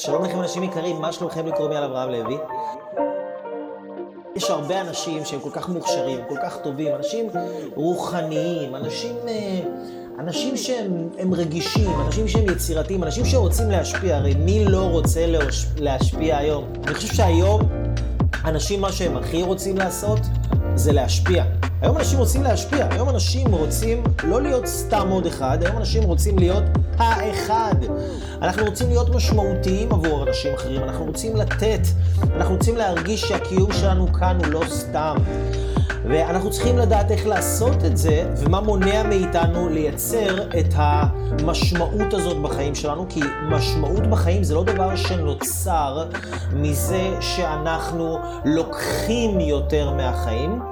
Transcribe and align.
שלום 0.00 0.24
לכם 0.24 0.40
אנשים 0.40 0.62
יקרים, 0.62 1.00
מה 1.00 1.12
שלומכם 1.12 1.46
לקרוא 1.46 1.68
לי 1.68 1.76
על 1.76 1.84
אברהם 1.84 2.10
לוי? 2.10 2.36
יש 4.36 4.50
הרבה 4.50 4.80
אנשים 4.80 5.24
שהם 5.24 5.40
כל 5.40 5.50
כך 5.52 5.68
מוכשרים, 5.68 6.20
כל 6.28 6.34
כך 6.42 6.56
טובים, 6.56 6.94
אנשים 6.94 7.26
רוחניים, 7.74 8.76
אנשים, 8.76 9.16
אה, 9.28 9.60
אנשים 10.18 10.56
שהם 10.56 11.08
הם 11.18 11.34
רגישים, 11.34 11.90
אנשים 12.06 12.28
שהם 12.28 12.44
יצירתיים, 12.50 13.04
אנשים 13.04 13.24
שרוצים 13.24 13.70
להשפיע, 13.70 14.16
הרי 14.16 14.34
מי 14.34 14.64
לא 14.64 14.82
רוצה 14.82 15.26
להשפיע 15.76 16.36
היום? 16.36 16.64
אני 16.86 16.94
חושב 16.94 17.14
שהיום 17.14 17.60
אנשים, 18.44 18.80
מה 18.80 18.92
שהם 18.92 19.16
הכי 19.16 19.42
רוצים 19.42 19.76
לעשות, 19.76 20.20
זה 20.74 20.92
להשפיע. 20.92 21.44
היום 21.82 21.96
אנשים 21.96 22.18
רוצים 22.18 22.42
להשפיע, 22.42 22.86
היום 22.90 23.08
אנשים 23.08 23.52
רוצים 23.52 24.02
לא 24.24 24.42
להיות 24.42 24.66
סתם 24.66 25.08
עוד 25.08 25.26
אחד, 25.26 25.58
היום 25.62 25.76
אנשים 25.76 26.02
רוצים 26.02 26.38
להיות 26.38 26.62
האחד. 26.98 27.74
אנחנו 28.42 28.64
רוצים 28.64 28.88
להיות 28.88 29.14
משמעותיים 29.14 29.92
עבור 29.92 30.28
אנשים 30.28 30.54
אחרים, 30.54 30.82
אנחנו 30.82 31.04
רוצים 31.04 31.36
לתת, 31.36 31.80
אנחנו 32.36 32.54
רוצים 32.54 32.76
להרגיש 32.76 33.20
שהקיום 33.20 33.72
שלנו 33.72 34.12
כאן 34.12 34.36
הוא 34.44 34.46
לא 34.46 34.62
סתם. 34.68 35.16
ואנחנו 36.10 36.50
צריכים 36.50 36.78
לדעת 36.78 37.10
איך 37.10 37.26
לעשות 37.26 37.84
את 37.84 37.96
זה, 37.96 38.30
ומה 38.36 38.60
מונע 38.60 39.02
מאיתנו 39.02 39.68
לייצר 39.68 40.42
את 40.60 40.74
המשמעות 40.74 42.14
הזאת 42.14 42.36
בחיים 42.36 42.74
שלנו, 42.74 43.06
כי 43.08 43.20
משמעות 43.48 44.06
בחיים 44.06 44.44
זה 44.44 44.54
לא 44.54 44.64
דבר 44.64 44.96
שנוצר 44.96 46.06
מזה 46.52 47.10
שאנחנו 47.20 48.18
לוקחים 48.44 49.40
יותר 49.40 49.90
מהחיים. 49.90 50.62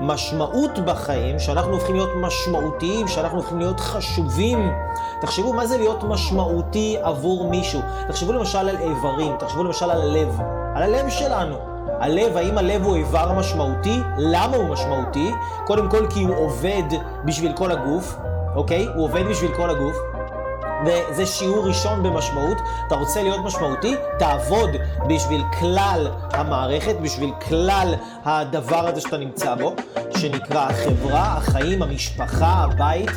משמעות 0.00 0.78
בחיים, 0.78 1.38
שאנחנו 1.38 1.72
הופכים 1.72 1.94
להיות 1.94 2.10
משמעותיים, 2.16 3.08
שאנחנו 3.08 3.38
הופכים 3.38 3.58
להיות 3.58 3.80
חשובים. 3.80 4.72
תחשבו 5.20 5.52
מה 5.52 5.66
זה 5.66 5.78
להיות 5.78 6.04
משמעותי 6.04 6.96
עבור 7.02 7.50
מישהו. 7.50 7.80
תחשבו 8.08 8.32
למשל 8.32 8.58
על 8.58 8.76
איברים, 8.80 9.32
תחשבו 9.38 9.64
למשל 9.64 9.90
על 9.90 10.02
הלב, 10.02 10.40
על 10.74 10.82
הלב 10.82 11.08
שלנו. 11.08 11.67
הלב, 12.00 12.36
האם 12.36 12.58
הלב 12.58 12.82
הוא 12.82 12.96
איבר 12.96 13.32
משמעותי? 13.32 14.00
למה 14.18 14.56
הוא 14.56 14.68
משמעותי? 14.68 15.30
קודם 15.66 15.90
כל 15.90 16.06
כי 16.10 16.24
הוא 16.24 16.36
עובד 16.36 16.82
בשביל 17.24 17.52
כל 17.52 17.72
הגוף, 17.72 18.16
אוקיי? 18.54 18.86
הוא 18.94 19.04
עובד 19.04 19.22
בשביל 19.30 19.54
כל 19.56 19.70
הגוף. 19.70 19.96
וזה 20.86 21.26
שיעור 21.26 21.68
ראשון 21.68 22.02
במשמעות. 22.02 22.56
אתה 22.86 22.94
רוצה 22.94 23.22
להיות 23.22 23.40
משמעותי? 23.44 23.94
תעבוד 24.18 24.70
בשביל 25.08 25.42
כלל 25.58 26.08
המערכת, 26.32 26.96
בשביל 27.02 27.30
כלל 27.48 27.94
הדבר 28.24 28.88
הזה 28.88 29.00
שאתה 29.00 29.16
נמצא 29.16 29.54
בו, 29.54 29.74
שנקרא 30.16 30.68
החברה, 30.68 31.36
החיים, 31.36 31.82
המשפחה, 31.82 32.46
הבית. 32.46 33.10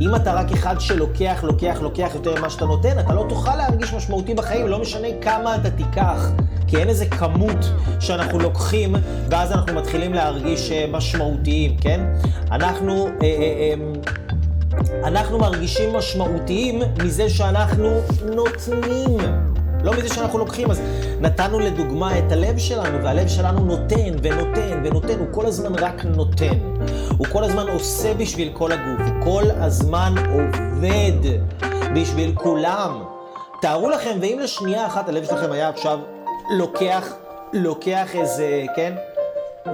אם 0.00 0.14
אתה 0.14 0.32
רק 0.32 0.52
אחד 0.52 0.80
שלוקח, 0.80 1.40
לוקח, 1.42 1.78
לוקח 1.82 2.10
יותר 2.14 2.34
ממה 2.38 2.50
שאתה 2.50 2.64
נותן, 2.64 2.98
אתה 2.98 3.14
לא 3.14 3.26
תוכל 3.28 3.56
להרגיש 3.56 3.92
משמעותי 3.92 4.34
בחיים, 4.34 4.66
לא 4.66 4.78
משנה 4.78 5.08
כמה 5.20 5.56
אתה 5.56 5.70
תיקח. 5.70 6.30
כי 6.66 6.76
אין 6.76 6.88
איזה 6.88 7.06
כמות 7.06 7.70
שאנחנו 8.00 8.38
לוקחים, 8.38 8.94
ואז 9.30 9.52
אנחנו 9.52 9.74
מתחילים 9.74 10.14
להרגיש 10.14 10.70
אה, 10.70 10.86
משמעותיים, 10.90 11.76
כן? 11.76 12.00
אנחנו... 12.50 13.06
אה, 13.06 13.12
אה, 13.22 13.74
אה, 13.78 14.23
אנחנו 15.04 15.38
מרגישים 15.38 15.96
משמעותיים 15.96 16.82
מזה 17.04 17.30
שאנחנו 17.30 18.00
נותנים. 18.34 19.18
לא 19.82 19.92
מזה 19.92 20.14
שאנחנו 20.14 20.38
לוקחים. 20.38 20.70
אז 20.70 20.80
נתנו 21.20 21.60
לדוגמה 21.60 22.18
את 22.18 22.32
הלב 22.32 22.58
שלנו, 22.58 23.04
והלב 23.04 23.28
שלנו 23.28 23.60
נותן 23.64 24.14
ונותן 24.22 24.80
ונותן, 24.84 25.18
הוא 25.18 25.26
כל 25.30 25.46
הזמן 25.46 25.74
רק 25.74 26.04
נותן. 26.04 26.58
הוא 27.18 27.26
כל 27.32 27.44
הזמן 27.44 27.68
עושה 27.68 28.14
בשביל 28.14 28.50
כל 28.52 28.72
הגוף, 28.72 29.00
הוא 29.00 29.24
כל 29.24 29.44
הזמן 29.50 30.14
עובד 30.32 31.40
בשביל 31.94 32.34
כולם. 32.34 33.02
תארו 33.60 33.90
לכם, 33.90 34.18
ואם 34.20 34.38
לשנייה 34.42 34.86
אחת 34.86 35.08
הלב 35.08 35.24
שלכם 35.24 35.52
היה 35.52 35.68
עכשיו 35.68 35.98
לוקח, 36.50 37.12
לוקח 37.52 38.14
איזה, 38.14 38.64
כן? 38.76 38.94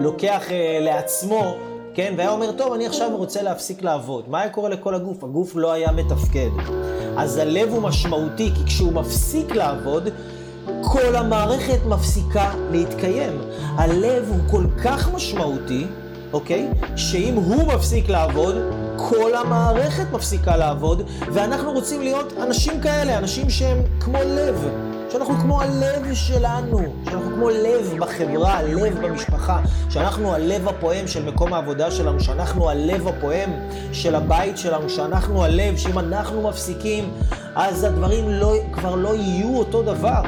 לוקח 0.00 0.50
אה, 0.50 0.78
לעצמו 0.80 1.54
כן? 1.94 2.14
והיה 2.16 2.30
אומר, 2.30 2.52
טוב, 2.52 2.72
אני 2.72 2.86
עכשיו 2.86 3.10
רוצה 3.16 3.42
להפסיק 3.42 3.82
לעבוד. 3.82 4.24
מה 4.28 4.40
היה 4.40 4.50
קורה 4.50 4.68
לכל 4.68 4.94
הגוף? 4.94 5.24
הגוף 5.24 5.52
לא 5.54 5.72
היה 5.72 5.92
מתפקד. 5.92 6.50
אז 7.16 7.36
הלב 7.36 7.68
הוא 7.68 7.82
משמעותי, 7.82 8.50
כי 8.54 8.64
כשהוא 8.66 8.92
מפסיק 8.92 9.54
לעבוד, 9.54 10.08
כל 10.82 11.16
המערכת 11.16 11.86
מפסיקה 11.86 12.50
להתקיים. 12.70 13.40
הלב 13.76 14.28
הוא 14.28 14.38
כל 14.50 14.64
כך 14.84 15.14
משמעותי, 15.14 15.86
אוקיי? 16.32 16.68
שאם 16.96 17.34
הוא 17.34 17.66
מפסיק 17.74 18.08
לעבוד, 18.08 18.54
כל 18.96 19.34
המערכת 19.34 20.12
מפסיקה 20.12 20.56
לעבוד, 20.56 21.02
ואנחנו 21.32 21.72
רוצים 21.72 22.02
להיות 22.02 22.32
אנשים 22.42 22.80
כאלה, 22.80 23.18
אנשים 23.18 23.50
שהם 23.50 23.78
כמו 24.00 24.18
לב. 24.26 24.89
שאנחנו 25.12 25.34
כמו 25.34 25.62
הלב 25.62 26.14
שלנו, 26.14 26.78
שאנחנו 27.04 27.30
כמו 27.34 27.50
לב 27.50 27.94
בחברה, 27.98 28.62
לב 28.62 29.06
במשפחה, 29.06 29.60
שאנחנו 29.90 30.34
הלב 30.34 30.68
הפועם 30.68 31.06
של 31.06 31.24
מקום 31.24 31.52
העבודה 31.54 31.90
שלנו, 31.90 32.20
שאנחנו 32.20 32.70
הלב 32.70 33.08
הפועם 33.08 33.50
של 33.92 34.14
הבית 34.14 34.58
שלנו, 34.58 34.90
שאנחנו 34.90 35.44
הלב, 35.44 35.76
שאם 35.76 35.98
אנחנו 35.98 36.48
מפסיקים, 36.48 37.12
אז 37.54 37.84
הדברים 37.84 38.28
לא, 38.28 38.54
כבר 38.72 38.94
לא 38.94 39.14
יהיו 39.14 39.58
אותו 39.58 39.82
דבר. 39.82 40.22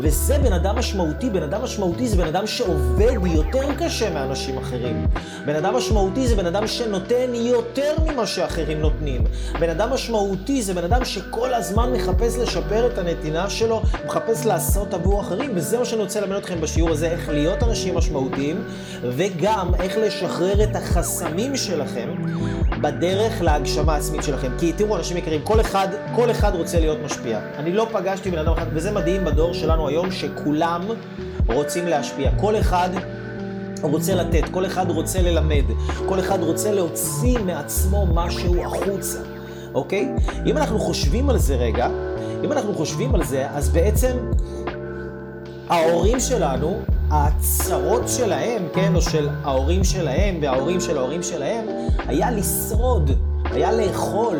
וזה 0.00 0.38
בן 0.38 0.52
אדם 0.52 0.78
משמעותי. 0.78 1.30
בן 1.30 1.42
אדם 1.42 1.62
משמעותי 1.62 2.08
זה 2.08 2.16
בן 2.16 2.26
אדם 2.26 2.46
שעובד 2.46 3.12
יותר 3.26 3.74
קשה 3.78 4.14
מאנשים 4.14 4.58
אחרים. 4.58 5.06
בן 5.46 5.54
אדם 5.54 5.76
משמעותי 5.76 6.28
זה 6.28 6.36
בן 6.36 6.46
אדם 6.46 6.66
שנותן 6.66 7.34
יותר 7.34 7.94
ממה 8.06 8.26
שאחרים 8.26 8.80
נותנים. 8.80 9.24
בן 9.60 9.70
אדם 9.70 9.90
משמעותי 9.92 10.62
זה 10.62 10.74
בן 10.74 10.84
אדם 10.84 11.04
שכל 11.04 11.54
הזמן 11.54 11.92
מחפש 11.92 12.38
לשפר 12.38 12.86
את 12.86 12.98
הנתינה 12.98 13.50
שלו, 13.50 13.82
מחפש 14.06 14.46
לעשות 14.46 14.94
עבור 14.94 15.20
אחרים, 15.20 15.50
וזה 15.54 15.78
מה 15.78 15.84
שאני 15.84 16.02
רוצה 16.02 16.20
ללמד 16.20 16.36
אתכם 16.36 16.60
בשיעור 16.60 16.90
הזה, 16.90 17.06
איך 17.06 17.28
להיות 17.28 17.62
אנשים 17.62 17.94
משמעותיים, 17.94 18.64
וגם 19.02 19.74
איך 19.80 19.96
לשחרר 19.96 20.62
את 20.62 20.76
החסמים 20.76 21.56
שלכם 21.56 22.08
בדרך 22.80 23.42
להגשמה 23.42 23.94
העצמית 23.94 24.22
שלכם. 24.22 24.52
כי 24.58 24.72
תראו, 24.72 24.96
אנשים 24.96 25.16
יקרים, 25.16 25.40
כל 25.44 25.60
אחד, 25.60 25.88
כל 26.14 26.30
אחד 26.30 26.54
רוצה 26.54 26.80
להיות 26.80 26.98
משפיע. 27.04 27.40
אני 27.58 27.72
לא 27.72 27.88
פגשתי 27.92 28.30
בן 28.30 28.38
אדם 28.38 28.52
אחד, 28.52 28.66
וזה 28.72 28.92
מדהים 28.92 29.24
בדור 29.24 29.54
שלנו 29.54 29.85
היום 29.88 30.10
שכולם 30.10 30.82
רוצים 31.46 31.86
להשפיע. 31.86 32.30
כל 32.40 32.56
אחד 32.56 32.90
רוצה 33.82 34.14
לתת, 34.14 34.48
כל 34.50 34.66
אחד 34.66 34.90
רוצה 34.90 35.22
ללמד, 35.22 35.64
כל 36.08 36.20
אחד 36.20 36.42
רוצה 36.42 36.72
להוציא 36.72 37.38
מעצמו 37.38 38.06
משהו 38.14 38.64
החוצה, 38.64 39.18
אוקיי? 39.74 40.08
אם 40.46 40.56
אנחנו 40.56 40.78
חושבים 40.78 41.30
על 41.30 41.38
זה 41.38 41.56
רגע, 41.56 41.88
אם 42.44 42.52
אנחנו 42.52 42.74
חושבים 42.74 43.14
על 43.14 43.24
זה, 43.24 43.46
אז 43.50 43.68
בעצם 43.68 44.16
ההורים 45.68 46.20
שלנו, 46.20 46.80
הצרות 47.10 48.08
שלהם, 48.08 48.62
כן, 48.74 48.94
או 48.94 49.02
של 49.02 49.28
ההורים 49.44 49.84
שלהם 49.84 50.38
וההורים 50.42 50.80
של 50.80 50.98
ההורים 50.98 51.22
שלהם, 51.22 51.66
היה 51.98 52.30
לשרוד. 52.30 53.10
היה 53.50 53.72
לאכול, 53.72 54.36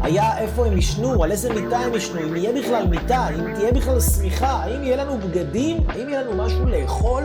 היה 0.00 0.38
איפה 0.38 0.66
הם 0.66 0.78
ישנו, 0.78 1.24
על 1.24 1.30
איזה 1.30 1.52
מיטה 1.52 1.78
הם 1.78 1.94
ישנו, 1.94 2.20
אם 2.20 2.36
יהיה 2.36 2.52
בכלל 2.62 2.86
מיטה, 2.86 3.28
אם 3.28 3.54
תהיה 3.54 3.72
בכלל 3.72 4.00
שמיכה, 4.00 4.50
האם 4.50 4.84
יהיה 4.84 4.96
לנו 4.96 5.18
בגדים, 5.18 5.76
האם 5.88 6.08
יהיה 6.08 6.22
לנו 6.22 6.44
משהו 6.44 6.66
לאכול. 6.66 7.22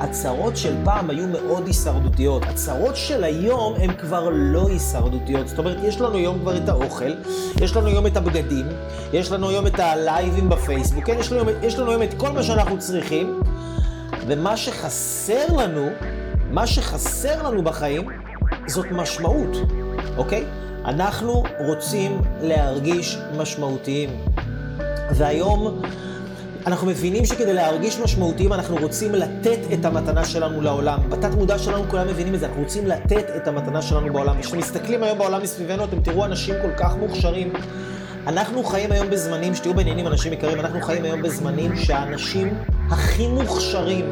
הצרות 0.00 0.56
של 0.56 0.74
פעם 0.84 1.10
היו 1.10 1.26
מאוד 1.28 1.66
הישרדותיות. 1.66 2.42
הצרות 2.42 2.96
של 2.96 3.24
היום 3.24 3.74
הן 3.76 3.92
כבר 3.92 4.28
לא 4.32 4.68
הישרדותיות. 4.68 5.48
זאת 5.48 5.58
אומרת, 5.58 5.76
יש 5.82 6.00
לנו 6.00 6.16
היום 6.16 6.38
כבר 6.38 6.56
את 6.56 6.68
האוכל, 6.68 7.12
יש 7.60 7.76
לנו 7.76 7.86
היום 7.86 8.06
את 8.06 8.16
הבגדים, 8.16 8.66
יש 9.12 9.32
לנו 9.32 9.48
היום 9.48 9.66
את 9.66 9.80
הלייבים 9.80 10.48
בפייסבוק, 10.48 11.04
כן, 11.04 11.16
יש 11.18 11.32
לנו, 11.32 11.50
יש 11.62 11.78
לנו 11.78 11.90
היום 11.90 12.02
את 12.02 12.14
כל 12.16 12.32
מה 12.32 12.42
שאנחנו 12.42 12.78
צריכים, 12.78 13.40
ומה 14.26 14.56
שחסר 14.56 15.56
לנו, 15.56 15.88
מה 16.50 16.66
שחסר 16.66 17.42
לנו 17.42 17.62
בחיים, 17.62 18.08
זאת 18.66 18.86
משמעות, 18.90 19.56
אוקיי? 20.16 20.44
אנחנו 20.84 21.42
רוצים 21.58 22.20
להרגיש 22.40 23.18
משמעותיים. 23.38 24.10
והיום 25.10 25.82
אנחנו 26.66 26.86
מבינים 26.86 27.24
שכדי 27.24 27.52
להרגיש 27.52 27.98
משמעותיים 27.98 28.52
אנחנו 28.52 28.76
רוצים 28.76 29.14
לתת 29.14 29.58
את 29.72 29.84
המתנה 29.84 30.24
שלנו 30.24 30.62
לעולם. 30.62 30.98
בתת 31.10 31.34
מודע 31.34 31.58
שלנו 31.58 31.84
כולם 31.90 32.08
מבינים 32.08 32.34
את 32.34 32.40
זה, 32.40 32.46
אנחנו 32.46 32.62
רוצים 32.62 32.86
לתת 32.86 33.24
את 33.36 33.48
המתנה 33.48 33.82
שלנו 33.82 34.12
בעולם. 34.12 34.42
כשמסתכלים 34.42 35.02
היום 35.02 35.18
בעולם 35.18 35.42
מסביבנו 35.42 35.84
אתם 35.84 36.00
תראו 36.00 36.24
אנשים 36.24 36.54
כל 36.62 36.70
כך 36.76 36.96
מוכשרים. 36.96 37.52
אנחנו 38.26 38.64
חיים 38.64 38.92
היום 38.92 39.10
בזמנים, 39.10 39.54
שתהיו 39.54 39.74
בעניינים 39.74 40.06
אנשים 40.06 40.32
יקרים, 40.32 40.60
אנחנו 40.60 40.80
חיים 40.80 41.04
היום 41.04 41.22
בזמנים 41.22 41.76
שהאנשים 41.76 42.54
הכי 42.90 43.26
מוכשרים 43.26 44.04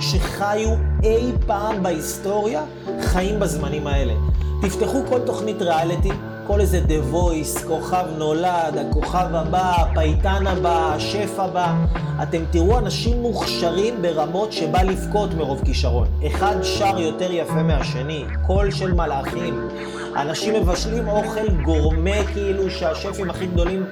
שחיו 0.00 0.68
אי 1.02 1.32
פעם 1.46 1.82
בהיסטוריה 1.82 2.64
חיים 3.00 3.40
בזמנים 3.40 3.86
האלה. 3.86 4.14
תפתחו 4.60 5.02
כל 5.08 5.20
תוכנית 5.20 5.62
ריאליטי, 5.62 6.10
כל 6.46 6.60
איזה 6.60 6.80
The 6.88 7.14
Voice, 7.14 7.66
כוכב 7.66 8.04
נולד, 8.18 8.78
הכוכב 8.78 9.34
הבא, 9.34 9.72
הפייטן 9.76 10.46
הבא, 10.46 10.94
השף 10.94 11.38
הבא. 11.38 11.74
אתם 12.22 12.42
תראו 12.50 12.78
אנשים 12.78 13.22
מוכשרים 13.22 14.02
ברמות 14.02 14.52
שבא 14.52 14.82
לבכות 14.82 15.34
מרוב 15.34 15.60
כישרון. 15.64 16.08
אחד 16.26 16.56
שר 16.62 16.98
יותר 16.98 17.32
יפה 17.32 17.62
מהשני, 17.62 18.24
קול 18.46 18.70
של 18.70 18.92
מלאכים. 18.92 19.68
אנשים 20.16 20.54
מבשלים 20.54 21.08
אוכל 21.08 21.50
גורמה 21.64 22.24
כאילו 22.32 22.70
שהשפים 22.70 23.30
הכי 23.30 23.46
גדולים 23.46 23.86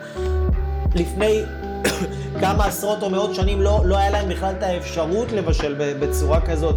לפני 0.94 1.42
כמה 2.40 2.64
עשרות 2.64 3.02
או 3.02 3.10
מאות 3.10 3.34
שנים 3.34 3.60
לא, 3.60 3.80
לא 3.84 3.96
היה 3.96 4.10
להם 4.10 4.28
בכלל 4.28 4.54
את 4.58 4.62
האפשרות 4.62 5.32
לבשל 5.32 5.74
בצורה 6.00 6.40
כזאת. 6.40 6.76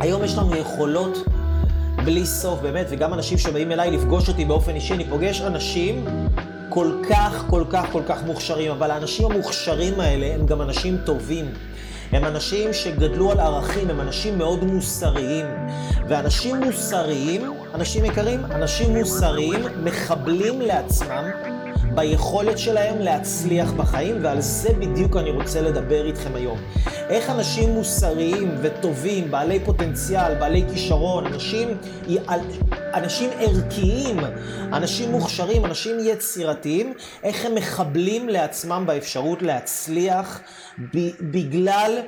היום 0.00 0.24
יש 0.24 0.38
לנו 0.38 0.56
יכולות 0.56 1.18
בלי 2.08 2.26
סוף, 2.26 2.60
באמת, 2.60 2.86
וגם 2.90 3.14
אנשים 3.14 3.38
שבאים 3.38 3.72
אליי 3.72 3.90
לפגוש 3.90 4.28
אותי 4.28 4.44
באופן 4.44 4.74
אישי, 4.74 4.94
אני 4.94 5.04
פוגש 5.04 5.40
אנשים 5.40 6.04
כל 6.68 6.92
כך, 7.08 7.44
כל 7.50 7.64
כך, 7.70 7.92
כל 7.92 8.02
כך 8.08 8.22
מוכשרים, 8.22 8.70
אבל 8.70 8.90
האנשים 8.90 9.26
המוכשרים 9.26 10.00
האלה 10.00 10.34
הם 10.34 10.46
גם 10.46 10.62
אנשים 10.62 10.96
טובים. 11.04 11.44
הם 12.12 12.24
אנשים 12.24 12.72
שגדלו 12.72 13.32
על 13.32 13.40
ערכים, 13.40 13.90
הם 13.90 14.00
אנשים 14.00 14.38
מאוד 14.38 14.64
מוסריים. 14.64 15.46
ואנשים 16.08 16.56
מוסריים, 16.56 17.52
אנשים 17.74 18.04
יקרים, 18.04 18.44
אנשים 18.44 18.96
מוסריים 18.96 19.60
מחבלים 19.84 20.60
לעצמם 20.60 21.24
ביכולת 21.98 22.58
שלהם 22.58 22.98
להצליח 22.98 23.72
בחיים, 23.72 24.16
ועל 24.22 24.40
זה 24.40 24.72
בדיוק 24.72 25.16
אני 25.16 25.30
רוצה 25.30 25.60
לדבר 25.60 26.06
איתכם 26.06 26.34
היום. 26.34 26.58
איך 27.08 27.30
אנשים 27.30 27.70
מוסריים 27.70 28.54
וטובים, 28.62 29.30
בעלי 29.30 29.60
פוטנציאל, 29.60 30.34
בעלי 30.34 30.64
כישרון, 30.72 31.26
אנשים, 31.26 31.68
אנשים 32.94 33.30
ערכיים, 33.38 34.16
אנשים 34.72 35.10
מוכשרים, 35.10 35.64
אנשים 35.64 35.96
יצירתיים, 36.00 36.92
איך 37.22 37.44
הם 37.44 37.54
מחבלים 37.54 38.28
לעצמם 38.28 38.84
באפשרות 38.86 39.42
להצליח 39.42 40.40
בגלל... 41.20 41.98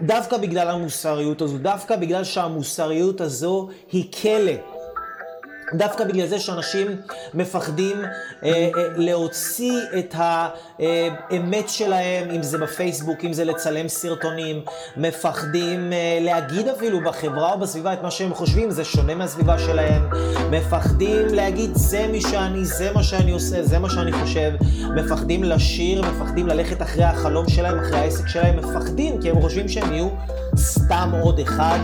דווקא 0.00 0.36
בגלל 0.36 0.68
המוסריות 0.68 1.42
הזו, 1.42 1.58
דווקא 1.58 1.96
בגלל 1.96 2.24
שהמוסריות 2.24 3.20
הזו 3.20 3.68
היא 3.92 4.12
כלא. 4.22 4.75
דווקא 5.74 6.04
בגלל 6.04 6.26
זה 6.26 6.38
שאנשים 6.38 6.86
מפחדים 7.34 7.96
אה, 8.04 8.48
אה, 8.48 8.68
להוציא 8.96 9.80
את 9.98 10.14
האמת 10.18 11.68
שלהם, 11.68 12.30
אם 12.30 12.42
זה 12.42 12.58
בפייסבוק, 12.58 13.24
אם 13.24 13.32
זה 13.32 13.44
לצלם 13.44 13.88
סרטונים, 13.88 14.62
מפחדים 14.96 15.92
אה, 15.92 16.18
להגיד 16.20 16.68
אפילו 16.68 17.00
בחברה 17.00 17.52
או 17.52 17.58
בסביבה 17.58 17.92
את 17.92 18.02
מה 18.02 18.10
שהם 18.10 18.34
חושבים, 18.34 18.70
זה 18.70 18.84
שונה 18.84 19.14
מהסביבה 19.14 19.58
שלהם, 19.58 20.02
מפחדים 20.50 21.26
להגיד 21.34 21.70
זה 21.74 22.06
מי 22.12 22.20
שאני, 22.20 22.64
זה 22.64 22.92
מה 22.92 23.02
שאני 23.02 23.32
עושה, 23.32 23.62
זה 23.62 23.78
מה 23.78 23.90
שאני 23.90 24.12
חושב, 24.12 24.52
מפחדים 24.96 25.44
לשיר, 25.44 26.02
מפחדים 26.02 26.46
ללכת 26.46 26.82
אחרי 26.82 27.04
החלום 27.04 27.48
שלהם, 27.48 27.78
אחרי 27.78 27.98
העסק 27.98 28.28
שלהם, 28.28 28.56
מפחדים 28.56 29.20
כי 29.22 29.30
הם 29.30 29.40
חושבים 29.40 29.68
שהם 29.68 29.92
יהיו 29.92 30.08
סתם 30.56 31.10
עוד 31.22 31.38
אחד, 31.38 31.78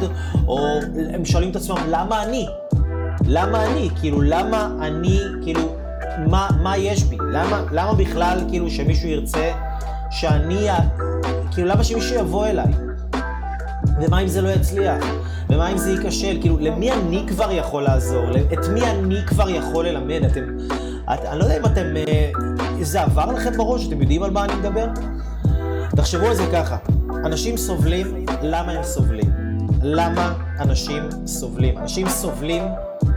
או 0.46 0.68
הם 1.14 1.24
שואלים 1.24 1.50
את 1.50 1.56
עצמם 1.56 1.76
למה 1.88 2.22
אני? 2.22 2.46
למה 3.26 3.66
אני? 3.66 3.90
כאילו, 4.00 4.22
למה 4.22 4.68
אני, 4.80 5.20
כאילו, 5.42 5.76
מה, 6.26 6.48
מה 6.62 6.76
יש 6.76 7.04
בי? 7.04 7.16
למה, 7.32 7.62
למה 7.72 7.94
בכלל, 7.94 8.38
כאילו, 8.48 8.70
שמישהו 8.70 9.08
ירצה 9.08 9.52
שאני, 10.10 10.68
כאילו, 11.50 11.68
למה 11.68 11.84
שמישהו 11.84 12.16
יבוא 12.16 12.46
אליי? 12.46 12.72
ומה 14.02 14.20
אם 14.20 14.28
זה 14.28 14.42
לא 14.42 14.48
יצליח? 14.48 15.04
ומה 15.50 15.68
אם 15.68 15.78
זה 15.78 15.90
ייכשל? 15.90 16.38
כאילו, 16.40 16.58
למי 16.58 16.92
אני 16.92 17.24
כבר 17.28 17.52
יכול 17.52 17.82
לעזור? 17.82 18.24
את 18.52 18.68
מי 18.72 18.84
אני 18.90 19.26
כבר 19.26 19.50
יכול 19.50 19.88
ללמד? 19.88 20.24
אתם... 20.24 20.44
את, 21.14 21.24
אני 21.24 21.38
לא 21.38 21.44
יודע 21.44 21.56
אם 21.56 21.66
אתם... 21.66 21.96
אה, 21.96 22.30
זה 22.80 23.02
עבר 23.02 23.26
לכם 23.26 23.56
בראש? 23.56 23.88
אתם 23.88 24.00
יודעים 24.00 24.22
על 24.22 24.30
מה 24.30 24.44
אני 24.44 24.54
מדבר? 24.54 24.86
תחשבו 25.96 26.26
על 26.26 26.34
זה 26.34 26.44
ככה, 26.52 26.76
אנשים 27.24 27.56
סובלים, 27.56 28.26
למה 28.42 28.72
הם 28.72 28.82
סובלים? 28.82 29.30
למה 29.82 30.32
אנשים 30.60 31.02
סובלים? 31.26 31.78
אנשים 31.78 32.08
סובלים 32.08 32.62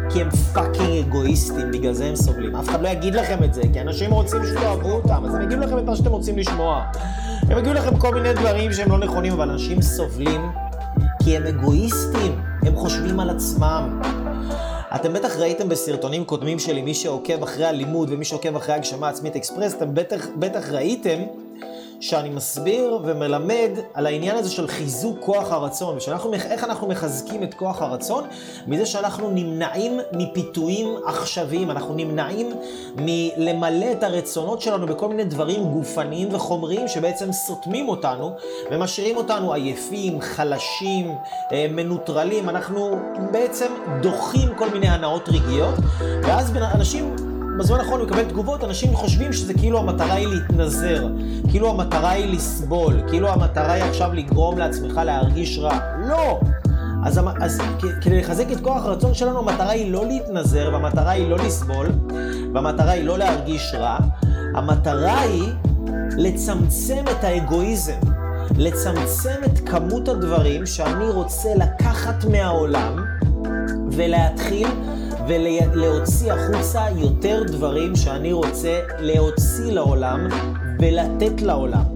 כי 0.09 0.21
הם 0.21 0.29
fucking 0.29 1.07
אגואיסטים, 1.07 1.71
בגלל 1.71 1.93
זה 1.93 2.05
הם 2.05 2.15
סובלים. 2.15 2.55
אף 2.55 2.69
אחד 2.69 2.81
לא 2.81 2.89
יגיד 2.89 3.15
לכם 3.15 3.43
את 3.43 3.53
זה, 3.53 3.61
כי 3.73 3.81
אנשים 3.81 4.11
רוצים 4.11 4.39
שתאהבו 4.45 4.91
אותם, 4.91 5.25
אז 5.25 5.35
הם 5.35 5.41
יגידו 5.41 5.61
לכם 5.61 5.77
את 5.77 5.83
מה 5.83 5.95
שאתם 5.95 6.11
רוצים 6.11 6.37
לשמוע. 6.37 6.83
הם 7.49 7.57
יגידו 7.57 7.73
לכם 7.73 7.97
כל 7.97 8.13
מיני 8.13 8.33
דברים 8.33 8.73
שהם 8.73 8.91
לא 8.91 8.97
נכונים, 8.97 9.33
אבל 9.33 9.49
אנשים 9.49 9.81
סובלים 9.81 10.41
כי 11.23 11.37
הם 11.37 11.45
אגואיסטים, 11.45 12.41
הם 12.61 12.75
חושבים 12.75 13.19
על 13.19 13.29
עצמם. 13.29 14.01
אתם 14.95 15.13
בטח 15.13 15.37
ראיתם 15.37 15.69
בסרטונים 15.69 16.25
קודמים 16.25 16.59
שלי, 16.59 16.81
מי 16.81 16.93
שעוקב 16.93 17.43
אחרי 17.43 17.65
הלימוד 17.65 18.09
ומי 18.11 18.25
שעוקב 18.25 18.55
אחרי 18.55 18.75
הגשמה 18.75 19.09
עצמית 19.09 19.35
אקספרס, 19.35 19.73
אתם 19.73 19.93
בטח, 19.93 20.27
בטח 20.39 20.71
ראיתם 20.71 21.19
שאני 21.99 22.29
מסביר 22.29 22.99
ומלמד 23.03 23.69
על 23.93 24.05
העניין 24.05 24.37
הזה 24.37 24.51
של 24.51 24.67
חיזוק 24.67 25.17
כוח 25.19 25.51
הרצון, 25.51 25.97
ושאנחנו, 25.97 26.33
איך 26.33 26.63
אנחנו 26.63 26.87
מחזקים 26.87 27.43
את 27.43 27.53
כוח 27.53 27.81
הרצון? 27.81 28.23
מזה 28.67 28.85
שאנחנו 28.85 29.31
נמנעים 29.31 29.99
מפיתויים 30.11 30.95
עכשוויים, 31.05 31.71
אנחנו 31.71 31.93
נמנעים 31.95 32.51
מלמלא 32.95 33.91
את 33.91 34.03
הרצונות 34.03 34.61
שלנו 34.61 34.87
בכל 34.87 35.07
מיני 35.07 35.23
דברים 35.23 35.63
גופניים 35.63 36.35
וחומריים 36.35 36.87
שבעצם 36.87 37.31
סותמים 37.31 37.89
אותנו 37.89 38.35
ומשאירים 38.71 39.17
אותנו 39.17 39.53
עייפים, 39.53 40.21
חלשים, 40.21 41.15
אה, 41.51 41.65
מנוטרלים, 41.69 42.49
אנחנו 42.49 42.99
בעצם 43.31 43.71
דוחים 44.01 44.49
כל 44.57 44.69
מיני 44.69 44.87
הנאות 44.87 45.29
רגעיות, 45.29 45.75
ואז 46.23 46.51
אנשים... 46.55 47.34
בזמן 47.59 47.79
האחרון 47.79 47.99
הוא 47.99 48.07
מקבל 48.07 48.23
תגובות, 48.23 48.63
אנשים 48.63 48.95
חושבים 48.95 49.33
שזה 49.33 49.53
כאילו 49.53 49.79
המטרה 49.79 50.13
היא 50.13 50.27
להתנזר, 50.27 51.07
כאילו 51.49 51.69
המטרה 51.69 52.09
היא 52.09 52.33
לסבול, 52.33 53.01
כאילו 53.07 53.29
המטרה 53.29 53.73
היא 53.73 53.83
עכשיו 53.83 54.13
לגרום 54.13 54.57
לעצמך 54.57 55.01
להרגיש 55.05 55.59
רע. 55.59 55.79
לא! 56.07 56.39
אז, 57.03 57.19
אז 57.41 57.61
כדי 58.01 58.19
לחזק 58.19 58.51
את 58.51 58.59
כוח 58.59 58.85
הרצון 58.85 59.13
שלנו, 59.13 59.39
המטרה 59.39 59.69
היא 59.69 59.91
לא 59.91 60.05
להתנזר, 60.05 60.69
והמטרה 60.73 61.11
היא 61.11 61.29
לא 61.29 61.37
לסבול, 61.37 61.87
והמטרה 62.53 62.91
היא 62.91 63.03
לא 63.03 63.17
להרגיש 63.17 63.73
רע, 63.75 63.97
המטרה 64.55 65.19
היא 65.19 65.49
לצמצם 66.17 67.03
את 67.11 67.23
האגואיזם, 67.23 67.99
לצמצם 68.57 69.35
את 69.45 69.69
כמות 69.69 70.07
הדברים 70.07 70.65
שאני 70.65 71.09
רוצה 71.09 71.49
לקחת 71.55 72.25
מהעולם 72.25 73.05
ולהתחיל 73.91 74.67
ולהוציא 75.27 76.33
החוצה 76.33 76.85
יותר 76.97 77.43
דברים 77.47 77.95
שאני 77.95 78.33
רוצה 78.33 78.79
להוציא 78.99 79.71
לעולם 79.71 80.27
ולתת 80.79 81.41
לעולם. 81.41 81.94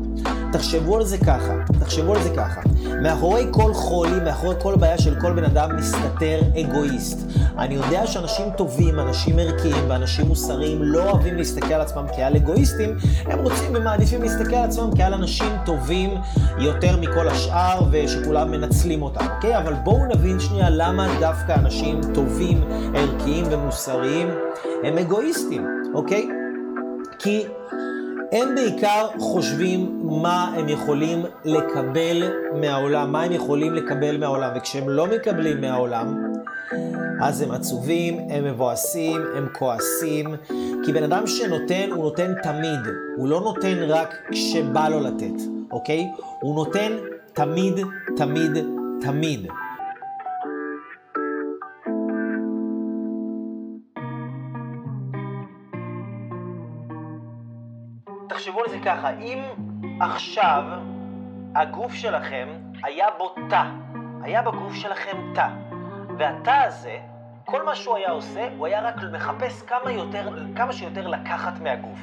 תחשבו 0.51 0.97
על 0.97 1.05
זה 1.05 1.17
ככה, 1.17 1.53
תחשבו 1.79 2.15
על 2.15 2.23
זה 2.23 2.29
ככה. 2.29 2.61
מאחורי 3.01 3.47
כל 3.51 3.73
חולי, 3.73 4.19
מאחורי 4.25 4.55
כל 4.61 4.75
בעיה 4.75 4.97
של 4.97 5.19
כל 5.21 5.33
בן 5.33 5.43
אדם 5.43 5.75
מסתתר 5.77 6.41
אגואיסט. 6.61 7.19
אני 7.57 7.75
יודע 7.75 8.07
שאנשים 8.07 8.45
טובים, 8.57 8.99
אנשים 8.99 9.39
ערכיים 9.39 9.89
ואנשים 9.89 10.27
מוסריים 10.27 10.83
לא 10.83 11.09
אוהבים 11.09 11.37
להסתכל 11.37 11.73
על 11.73 11.81
עצמם 11.81 12.05
כעל 12.15 12.35
אגואיסטים, 12.35 12.97
הם 13.25 13.39
רוצים 13.39 13.75
ומעדיפים 13.75 14.21
להסתכל 14.21 14.55
על 14.55 14.63
עצמם 14.63 14.89
כעל 14.97 15.13
אנשים 15.13 15.51
טובים 15.65 16.09
יותר 16.57 16.97
מכל 16.97 17.27
השאר 17.27 17.81
ושכולם 17.91 18.51
מנצלים 18.51 19.01
אותם, 19.01 19.25
אוקיי? 19.35 19.57
אבל 19.57 19.73
בואו 19.73 20.05
נבין 20.05 20.39
שנייה 20.39 20.69
למה 20.69 21.07
דווקא 21.19 21.53
אנשים 21.53 22.01
טובים, 22.13 22.63
ערכיים 22.95 23.45
ומוסריים 23.51 24.29
הם 24.83 24.97
אגואיסטים, 24.97 25.67
אוקיי? 25.93 26.29
כי 27.19 27.45
הם 28.31 28.55
בעיקר 28.55 29.07
חושבים 29.19 30.01
מה 30.03 30.53
הם 30.57 30.69
יכולים 30.69 31.25
לקבל 31.45 32.31
מהעולם, 32.61 33.11
מה 33.11 33.23
הם 33.23 33.31
יכולים 33.31 33.73
לקבל 33.73 34.17
מהעולם, 34.17 34.51
וכשהם 34.55 34.89
לא 34.89 35.07
מקבלים 35.07 35.61
מהעולם, 35.61 36.33
אז 37.21 37.41
הם 37.41 37.51
עצובים, 37.51 38.19
הם 38.29 38.43
מבואסים, 38.43 39.21
הם 39.35 39.47
כועסים, 39.53 40.35
כי 40.85 40.93
בן 40.93 41.03
אדם 41.03 41.27
שנותן, 41.27 41.89
הוא 41.91 42.03
נותן 42.03 42.33
תמיד, 42.43 42.79
הוא 43.17 43.27
לא 43.27 43.41
נותן 43.41 43.77
רק 43.87 44.15
כשבא 44.31 44.89
לו 44.89 44.99
לתת, 44.99 45.41
אוקיי? 45.71 46.07
הוא 46.41 46.55
נותן 46.55 46.91
תמיד, 47.33 47.73
תמיד, 48.17 48.51
תמיד. 49.01 49.47
ככה, 58.89 59.09
אם 59.09 59.43
עכשיו 60.01 60.63
הגוף 61.55 61.93
שלכם 61.93 62.47
היה 62.83 63.07
בו 63.17 63.35
תא, 63.49 63.63
היה 64.21 64.41
בגוף 64.41 64.73
שלכם 64.73 65.17
תא, 65.35 65.47
והתא 66.17 66.63
הזה, 66.67 66.97
כל 67.45 67.65
מה 67.65 67.75
שהוא 67.75 67.95
היה 67.95 68.11
עושה, 68.11 68.47
הוא 68.57 68.67
היה 68.67 68.81
רק 68.81 68.95
מחפש 69.13 69.61
כמה, 69.61 69.91
יותר, 69.91 70.29
כמה 70.55 70.73
שיותר 70.73 71.07
לקחת 71.07 71.59
מהגוף. 71.59 71.99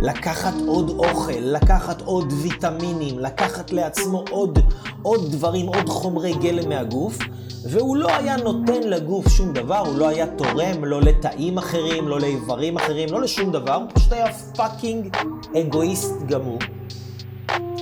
לקחת 0.00 0.54
עוד 0.66 0.90
אוכל, 0.98 1.32
לקחת 1.40 2.02
עוד 2.02 2.32
ויטמינים, 2.42 3.18
לקחת 3.18 3.72
לעצמו 3.72 4.24
עוד, 4.30 4.58
עוד 5.02 5.32
דברים, 5.32 5.66
עוד 5.66 5.88
חומרי 5.88 6.34
גלם 6.34 6.68
מהגוף, 6.68 7.18
והוא 7.64 7.96
לא 7.96 8.08
היה 8.16 8.36
נותן 8.36 8.82
לגוף 8.82 9.28
שום 9.28 9.52
דבר, 9.52 9.78
הוא 9.78 9.98
לא 9.98 10.08
היה 10.08 10.26
תורם, 10.26 10.84
לא 10.84 11.00
לתאים 11.00 11.58
אחרים, 11.58 12.08
לא 12.08 12.20
לאיברים 12.20 12.76
אחרים, 12.76 13.08
לא 13.12 13.20
לשום 13.20 13.52
דבר, 13.52 13.74
הוא 13.74 13.86
פשוט 13.94 14.12
היה 14.12 14.32
פאקינג 14.56 15.16
אגואיסט 15.60 16.14
גמור. 16.26 16.58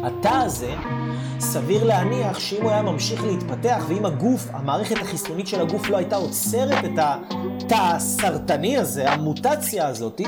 התא 0.03 0.29
הזה, 0.29 0.75
סביר 1.41 1.85
להניח 1.85 2.39
שאם 2.39 2.63
הוא 2.63 2.71
היה 2.71 2.83
ממשיך 2.83 3.25
להתפתח, 3.25 3.85
ואם 3.89 4.07
הגוף, 4.07 4.49
המערכת 4.53 4.97
החיסונית 4.97 5.47
של 5.47 5.61
הגוף 5.61 5.89
לא 5.89 5.97
הייתה 5.97 6.17
עוצרת 6.17 6.85
את 6.85 6.99
התא 6.99 7.75
הסרטני 7.75 8.79
הזה, 8.79 9.11
המוטציה 9.11 9.87
הזאת, 9.87 10.21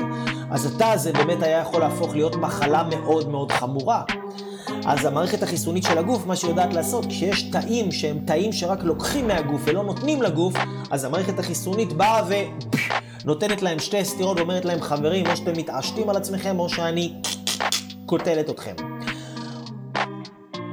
אז 0.51 0.65
התא 0.65 0.83
הזה 0.83 1.13
באמת 1.13 1.43
היה 1.43 1.59
יכול 1.59 1.81
להפוך 1.81 2.15
להיות 2.15 2.35
מחלה 2.35 2.83
מאוד 2.83 3.29
מאוד 3.29 3.51
חמורה. 3.51 4.03
אז 4.85 5.05
המערכת 5.05 5.43
החיסונית 5.43 5.83
של 5.83 5.97
הגוף, 5.97 6.25
מה 6.25 6.35
שהיא 6.35 6.49
יודעת 6.49 6.73
לעשות, 6.73 7.05
כשיש 7.05 7.43
תאים 7.43 7.91
שהם 7.91 8.19
תאים 8.25 8.51
שרק 8.51 8.83
לוקחים 8.83 9.27
מהגוף 9.27 9.61
ולא 9.65 9.83
נותנים 9.83 10.21
לגוף, 10.21 10.53
אז 10.91 11.03
המערכת 11.03 11.39
החיסונית 11.39 11.93
באה 11.93 12.23
ונותנת 13.23 13.61
להם 13.61 13.79
שתי 13.79 14.05
סטירות 14.05 14.37
ואומרת 14.37 14.65
להם, 14.65 14.81
חברים, 14.81 15.27
או 15.27 15.35
שאתם 15.35 15.53
מתעשתים 15.57 16.09
על 16.09 16.17
עצמכם, 16.17 16.59
או 16.59 16.69
שאני 16.69 17.13
קוטלת 18.05 18.49
אתכם. 18.49 18.98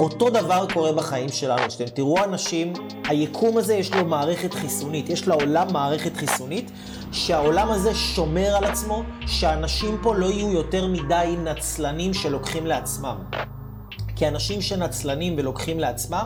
אותו 0.00 0.30
דבר 0.30 0.66
קורה 0.72 0.92
בחיים 0.92 1.28
שלנו, 1.28 1.70
שאתם 1.70 1.84
תראו 1.86 2.24
אנשים, 2.24 2.72
היקום 3.08 3.56
הזה 3.56 3.74
יש 3.74 3.94
לו 3.94 4.04
מערכת 4.04 4.54
חיסונית, 4.54 5.08
יש 5.08 5.28
לעולם 5.28 5.72
מערכת 5.72 6.16
חיסונית, 6.16 6.70
שהעולם 7.12 7.70
הזה 7.70 7.94
שומר 7.94 8.56
על 8.56 8.64
עצמו, 8.64 9.02
שאנשים 9.26 9.98
פה 10.02 10.14
לא 10.14 10.26
יהיו 10.26 10.52
יותר 10.52 10.86
מדי 10.86 11.34
נצלנים 11.44 12.14
שלוקחים 12.14 12.66
לעצמם. 12.66 13.16
כי 14.16 14.28
אנשים 14.28 14.62
שנצלנים 14.62 15.34
ולוקחים 15.38 15.80
לעצמם, 15.80 16.24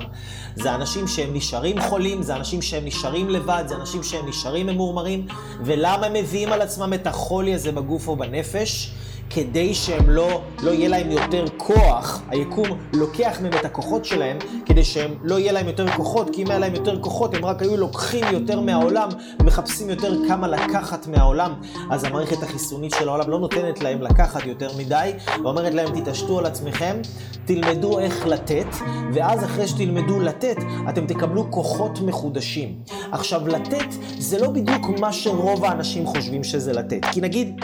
זה 0.54 0.74
אנשים 0.74 1.08
שהם 1.08 1.34
נשארים 1.34 1.80
חולים, 1.80 2.22
זה 2.22 2.36
אנשים 2.36 2.62
שהם 2.62 2.84
נשארים 2.84 3.30
לבד, 3.30 3.64
זה 3.66 3.74
אנשים 3.74 4.02
שהם 4.02 4.28
נשארים 4.28 4.66
ממורמרים, 4.66 5.26
ולמה 5.64 6.06
הם 6.06 6.12
מביאים 6.12 6.52
על 6.52 6.62
עצמם 6.62 6.94
את 6.94 7.06
החולי 7.06 7.54
הזה 7.54 7.72
בגוף 7.72 8.08
או 8.08 8.16
בנפש? 8.16 8.94
כדי 9.30 9.74
שהם 9.74 10.10
לא, 10.10 10.42
לא 10.62 10.70
יהיה 10.70 10.88
להם 10.88 11.10
יותר 11.10 11.44
כוח, 11.56 12.22
היקום 12.28 12.66
לוקח 12.92 13.38
מהם 13.42 13.52
את 13.60 13.64
הכוחות 13.64 14.04
שלהם, 14.04 14.38
כדי 14.66 14.84
שהם 14.84 15.14
לא 15.22 15.38
יהיה 15.38 15.52
להם 15.52 15.66
יותר 15.66 15.90
כוחות, 15.90 16.30
כי 16.32 16.42
אם 16.42 16.50
היה 16.50 16.58
להם 16.58 16.74
יותר 16.74 17.00
כוחות, 17.00 17.34
הם 17.34 17.44
רק 17.44 17.62
היו 17.62 17.76
לוקחים 17.76 18.24
יותר 18.32 18.60
מהעולם, 18.60 19.08
מחפשים 19.42 19.90
יותר 19.90 20.28
כמה 20.28 20.48
לקחת 20.48 21.06
מהעולם, 21.06 21.52
אז 21.90 22.04
המערכת 22.04 22.42
החיסונית 22.42 22.94
של 22.98 23.08
העולם 23.08 23.30
לא 23.30 23.38
נותנת 23.38 23.82
להם 23.82 24.02
לקחת 24.02 24.46
יותר 24.46 24.68
מדי, 24.78 25.12
ואומרת 25.42 25.74
להם, 25.74 26.00
תתעשתו 26.00 26.38
על 26.38 26.46
עצמכם, 26.46 26.96
תלמדו 27.44 27.98
איך 27.98 28.26
לתת, 28.26 28.66
ואז 29.14 29.44
אחרי 29.44 29.68
שתלמדו 29.68 30.20
לתת, 30.20 30.56
אתם 30.88 31.06
תקבלו 31.06 31.50
כוחות 31.50 32.00
מחודשים. 32.00 32.78
עכשיו, 33.12 33.48
לתת 33.48 33.88
זה 34.18 34.38
לא 34.38 34.50
בדיוק 34.50 34.86
מה 35.00 35.12
שרוב 35.12 35.64
האנשים 35.64 36.06
חושבים 36.06 36.44
שזה 36.44 36.72
לתת. 36.72 37.04
כי 37.12 37.20
נגיד, 37.20 37.60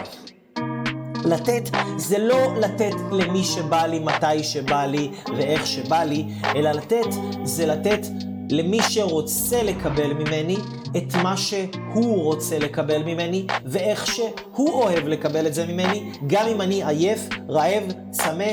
לתת 1.26 1.70
זה 1.96 2.18
לא 2.18 2.54
לתת 2.60 2.94
למי 3.12 3.44
שבא 3.44 3.86
לי, 3.86 3.98
מתי 3.98 4.44
שבא 4.44 4.84
לי 4.84 5.10
ואיך 5.36 5.66
שבא 5.66 6.02
לי, 6.02 6.24
אלא 6.54 6.70
לתת 6.70 7.06
זה 7.44 7.66
לתת 7.66 8.06
למי 8.50 8.78
שרוצה 8.82 9.62
לקבל 9.62 10.12
ממני 10.12 10.56
את 10.96 11.14
מה 11.22 11.36
שהוא 11.36 12.22
רוצה 12.24 12.58
לקבל 12.58 13.02
ממני, 13.02 13.46
ואיך 13.64 14.06
שהוא 14.06 14.72
אוהב 14.72 15.08
לקבל 15.08 15.46
את 15.46 15.54
זה 15.54 15.66
ממני, 15.66 16.12
גם 16.26 16.46
אם 16.46 16.60
אני 16.60 16.84
עייף, 16.84 17.28
רעב, 17.48 17.82
צמא, 18.10 18.50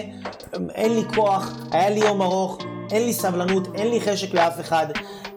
אין 0.75 0.95
לי 0.95 1.01
כוח, 1.15 1.51
היה 1.71 1.89
לי 1.89 1.99
יום 1.99 2.21
ארוך, 2.21 2.57
אין 2.91 3.05
לי 3.05 3.13
סבלנות, 3.13 3.67
אין 3.75 3.87
לי 3.87 4.01
חשק 4.01 4.33
לאף 4.33 4.59
אחד. 4.59 4.87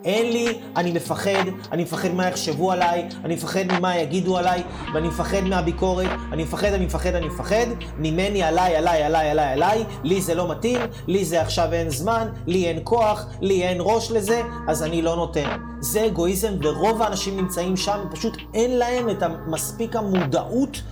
אין 0.06 0.32
לי, 0.32 0.58
אני 0.76 0.92
מפחד, 0.92 1.44
אני 1.72 1.82
מפחד 1.82 2.08
מה 2.14 2.28
יחשבו 2.28 2.72
עליי, 2.72 3.08
אני 3.25 3.34
מפחד 3.34 3.64
ממה 3.72 3.96
יגידו 3.96 4.38
עליי, 4.38 4.62
ואני 4.94 5.08
מפחד 5.08 5.40
מהביקורת, 5.40 6.06
אני 6.32 6.42
מפחד, 6.42 6.72
אני 6.72 6.86
מפחד, 6.86 7.14
אני 7.14 7.26
מפחד, 7.26 7.66
ממני 7.98 8.42
עליי, 8.42 8.76
עליי, 8.76 9.02
עליי, 9.02 9.30
עליי, 9.30 9.52
עליי, 9.52 9.84
לי 10.04 10.20
זה 10.20 10.34
לא 10.34 10.50
מתאים, 10.50 10.80
לי 11.06 11.25
זה 11.25 11.40
עכשיו 11.42 11.72
אין 11.72 11.90
זמן, 11.90 12.28
לי 12.46 12.66
אין 12.66 12.80
כוח, 12.84 13.26
לי 13.40 13.62
אין 13.62 13.78
ראש 13.80 14.10
לזה, 14.10 14.42
אז 14.68 14.82
אני 14.82 15.02
לא 15.02 15.16
נותן. 15.16 15.48
זה 15.80 16.06
אגואיזם, 16.06 16.52
ורוב 16.62 17.02
האנשים 17.02 17.36
נמצאים 17.36 17.76
שם, 17.76 17.98
פשוט 18.10 18.36
אין 18.54 18.78
להם 18.78 19.10
את 19.10 19.22
מספיק 19.46 19.96
המודעות 19.96 20.82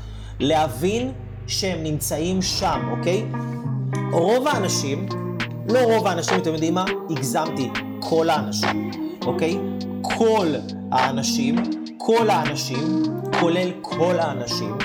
להבין 0.40 1.12
שהם 1.46 1.82
נמצאים 1.82 2.42
שם, 2.42 2.88
אוקיי? 2.98 3.26
רוב 4.12 4.48
האנשים, 4.48 5.06
לא 5.68 5.78
רוב 5.78 6.06
האנשים, 6.06 6.38
אתם 6.38 6.52
יודעים 6.52 6.74
מה? 6.74 6.84
הגזמתי. 7.10 7.70
כל 8.00 8.30
האנשים. 8.30 8.90
אוקיי? 9.26 9.58
כל 10.02 10.54
האנשים, 10.90 11.56
כל 11.98 12.30
האנשים, 12.30 13.02
כולל 13.40 13.70
כל 13.80 14.18
האנשים 14.18 14.78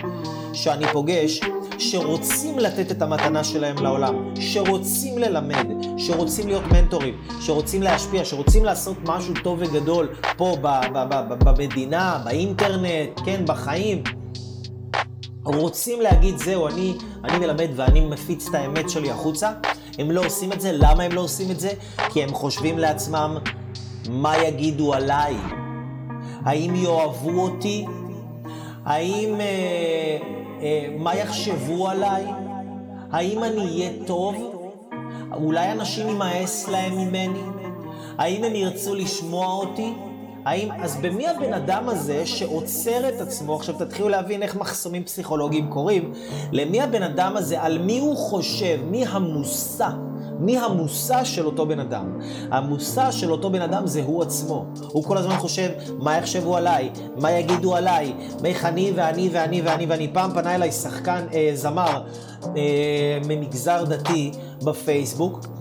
שאני 0.54 0.88
פוגש, 0.88 1.42
שרוצים 1.78 2.60
לתת 2.60 2.92
את 2.92 3.02
המתנה 3.02 3.44
שלהם 3.44 3.76
לעולם, 3.78 4.34
שרוצים 4.40 5.18
ללמד, 5.18 5.68
שרוצים 5.98 6.48
להיות 6.48 6.64
מנטורים, 6.72 7.18
שרוצים 7.42 7.84
להשפיע, 7.84 8.26
שרוצים 8.26 8.66
לעשות 8.66 8.98
משהו 9.06 9.34
טוב 9.44 9.60
וגדול 9.62 10.10
פה 10.38 10.58
במדינה, 11.46 12.22
באינטרנט, 12.24 13.20
כן, 13.26 13.46
בחיים. 13.46 14.04
רוצים 15.44 16.02
להגיד, 16.02 16.38
זהו, 16.38 16.68
אני, 16.68 16.94
אני 17.24 17.38
מלמד 17.38 17.70
ואני 17.76 18.02
מפיץ 18.02 18.48
את 18.48 18.56
האמת 18.56 18.90
שלי 18.90 19.12
החוצה. 19.12 19.52
הם 20.00 20.12
לא 20.12 20.26
עושים 20.26 20.52
את 20.54 20.62
זה. 20.62 20.72
למה 20.72 21.04
הם 21.04 21.12
לא 21.12 21.22
עושים 21.22 21.52
את 21.52 21.60
זה? 21.60 21.70
כי 22.10 22.24
הם 22.24 22.34
חושבים 22.34 22.78
לעצמם, 22.78 23.38
מה 24.10 24.38
יגידו 24.38 24.94
עליי? 24.94 25.36
האם 26.46 26.76
יאהבו 26.76 27.42
אותי? 27.42 27.86
האם... 28.86 29.42
אה, 29.42 30.18
אה, 30.62 30.88
מה 30.98 31.16
יחשבו 31.16 31.90
עליי? 31.90 32.26
האם 33.12 33.44
אני 33.44 33.62
אהיה 33.62 33.90
טוב? 34.06 34.36
אולי 35.34 35.72
אנשים 35.72 36.08
יימאס 36.08 36.70
להם 36.70 36.98
ממני? 36.98 37.44
האם 38.18 38.44
הם 38.44 38.56
ירצו 38.56 38.96
לשמוע 38.96 39.48
אותי? 39.48 39.94
האם, 40.50 40.70
אז 40.72 40.98
במי 41.02 41.28
הבן 41.28 41.54
אדם 41.54 41.90
הזה 41.90 42.26
שעוצר 42.26 43.10
את 43.10 43.22
עצמו, 43.22 43.56
עכשיו 43.56 43.76
תתחילו 43.76 44.10
להבין 44.10 44.44
איך 44.44 44.56
מחסומים 44.56 45.04
פסיכולוגיים 45.04 45.68
קורים, 45.70 46.14
למי 46.52 46.82
הבן 46.82 47.04
אדם 47.04 47.38
הזה, 47.38 47.62
על 47.62 47.78
מי 47.78 48.00
הוא 48.00 48.18
חושב, 48.18 48.80
מי 48.86 49.06
המושא 49.06 49.88
מי 50.42 50.58
המושא 50.58 51.24
של 51.24 51.46
אותו 51.46 51.66
בן 51.66 51.80
אדם? 51.80 52.20
המושא 52.52 53.12
של 53.12 53.32
אותו 53.32 53.50
בן 53.50 53.62
אדם 53.62 53.88
זה 53.88 54.04
הוא 54.04 54.22
עצמו. 54.22 54.66
הוא 54.88 55.04
כל 55.04 55.18
הזמן 55.18 55.38
חושב, 55.38 55.70
מה 56.00 56.18
יחשבו 56.18 56.58
עליי? 56.58 56.90
מה 57.16 57.32
יגידו 57.32 57.76
עליי? 57.76 58.14
איך 58.46 58.66
אני 58.66 58.92
ואני 58.96 59.30
ואני 59.32 59.62
ואני 59.62 59.86
ואני. 59.86 60.08
פעם 60.14 60.32
פנה 60.34 60.56
אליי 60.56 60.72
שחקן, 60.72 61.26
אה, 61.34 61.52
זמר 61.54 62.04
אה, 62.58 63.20
ממגזר 63.28 63.84
דתי 63.84 64.32
בפייסבוק. 64.64 65.59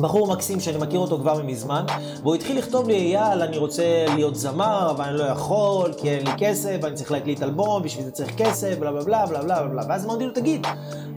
בחור 0.00 0.32
מקסים 0.32 0.60
שאני 0.60 0.78
מכיר 0.78 1.00
אותו 1.00 1.18
כבר 1.18 1.42
מזמן, 1.42 1.84
והוא 2.22 2.34
התחיל 2.34 2.58
לכתוב 2.58 2.88
לי, 2.88 3.16
אייל, 3.16 3.42
אני 3.42 3.58
רוצה 3.58 4.06
להיות 4.14 4.36
זמר, 4.36 4.90
אבל 4.90 5.04
אני 5.04 5.18
לא 5.18 5.24
יכול, 5.24 5.92
כי 5.96 6.10
אין 6.10 6.26
לי 6.26 6.32
כסף, 6.38 6.76
ואני 6.82 6.94
צריך 6.94 7.12
להקליט 7.12 7.42
אלבום, 7.42 7.82
בשביל 7.82 8.04
זה 8.04 8.10
צריך 8.10 8.34
כסף, 8.36 8.78
בלה 8.78 8.92
בלה 8.92 9.26
בלה 9.26 9.42
בלה 9.42 9.62
בלה. 9.62 9.82
ואז 9.88 10.04
אמרתי 10.04 10.26
לו, 10.26 10.32
תגיד, 10.32 10.66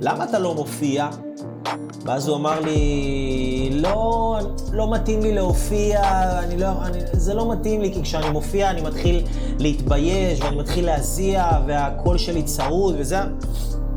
למה 0.01 0.23
אתה 0.23 0.39
לא 0.39 0.55
מופיע? 0.55 1.09
ואז 2.05 2.27
הוא 2.27 2.37
אמר 2.37 2.59
לי, 2.59 3.69
לא, 3.73 4.37
לא 4.71 4.91
מתאים 4.91 5.21
לי 5.21 5.33
להופיע, 5.33 6.01
אני 6.39 6.57
לא, 6.57 6.67
אני, 6.83 6.99
זה 7.13 7.33
לא 7.33 7.51
מתאים 7.51 7.81
לי, 7.81 7.93
כי 7.93 8.03
כשאני 8.03 8.29
מופיע 8.29 8.69
אני 8.69 8.81
מתחיל 8.81 9.25
להתבייש, 9.59 10.41
ואני 10.41 10.55
מתחיל 10.55 10.85
להזיע, 10.85 11.49
והקול 11.67 12.17
שלי 12.17 12.43
צרוד, 12.43 12.95
וזה... 12.97 13.17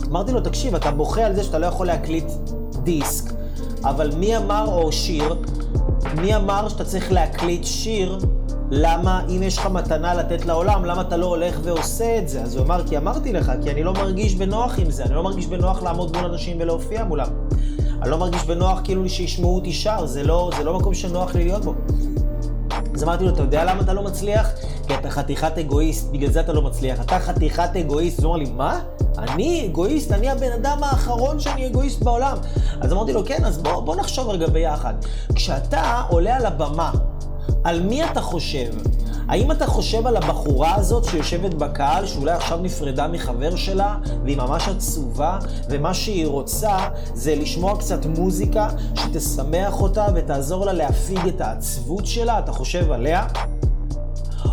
אמרתי 0.08 0.32
לו, 0.32 0.40
תקשיב, 0.40 0.74
אתה 0.74 0.90
בוכה 0.90 1.26
על 1.26 1.34
זה 1.34 1.44
שאתה 1.44 1.58
לא 1.58 1.66
יכול 1.66 1.86
להקליט 1.86 2.24
דיסק, 2.82 3.32
אבל 3.84 4.10
מי 4.16 4.36
אמר, 4.36 4.64
או 4.72 4.92
שיר, 4.92 5.34
מי 6.14 6.36
אמר 6.36 6.68
שאתה 6.68 6.84
צריך 6.84 7.12
להקליט 7.12 7.64
שיר 7.64 8.18
למה, 8.70 9.22
אם 9.28 9.42
יש 9.42 9.58
לך 9.58 9.66
מתנה 9.66 10.14
לתת 10.14 10.46
לעולם, 10.46 10.84
למה 10.84 11.00
אתה 11.00 11.16
לא 11.16 11.26
הולך 11.26 11.60
ועושה 11.62 12.18
את 12.18 12.28
זה? 12.28 12.42
אז 12.42 12.56
הוא 12.56 12.64
אמר, 12.64 12.86
כי 12.86 12.96
אמרתי 12.96 13.32
לך, 13.32 13.52
כי 13.62 13.70
אני 13.70 13.82
לא 13.82 13.92
מרגיש 13.92 14.34
בנוח 14.34 14.78
עם 14.78 14.90
זה, 14.90 15.04
אני 15.04 15.14
לא 15.14 15.22
מרגיש 15.22 15.46
בנוח 15.46 15.82
לעמוד 15.82 16.16
מול 16.16 16.24
אנשים 16.24 16.56
ולהופיע 16.60 17.04
מולם. 17.04 17.28
אני 18.02 18.10
לא 18.10 18.18
מרגיש 18.18 18.44
בנוח 18.44 18.80
כאילו 18.84 19.08
שישמעו 19.08 19.56
אותי 19.56 19.72
שר, 19.72 20.06
זה 20.06 20.22
לא, 20.22 20.50
זה 20.56 20.64
לא 20.64 20.78
מקום 20.78 20.94
שנוח 20.94 21.34
לי 21.34 21.44
להיות 21.44 21.64
בו. 21.64 21.74
אז 22.94 23.04
אמרתי 23.04 23.24
לו, 23.24 23.30
אתה 23.30 23.42
יודע 23.42 23.64
למה 23.64 23.80
אתה 23.80 23.92
לא 23.92 24.02
מצליח? 24.02 24.50
כי 24.86 24.94
אתה 24.94 25.10
חתיכת 25.10 25.58
אגואיסט, 25.58 26.10
בגלל 26.12 26.30
זה 26.30 26.40
אתה 26.40 26.52
לא 26.52 26.62
מצליח. 26.62 27.00
אתה 27.00 27.18
חתיכת 27.18 27.76
אגואיסט. 27.80 28.20
הוא 28.20 28.28
אמר 28.28 28.36
לי, 28.36 28.50
מה? 28.50 28.80
אני 29.18 29.66
אגואיסט? 29.66 30.12
אני 30.12 30.30
הבן 30.30 30.52
אדם 30.52 30.78
האחרון 30.84 31.40
שאני 31.40 31.66
אגואיסט 31.66 32.02
בעולם. 32.02 32.36
אז 32.80 32.92
אמרתי 32.92 33.12
לו, 33.12 33.24
כן, 33.24 33.44
אז 33.44 33.58
בוא, 33.58 33.80
בוא 33.80 33.96
נחשוב 33.96 34.28
רגע 34.28 34.46
ביחד. 34.46 34.94
כשאתה 35.34 36.02
עולה 36.08 36.36
על 36.36 36.46
הבמה 36.46 36.90
על 37.64 37.82
מי 37.82 38.04
אתה 38.04 38.20
חושב? 38.20 38.70
האם 39.28 39.52
אתה 39.52 39.66
חושב 39.66 40.06
על 40.06 40.16
הבחורה 40.16 40.74
הזאת 40.74 41.04
שיושבת 41.04 41.54
בקהל, 41.54 42.06
שאולי 42.06 42.32
עכשיו 42.32 42.58
נפרדה 42.58 43.08
מחבר 43.08 43.56
שלה, 43.56 43.96
והיא 44.24 44.36
ממש 44.36 44.68
עצובה, 44.68 45.38
ומה 45.68 45.94
שהיא 45.94 46.26
רוצה 46.26 46.76
זה 47.14 47.34
לשמוע 47.34 47.78
קצת 47.78 48.06
מוזיקה 48.06 48.68
שתשמח 48.94 49.80
אותה 49.80 50.06
ותעזור 50.14 50.66
לה 50.66 50.72
להפיג 50.72 51.28
את 51.28 51.40
העצבות 51.40 52.06
שלה? 52.06 52.38
אתה 52.38 52.52
חושב 52.52 52.92
עליה? 52.92 53.26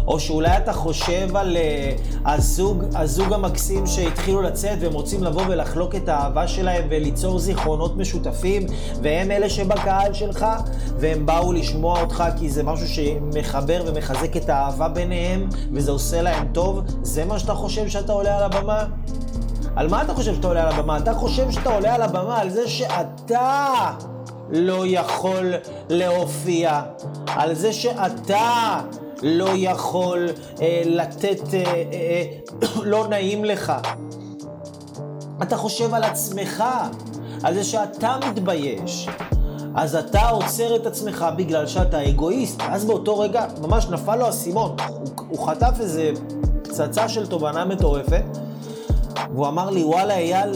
או 0.08 0.20
שאולי 0.20 0.58
אתה 0.58 0.74
חושב 0.74 1.36
על 1.36 1.58
uh, 1.58 2.29
הזוג, 2.29 2.84
הזוג 2.96 3.34
המקסים 3.34 3.88
שהתחילו 3.88 4.41
לצאת 4.41 4.77
והם 4.82 4.94
רוצים 4.94 5.24
לבוא 5.24 5.41
ולחלוק 5.48 5.96
את 5.96 6.10
האהבה 6.10 6.48
שלהם 6.48 6.88
וליצור 6.89 7.39
זיכרונות 7.39 7.98
משותפים, 7.98 8.65
והם 9.01 9.32
אלה 9.32 9.50
שבקהל 9.50 10.13
שלך, 10.13 10.46
והם 11.00 11.25
באו 11.25 11.53
לשמוע 11.53 12.01
אותך 12.01 12.24
כי 12.38 12.50
זה 12.50 12.63
משהו 12.63 12.88
שמחבר 12.88 13.84
ומחזק 13.86 14.38
את 14.38 14.50
האהבה 14.50 14.88
ביניהם, 14.88 15.50
וזה 15.74 15.91
עושה 15.91 16.22
להם 16.22 16.48
טוב, 16.53 16.82
זה 17.01 17.25
מה 17.25 17.39
שאתה 17.39 17.53
חושב 17.53 17.88
שאתה 17.88 18.13
עולה 18.13 18.38
על 18.38 18.44
הבמה? 18.44 18.86
על 19.75 19.89
מה 19.89 20.01
אתה 20.01 20.13
חושב 20.13 20.36
שאתה 20.36 20.48
עולה 20.48 20.63
על 20.63 20.72
הבמה? 20.72 20.98
אתה 20.98 21.13
חושב 21.13 21.51
שאתה 21.51 21.74
עולה 21.74 21.96
על 21.96 22.01
הבמה 22.01 22.39
על 22.39 22.50
זה 22.50 22.67
שאתה 22.67 23.65
לא 24.50 24.84
יכול 24.88 25.53
להופיע, 25.89 26.82
על 27.27 27.53
זה 27.53 27.74
שאתה 27.74 28.79
לא 29.21 29.50
יכול 29.55 30.29
אה, 30.62 30.81
לתת, 30.86 31.53
אה, 31.53 31.83
אה, 31.93 32.24
לא 32.91 33.07
נעים 33.07 33.45
לך. 33.45 33.74
אתה 35.41 35.57
חושב 35.57 35.93
על 35.93 36.03
עצמך, 36.03 36.63
על 37.43 37.53
זה 37.53 37.63
שאתה 37.63 38.17
מתבייש. 38.29 39.09
אז 39.75 39.95
אתה 39.95 40.29
עוצר 40.29 40.75
את 40.75 40.86
עצמך 40.86 41.25
בגלל 41.38 41.67
שאתה 41.67 42.09
אגואיסט. 42.09 42.62
אז 42.69 42.86
באותו 42.86 43.19
רגע 43.19 43.45
ממש 43.62 43.88
נפל 43.88 44.15
לו 44.15 44.25
האסימון. 44.25 44.75
הוא, 44.88 45.07
הוא 45.29 45.47
חטף 45.47 45.74
איזה 45.79 46.12
פצצה 46.63 47.09
של 47.09 47.27
תובנה 47.27 47.65
מטורפת, 47.65 48.24
והוא 49.33 49.47
אמר 49.47 49.69
לי, 49.69 49.83
וואלה 49.83 50.17
אייל, 50.17 50.50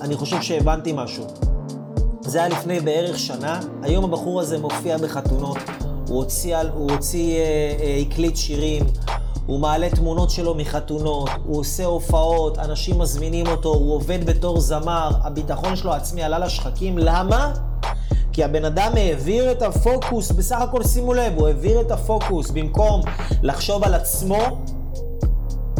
אני 0.00 0.16
חושב 0.16 0.42
שהבנתי 0.42 0.92
משהו. 0.96 1.24
זה 2.20 2.38
היה 2.38 2.48
לפני 2.48 2.80
בערך 2.80 3.18
שנה, 3.18 3.60
היום 3.82 4.04
הבחור 4.04 4.40
הזה 4.40 4.58
מופיע 4.58 4.98
בחתונות, 4.98 5.58
הוא 6.08 6.16
הוציא, 6.16 6.56
הוא 6.74 6.90
הוציא 6.92 7.36
אה, 7.36 7.74
אה, 7.80 7.98
הקליט 8.00 8.36
שירים, 8.36 8.86
הוא 9.46 9.60
מעלה 9.60 9.90
תמונות 9.90 10.30
שלו 10.30 10.54
מחתונות, 10.54 11.30
הוא 11.44 11.60
עושה 11.60 11.84
הופעות, 11.84 12.58
אנשים 12.58 12.98
מזמינים 12.98 13.46
אותו, 13.46 13.68
הוא 13.68 13.94
עובד 13.94 14.26
בתור 14.26 14.60
זמר, 14.60 15.10
הביטחון 15.22 15.76
שלו 15.76 15.92
העצמי 15.92 16.22
עלה 16.22 16.38
לשחקים, 16.38 16.98
למה? 16.98 17.52
כי 18.32 18.44
הבן 18.44 18.64
אדם 18.64 18.92
העביר 18.96 19.52
את 19.52 19.62
הפוקוס, 19.62 20.32
בסך 20.32 20.56
הכל 20.60 20.84
שימו 20.84 21.14
לב, 21.14 21.32
הוא 21.36 21.46
העביר 21.46 21.80
את 21.80 21.90
הפוקוס 21.90 22.50
במקום 22.50 23.00
לחשוב 23.42 23.84
על 23.84 23.94
עצמו, 23.94 24.38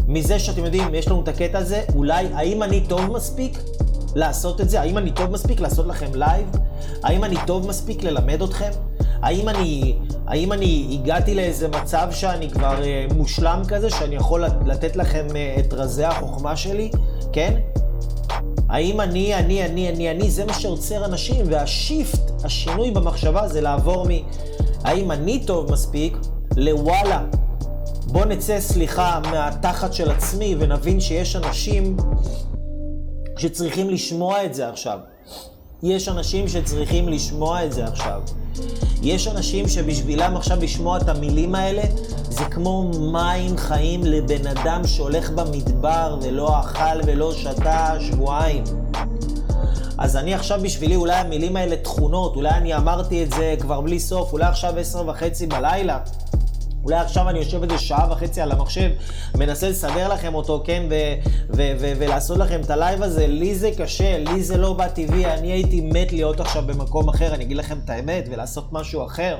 מזה 0.08 0.38
שאתם 0.38 0.64
יודעים, 0.64 0.94
יש 0.94 1.08
לנו 1.08 1.22
את 1.22 1.28
הקטע 1.28 1.58
הזה, 1.58 1.82
אולי, 1.94 2.26
האם 2.34 2.62
אני 2.62 2.80
טוב 2.88 3.12
מספיק 3.12 3.58
לעשות 4.14 4.60
את 4.60 4.70
זה? 4.70 4.80
האם 4.80 4.98
אני 4.98 5.10
טוב 5.10 5.30
מספיק 5.30 5.60
לעשות 5.60 5.86
לכם 5.86 6.14
לייב? 6.14 6.46
האם 7.02 7.24
אני 7.24 7.36
טוב 7.46 7.68
מספיק 7.68 8.02
ללמד 8.02 8.42
אתכם? 8.42 8.70
האם 9.24 9.48
אני, 9.48 9.94
האם 10.26 10.52
אני 10.52 10.98
הגעתי 11.00 11.34
לאיזה 11.34 11.68
מצב 11.68 12.08
שאני 12.10 12.50
כבר 12.50 12.76
uh, 12.78 13.14
מושלם 13.14 13.62
כזה, 13.68 13.90
שאני 13.90 14.14
יכול 14.16 14.44
לתת 14.66 14.96
לכם 14.96 15.26
uh, 15.28 15.60
את 15.60 15.72
רזי 15.72 16.04
החוכמה 16.04 16.56
שלי? 16.56 16.90
כן? 17.32 17.60
האם 18.68 19.00
אני, 19.00 19.34
אני, 19.34 19.64
אני, 19.64 19.88
אני, 19.88 20.10
אני, 20.10 20.30
זה 20.30 20.44
מה 20.44 20.52
שעוצר 20.52 21.04
אנשים, 21.04 21.46
וה 21.48 21.69
shift, 21.69 22.30
השינוי 22.44 22.90
במחשבה 22.90 23.48
זה 23.48 23.60
לעבור 23.60 24.06
מ... 24.08 24.10
האם 24.84 25.10
אני 25.10 25.44
טוב 25.46 25.72
מספיק, 25.72 26.16
לוואלה, 26.56 27.24
בוא 28.06 28.24
נצא, 28.24 28.60
סליחה, 28.60 29.20
מהתחת 29.30 29.92
של 29.92 30.10
עצמי 30.10 30.56
ונבין 30.58 31.00
שיש 31.00 31.36
אנשים 31.36 31.96
שצריכים 33.38 33.90
לשמוע 33.90 34.44
את 34.44 34.54
זה 34.54 34.68
עכשיו. 34.68 34.98
יש 35.84 36.08
אנשים 36.08 36.48
שצריכים 36.48 37.08
לשמוע 37.08 37.64
את 37.64 37.72
זה 37.72 37.84
עכשיו. 37.84 38.22
יש 39.02 39.28
אנשים 39.28 39.68
שבשבילם 39.68 40.36
עכשיו 40.36 40.58
לשמוע 40.62 40.96
את 40.96 41.08
המילים 41.08 41.54
האלה 41.54 41.82
זה 42.28 42.44
כמו 42.44 42.90
מים 43.12 43.56
חיים 43.56 44.04
לבן 44.04 44.46
אדם 44.46 44.86
שהולך 44.86 45.30
במדבר 45.30 46.18
ולא 46.22 46.60
אכל 46.60 47.00
ולא 47.06 47.34
שתה 47.34 47.94
שבועיים. 48.00 48.64
אז 49.98 50.16
אני 50.16 50.34
עכשיו 50.34 50.60
בשבילי, 50.62 50.96
אולי 50.96 51.14
המילים 51.14 51.56
האלה 51.56 51.76
תכונות, 51.76 52.36
אולי 52.36 52.50
אני 52.50 52.76
אמרתי 52.76 53.24
את 53.24 53.32
זה 53.32 53.54
כבר 53.60 53.80
בלי 53.80 54.00
סוף, 54.00 54.32
אולי 54.32 54.44
עכשיו 54.44 54.78
עשר 54.78 55.08
וחצי 55.08 55.46
בלילה. 55.46 55.98
אולי 56.84 56.96
עכשיו 56.96 57.28
אני 57.28 57.38
יושב 57.38 57.62
איזה 57.62 57.78
שעה 57.78 58.12
וחצי 58.12 58.40
על 58.40 58.52
המחשב, 58.52 58.90
מנסה 59.34 59.68
לסדר 59.68 60.08
לכם 60.08 60.34
אותו, 60.34 60.62
כן, 60.66 60.82
ו- 60.90 61.28
ו- 61.50 61.72
ו- 61.80 61.92
ולעשות 61.98 62.38
לכם 62.38 62.60
את 62.60 62.70
הלייב 62.70 63.02
הזה. 63.02 63.26
לי 63.26 63.54
זה 63.54 63.70
קשה, 63.78 64.18
לי 64.18 64.42
זה 64.42 64.56
לא 64.56 64.72
בא 64.72 64.88
טבעי, 64.88 65.26
אני 65.26 65.52
הייתי 65.52 65.80
מת 65.80 66.12
להיות 66.12 66.40
עכשיו 66.40 66.62
במקום 66.66 67.08
אחר, 67.08 67.34
אני 67.34 67.44
אגיד 67.44 67.56
לכם 67.56 67.78
את 67.84 67.90
האמת, 67.90 68.28
ולעשות 68.30 68.72
משהו 68.72 69.06
אחר. 69.06 69.38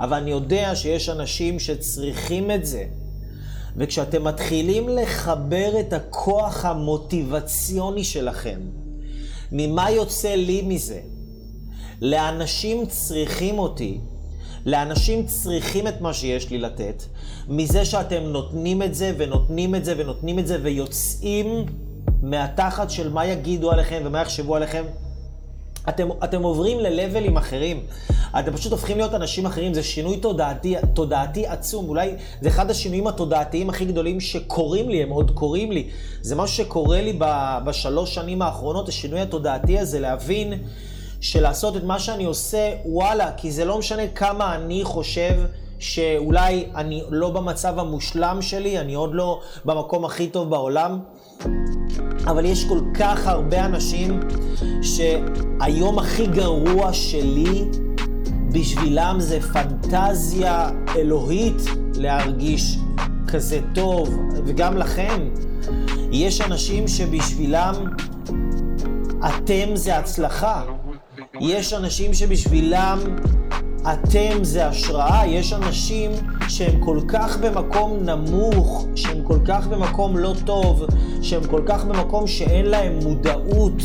אבל 0.00 0.16
אני 0.16 0.30
יודע 0.30 0.76
שיש 0.76 1.08
אנשים 1.08 1.58
שצריכים 1.58 2.50
את 2.50 2.66
זה. 2.66 2.84
וכשאתם 3.76 4.24
מתחילים 4.24 4.88
לחבר 4.88 5.80
את 5.80 5.92
הכוח 5.92 6.64
המוטיבציוני 6.64 8.04
שלכם, 8.04 8.60
ממה 9.52 9.90
יוצא 9.90 10.34
לי 10.34 10.62
מזה? 10.62 11.00
לאנשים 12.00 12.86
צריכים 12.86 13.58
אותי, 13.58 14.00
לאנשים 14.66 15.26
צריכים 15.26 15.88
את 15.88 16.00
מה 16.00 16.12
שיש 16.12 16.50
לי 16.50 16.58
לתת, 16.58 17.02
מזה 17.48 17.84
שאתם 17.84 18.22
נותנים 18.22 18.82
את 18.82 18.94
זה 18.94 19.12
ונותנים 19.16 19.74
את 19.74 19.84
זה 19.84 19.94
ונותנים 19.96 20.38
את 20.38 20.46
זה 20.46 20.58
ויוצאים 20.62 21.66
מהתחת 22.22 22.90
של 22.90 23.12
מה 23.12 23.26
יגידו 23.26 23.70
עליכם 23.70 24.02
ומה 24.04 24.20
יחשבו 24.20 24.56
עליכם. 24.56 24.84
אתם, 25.88 26.08
אתם 26.24 26.42
עוברים 26.42 26.80
ללבלים 26.80 27.36
אחרים. 27.36 27.80
אתם 28.38 28.52
פשוט 28.52 28.72
הופכים 28.72 28.96
להיות 28.96 29.14
אנשים 29.14 29.46
אחרים, 29.46 29.74
זה 29.74 29.82
שינוי 29.82 30.16
תודעתי, 30.16 30.74
תודעתי 30.94 31.46
עצום. 31.46 31.88
אולי 31.88 32.14
זה 32.40 32.48
אחד 32.48 32.70
השינויים 32.70 33.06
התודעתיים 33.06 33.70
הכי 33.70 33.84
גדולים 33.84 34.20
שקורים 34.20 34.88
לי, 34.88 35.02
הם 35.02 35.10
עוד 35.10 35.30
קורים 35.30 35.72
לי. 35.72 35.88
זה 36.20 36.36
משהו 36.36 36.56
שקורה 36.56 37.02
לי 37.02 37.18
בשלוש 37.64 38.14
שנים 38.14 38.42
האחרונות, 38.42 38.88
השינוי 38.88 39.20
התודעתי 39.20 39.78
הזה, 39.78 40.00
להבין 40.00 40.52
שלעשות 41.24 41.76
את 41.76 41.84
מה 41.84 41.98
שאני 41.98 42.24
עושה, 42.24 42.74
וואלה, 42.84 43.32
כי 43.36 43.52
זה 43.52 43.64
לא 43.64 43.78
משנה 43.78 44.02
כמה 44.14 44.54
אני 44.54 44.84
חושב 44.84 45.34
שאולי 45.78 46.66
אני 46.74 47.02
לא 47.10 47.30
במצב 47.30 47.78
המושלם 47.78 48.42
שלי, 48.42 48.78
אני 48.78 48.94
עוד 48.94 49.14
לא 49.14 49.40
במקום 49.64 50.04
הכי 50.04 50.26
טוב 50.26 50.50
בעולם, 50.50 50.98
אבל 52.26 52.44
יש 52.44 52.64
כל 52.64 52.80
כך 52.94 53.26
הרבה 53.26 53.64
אנשים 53.64 54.20
שהיום 54.82 55.98
הכי 55.98 56.26
גרוע 56.26 56.92
שלי, 56.92 57.64
בשבילם 58.52 59.16
זה 59.18 59.40
פנטזיה 59.40 60.70
אלוהית 60.96 61.62
להרגיש 61.94 62.76
כזה 63.28 63.60
טוב, 63.74 64.18
וגם 64.46 64.76
לכם. 64.76 65.28
יש 66.12 66.40
אנשים 66.40 66.88
שבשבילם 66.88 67.74
אתם 69.26 69.76
זה 69.76 69.98
הצלחה. 69.98 70.62
יש 71.40 71.72
אנשים 71.72 72.14
שבשבילם 72.14 72.98
אתם 73.92 74.44
זה 74.44 74.66
השראה, 74.66 75.26
יש 75.26 75.52
אנשים 75.52 76.10
שהם 76.48 76.80
כל 76.80 76.98
כך 77.08 77.38
במקום 77.38 77.96
נמוך, 78.02 78.86
שהם 78.94 79.22
כל 79.22 79.38
כך 79.44 79.66
במקום 79.66 80.16
לא 80.16 80.34
טוב, 80.44 80.84
שהם 81.22 81.44
כל 81.50 81.62
כך 81.66 81.84
במקום 81.84 82.26
שאין 82.26 82.66
להם 82.66 82.98
מודעות, 83.02 83.82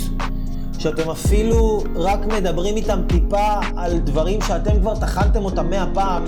שאתם 0.79 1.09
אפילו 1.09 1.83
רק 1.95 2.25
מדברים 2.25 2.75
איתם 2.75 2.99
טיפה 3.07 3.59
על 3.75 3.97
דברים 3.97 4.41
שאתם 4.41 4.79
כבר 4.79 4.95
טחנתם 4.95 5.45
אותם 5.45 5.69
מאה 5.69 5.85
פעם, 5.93 6.23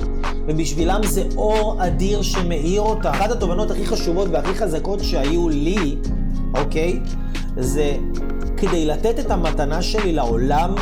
ובשבילם 0.48 1.02
זה 1.04 1.24
אור 1.36 1.86
אדיר 1.86 2.22
שמאיר 2.22 2.82
אותם. 2.82 3.10
אחת 3.10 3.32
התובנות 3.32 3.72
הכי 3.72 3.86
חשובות 3.86 4.28
והכי 4.32 4.56
חזקות 4.56 5.00
שהיו 5.04 5.50
לי, 5.50 5.96
אוקיי, 6.54 7.00
זה 7.58 7.98
כדי 8.58 8.86
לתת 8.86 9.20
את 9.20 9.32
המתנה 9.32 9.82
שלי 9.82 10.12
לעולם, 10.12 10.76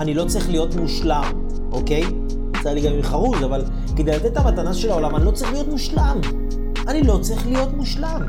אני 0.00 0.14
לא 0.14 0.24
צריך 0.24 0.50
להיות 0.50 0.74
מושלם, 0.74 1.32
אוקיי? 1.72 2.02
יצא 2.60 2.70
לי 2.70 2.80
גם 2.80 2.92
עם 2.92 3.02
חרוז, 3.02 3.44
אבל 3.44 3.64
כדי 3.96 4.10
לתת 4.10 4.26
את 4.26 4.36
המתנה 4.36 4.74
של 4.74 4.90
העולם, 4.90 5.16
אני 5.16 5.24
לא 5.24 5.30
צריך 5.30 5.52
להיות 5.52 5.68
מושלם. 5.68 6.20
אני 6.88 7.02
לא 7.02 7.18
צריך 7.22 7.46
להיות 7.46 7.76
מושלם. 7.76 8.22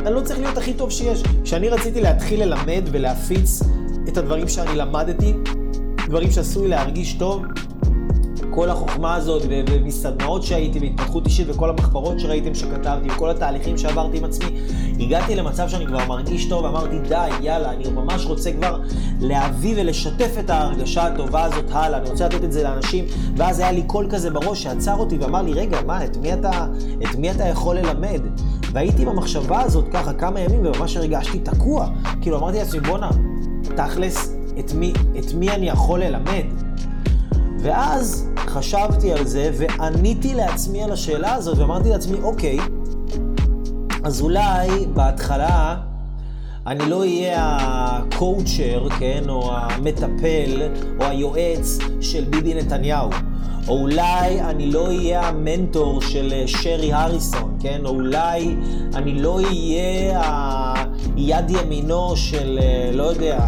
אני 0.00 0.14
לא 0.14 0.20
צריך 0.20 0.38
להיות 0.38 0.58
הכי 0.58 0.74
טוב 0.74 0.90
שיש. 0.90 1.22
כשאני 1.44 1.68
רציתי 1.68 2.00
להתחיל 2.00 2.42
ללמד 2.42 2.82
ולהפיץ 2.92 3.62
את 4.08 4.16
הדברים 4.16 4.48
שאני 4.48 4.76
למדתי, 4.76 5.32
דברים 6.08 6.30
שעשו 6.30 6.62
לי 6.62 6.68
להרגיש 6.68 7.12
טוב, 7.12 7.42
כל 8.56 8.70
החוכמה 8.70 9.14
הזאת, 9.14 9.42
ומסדנאות 9.48 10.42
שהייתי, 10.42 10.78
והתפתחות 10.78 11.26
אישית, 11.26 11.46
וכל 11.50 11.70
המחברות 11.70 12.20
שראיתם 12.20 12.54
שכתבתי, 12.54 13.10
וכל 13.10 13.30
התהליכים 13.30 13.78
שעברתי 13.78 14.18
עם 14.18 14.24
עצמי, 14.24 14.46
הגעתי 15.00 15.34
למצב 15.34 15.68
שאני 15.68 15.86
כבר 15.86 16.06
מרגיש 16.08 16.48
טוב, 16.48 16.64
אמרתי, 16.64 16.98
די, 16.98 17.28
יאללה, 17.40 17.72
אני 17.72 17.88
ממש 17.88 18.26
רוצה 18.26 18.52
כבר 18.52 18.80
להביא 19.20 19.74
ולשתף 19.76 20.34
את 20.40 20.50
ההרגשה 20.50 21.06
הטובה 21.06 21.44
הזאת 21.44 21.64
הלאה, 21.70 21.98
אני 21.98 22.10
רוצה 22.10 22.26
לתת 22.26 22.44
את 22.44 22.52
זה 22.52 22.62
לאנשים, 22.62 23.04
ואז 23.36 23.58
היה 23.58 23.72
לי 23.72 23.82
קול 23.82 24.06
כזה 24.10 24.30
בראש 24.30 24.62
שעצר 24.62 24.94
אותי 24.96 25.18
ואמר 25.18 25.42
לי, 25.42 25.52
רגע, 25.52 25.78
מה, 25.86 26.04
את 26.04 26.16
מי 26.16 26.34
אתה, 26.34 26.66
את 27.02 27.14
מי 27.18 27.30
אתה 27.30 27.44
יכול 27.44 27.78
ללמד? 27.78 28.20
והייתי 28.72 29.04
במחשבה 29.04 29.60
הזאת 29.60 29.84
ככה 29.92 30.12
כמה 30.12 30.40
ימים, 30.40 30.60
וממש 30.66 30.96
הרגשתי 30.96 31.38
תקוע. 31.38 31.88
כאילו, 32.20 32.38
אמרתי 32.38 32.58
לעצמי, 32.58 32.80
בואנה, 32.80 33.10
תכלס, 33.76 34.36
את 34.58 34.72
מי, 34.72 34.92
את 35.18 35.34
מי 35.34 35.50
אני 35.50 35.68
יכול 35.68 36.00
ללמד? 36.00 36.65
ואז 37.66 38.28
חשבתי 38.38 39.12
על 39.12 39.26
זה 39.26 39.50
ועניתי 39.54 40.34
לעצמי 40.34 40.82
על 40.82 40.92
השאלה 40.92 41.34
הזאת 41.34 41.58
ואמרתי 41.58 41.88
לעצמי, 41.88 42.18
אוקיי, 42.22 42.58
אז 44.04 44.20
אולי 44.20 44.86
בהתחלה 44.94 45.76
אני 46.66 46.90
לא 46.90 47.00
אהיה 47.00 47.56
הקואוצ'ר, 47.60 48.88
כן, 48.98 49.22
או 49.28 49.50
המטפל, 49.56 50.62
או 51.00 51.04
היועץ 51.04 51.78
של 52.00 52.24
ביבי 52.24 52.54
נתניהו. 52.54 53.10
או 53.68 53.80
אולי 53.80 54.40
אני 54.40 54.70
לא 54.70 54.86
אהיה 54.86 55.28
המנטור 55.28 56.00
של 56.00 56.32
אה, 56.32 56.42
שרי 56.46 56.92
הריסון, 56.92 57.56
כן? 57.60 57.80
או 57.84 57.90
אולי 57.90 58.56
אני 58.94 59.14
לא 59.14 59.40
אהיה 59.40 60.22
היד 61.16 61.50
ימינו 61.50 62.16
של, 62.16 62.58
אה, 62.62 62.90
לא 62.92 63.02
יודע, 63.02 63.38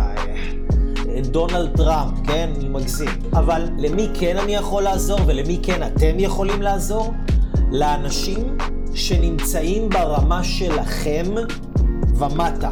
אה, 1.19 1.23
דונלד 1.23 1.77
טראמפ, 1.77 2.27
כן? 2.27 2.51
אני 2.57 2.69
מגזים. 2.69 3.09
אבל 3.33 3.69
למי 3.79 4.09
כן 4.15 4.37
אני 4.37 4.55
יכול 4.55 4.83
לעזור 4.83 5.21
ולמי 5.27 5.59
כן 5.63 5.83
אתם 5.83 6.15
יכולים 6.19 6.63
לעזור? 6.63 7.15
לאנשים 7.73 8.57
שנמצאים 8.95 9.89
ברמה 9.89 10.45
שלכם 10.45 11.25
ומטה. 12.15 12.71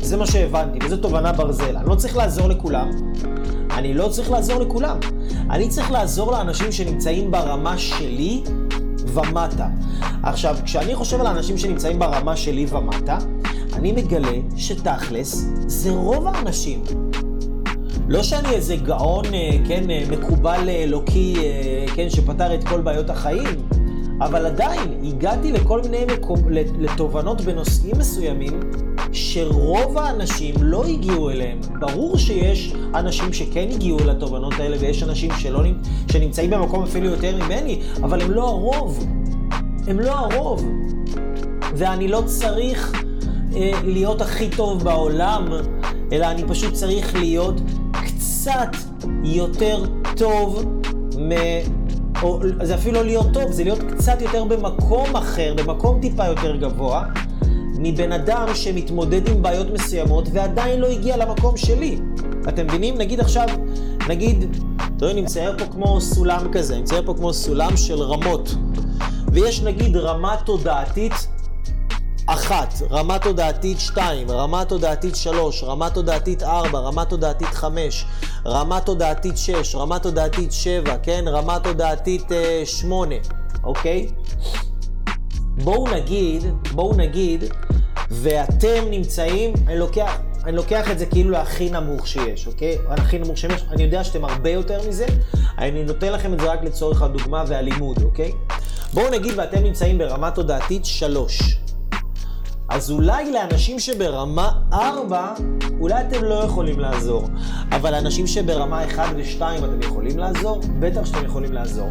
זה 0.00 0.16
מה 0.16 0.26
שהבנתי, 0.26 0.86
וזו 0.86 0.96
תובנה 0.96 1.32
ברזל. 1.32 1.76
אני 1.76 1.88
לא 1.88 1.94
צריך 1.94 2.16
לעזור 2.16 2.48
לכולם, 2.48 2.90
אני 3.70 3.94
לא 3.94 4.08
צריך 4.08 4.30
לעזור 4.30 4.60
לכולם. 4.60 4.98
אני 5.50 5.68
צריך 5.68 5.90
לעזור 5.90 6.32
לאנשים 6.32 6.72
שנמצאים 6.72 7.30
ברמה 7.30 7.78
שלי 7.78 8.42
ומטה. 8.98 9.68
עכשיו, 10.22 10.56
כשאני 10.64 10.94
חושב 10.94 11.20
על 11.20 11.26
האנשים 11.26 11.58
שנמצאים 11.58 11.98
ברמה 11.98 12.36
שלי 12.36 12.66
ומטה, 12.70 13.18
אני 13.72 13.92
מגלה 13.92 14.38
שתכלס 14.56 15.46
זה 15.66 15.90
רוב 15.90 16.26
האנשים. 16.26 17.05
לא 18.08 18.22
שאני 18.22 18.48
איזה 18.48 18.76
גאון, 18.76 19.24
אה, 19.34 19.50
כן, 19.68 19.90
אה, 19.90 20.04
מקובל 20.10 20.68
אלוקי, 20.68 21.34
אה, 21.38 21.84
כן, 21.94 22.10
שפתר 22.10 22.54
את 22.54 22.68
כל 22.68 22.80
בעיות 22.80 23.10
החיים, 23.10 23.68
אבל 24.20 24.46
עדיין 24.46 25.00
הגעתי 25.04 25.52
לכל 25.52 25.80
מיני 25.82 26.04
מקום, 26.12 26.38
לתובנות 26.78 27.40
בנושאים 27.40 27.98
מסוימים 27.98 28.60
שרוב 29.12 29.98
האנשים 29.98 30.54
לא 30.60 30.84
הגיעו 30.84 31.30
אליהם. 31.30 31.58
ברור 31.80 32.18
שיש 32.18 32.72
אנשים 32.94 33.32
שכן 33.32 33.68
הגיעו 33.70 33.98
לתובנות 34.04 34.52
האלה 34.58 34.76
ויש 34.80 35.02
אנשים 35.02 35.30
שלא, 35.38 35.62
שנמצאים 36.12 36.50
במקום 36.50 36.82
אפילו 36.82 37.06
יותר 37.06 37.44
ממני, 37.44 37.80
אבל 38.02 38.22
הם 38.22 38.30
לא 38.30 38.48
הרוב. 38.48 39.06
הם 39.86 40.00
לא 40.00 40.12
הרוב. 40.12 40.64
ואני 41.76 42.08
לא 42.08 42.22
צריך 42.26 43.02
אה, 43.56 43.70
להיות 43.84 44.20
הכי 44.20 44.48
טוב 44.48 44.84
בעולם, 44.84 45.48
אלא 46.12 46.26
אני 46.26 46.44
פשוט 46.48 46.72
צריך 46.72 47.14
להיות 47.14 47.60
קצת 48.46 48.76
יותר 49.24 49.84
טוב 50.16 50.64
מ... 51.18 51.30
או 52.22 52.40
זה 52.62 52.74
אפילו 52.74 52.94
לא 52.94 53.04
להיות 53.04 53.26
טוב, 53.32 53.52
זה 53.52 53.64
להיות 53.64 53.78
קצת 53.82 54.22
יותר 54.22 54.44
במקום 54.44 55.16
אחר, 55.16 55.54
במקום 55.56 56.00
טיפה 56.00 56.26
יותר 56.26 56.56
גבוה, 56.56 57.04
מבן 57.78 58.12
אדם 58.12 58.46
שמתמודד 58.54 59.28
עם 59.28 59.42
בעיות 59.42 59.70
מסוימות 59.70 60.28
ועדיין 60.32 60.80
לא 60.80 60.86
הגיע 60.86 61.16
למקום 61.16 61.56
שלי. 61.56 61.98
אתם 62.48 62.66
מבינים? 62.66 62.98
נגיד 62.98 63.20
עכשיו, 63.20 63.46
נגיד, 64.08 64.56
יודע, 64.94 65.10
אני 65.10 65.20
מצייר 65.20 65.58
פה 65.58 65.64
כמו 65.72 66.00
סולם 66.00 66.52
כזה, 66.52 66.74
אני 66.74 66.82
מצייר 66.82 67.02
פה 67.06 67.14
כמו 67.14 67.32
סולם 67.32 67.76
של 67.76 68.02
רמות. 68.02 68.54
ויש 69.32 69.62
נגיד 69.62 69.96
רמה 69.96 70.36
תודעתית 70.44 71.28
אחת, 72.26 72.74
רמה 72.90 73.18
תודעתית 73.18 73.80
שתיים, 73.80 74.30
רמה 74.30 74.64
תודעתית 74.64 75.16
שלוש, 75.16 75.62
רמה 75.62 75.90
תודעתית 75.90 76.42
ארבע, 76.42 76.78
רמה 76.78 77.04
תודעתית 77.04 77.48
חמש, 77.48 78.04
רמה 78.46 78.80
תודעתית 78.80 79.36
שש, 79.36 79.74
רמה 79.74 79.98
תודעתית 79.98 80.52
שבע, 80.52 80.96
כן? 81.02 81.24
רמה 81.26 81.58
תודעתית 81.58 82.32
אה, 82.32 82.62
שמונה, 82.64 83.14
אוקיי? 83.64 84.08
בואו 85.64 85.88
נגיד, 85.94 86.44
בואו 86.72 86.94
נגיד, 86.94 87.44
ואתם 88.10 88.84
נמצאים, 88.90 89.52
אני 89.66 89.78
לוקח, 89.78 90.18
אני 90.44 90.56
לוקח 90.56 90.90
את 90.90 90.98
זה 90.98 91.06
כאילו 91.06 91.30
להכי 91.30 91.70
נמוך 91.70 92.06
שיש, 92.06 92.46
אוקיי? 92.46 92.78
הכי 92.88 93.18
נמוך 93.18 93.38
שיש, 93.38 93.64
אני 93.70 93.82
יודע 93.82 94.04
שאתם 94.04 94.24
הרבה 94.24 94.50
יותר 94.50 94.88
מזה, 94.88 95.06
אני 95.58 95.84
נותן 95.84 96.12
לכם 96.12 96.34
את 96.34 96.40
זה 96.40 96.52
רק 96.52 96.64
לצורך 96.64 97.02
הדוגמה 97.02 97.44
והלימוד, 97.46 98.02
אוקיי? 98.02 98.32
בואו 98.94 99.10
נגיד 99.10 99.32
ואתם 99.36 99.62
נמצאים 99.62 99.98
ברמה 99.98 100.30
תודעתית 100.30 100.84
שלוש. 100.84 101.65
אז 102.68 102.90
אולי 102.90 103.32
לאנשים 103.32 103.78
שברמה 103.78 104.50
4, 104.72 105.34
אולי 105.80 106.00
אתם 106.00 106.24
לא 106.24 106.34
יכולים 106.34 106.80
לעזור. 106.80 107.28
אבל 107.72 107.90
לאנשים 107.90 108.26
שברמה 108.26 108.84
1 108.84 109.14
ו-2 109.16 109.40
אתם 109.58 109.80
יכולים 109.80 110.18
לעזור? 110.18 110.60
בטח 110.78 111.04
שאתם 111.04 111.24
יכולים 111.24 111.52
לעזור. 111.52 111.88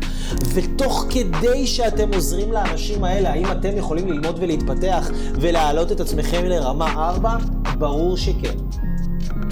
ותוך 0.54 1.06
כדי 1.10 1.68
שאתם 1.68 2.14
עוזרים 2.14 2.52
לאנשים 2.52 3.04
האלה, 3.04 3.30
האם 3.30 3.52
אתם 3.52 3.78
יכולים 3.78 4.08
ללמוד 4.12 4.38
ולהתפתח 4.40 5.10
ולהעלות 5.34 5.92
את 5.92 6.00
עצמכם 6.00 6.46
לרמה 6.46 7.10
4? 7.10 7.38
ברור 7.78 8.18
שכן. 8.18 8.58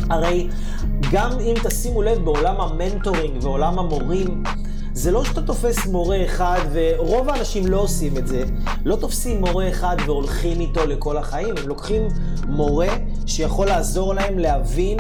הרי 0.09 0.49
גם 1.12 1.31
אם 1.39 1.53
תשימו 1.63 2.01
לב 2.01 2.25
בעולם 2.25 2.62
המנטורינג 2.62 3.43
ועולם 3.43 3.79
המורים, 3.79 4.43
זה 4.93 5.12
לא 5.12 5.23
שאתה 5.23 5.41
תופס 5.41 5.88
מורה 5.88 6.25
אחד, 6.25 6.60
ורוב 6.71 7.29
האנשים 7.29 7.67
לא 7.67 7.77
עושים 7.77 8.17
את 8.17 8.27
זה, 8.27 8.43
לא 8.86 8.95
תופסים 8.95 9.41
מורה 9.41 9.69
אחד 9.69 9.97
והולכים 10.06 10.60
איתו 10.60 10.86
לכל 10.86 11.17
החיים, 11.17 11.56
הם 11.58 11.67
לוקחים 11.67 12.08
מורה 12.47 12.88
שיכול 13.25 13.67
לעזור 13.67 14.13
להם 14.13 14.39
להבין 14.39 14.97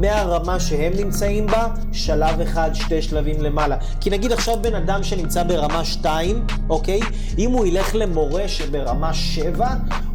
מהרמה 0.00 0.60
שהם 0.60 0.92
נמצאים 0.96 1.46
בה, 1.46 1.68
שלב 1.92 2.40
אחד, 2.40 2.70
שתי 2.74 3.02
שלבים 3.02 3.40
למעלה. 3.40 3.76
כי 4.00 4.10
נגיד 4.10 4.32
עכשיו 4.32 4.54
בן 4.62 4.74
אדם 4.74 5.02
שנמצא 5.02 5.42
ברמה 5.42 5.84
2, 5.84 6.46
אוקיי? 6.70 7.00
אם 7.38 7.50
הוא 7.50 7.66
ילך 7.66 7.94
למורה 7.94 8.48
שברמה 8.48 9.14
7, 9.14 9.68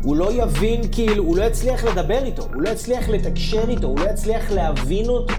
הוא 0.03 0.15
לא 0.15 0.43
יבין, 0.43 0.81
כאילו, 0.91 1.23
הוא 1.23 1.37
לא 1.37 1.43
יצליח 1.43 1.83
לדבר 1.83 2.23
איתו, 2.23 2.43
הוא 2.53 2.61
לא 2.61 2.69
יצליח 2.69 3.09
לתקשר 3.09 3.69
איתו, 3.69 3.87
הוא 3.87 3.99
לא 3.99 4.09
יצליח 4.09 4.51
להבין 4.51 5.09
אותו. 5.09 5.33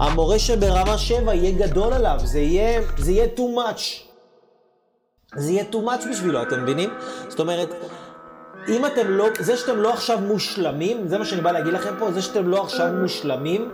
המורה 0.00 0.38
שברמה 0.38 0.98
7 0.98 1.34
יהיה 1.34 1.66
גדול 1.66 1.92
עליו, 1.92 2.18
זה 2.24 2.40
יהיה, 2.40 2.80
זה 2.96 3.12
יהיה 3.12 3.26
too 3.36 3.58
much. 3.58 3.82
זה 5.36 5.52
יהיה 5.52 5.64
too 5.72 5.76
much 5.86 6.10
בשבילו, 6.10 6.42
אתם 6.42 6.62
מבינים? 6.62 6.90
זאת 7.28 7.40
אומרת, 7.40 7.68
אם 8.68 8.86
אתם 8.86 9.10
לא, 9.10 9.26
זה 9.38 9.56
שאתם 9.56 9.76
לא 9.76 9.92
עכשיו 9.92 10.18
מושלמים, 10.20 11.08
זה 11.08 11.18
מה 11.18 11.24
שאני 11.24 11.40
בא 11.40 11.52
להגיד 11.52 11.72
לכם 11.72 11.94
פה, 11.98 12.12
זה 12.12 12.22
שאתם 12.22 12.48
לא 12.48 12.62
עכשיו 12.62 12.88
מושלמים, 13.00 13.70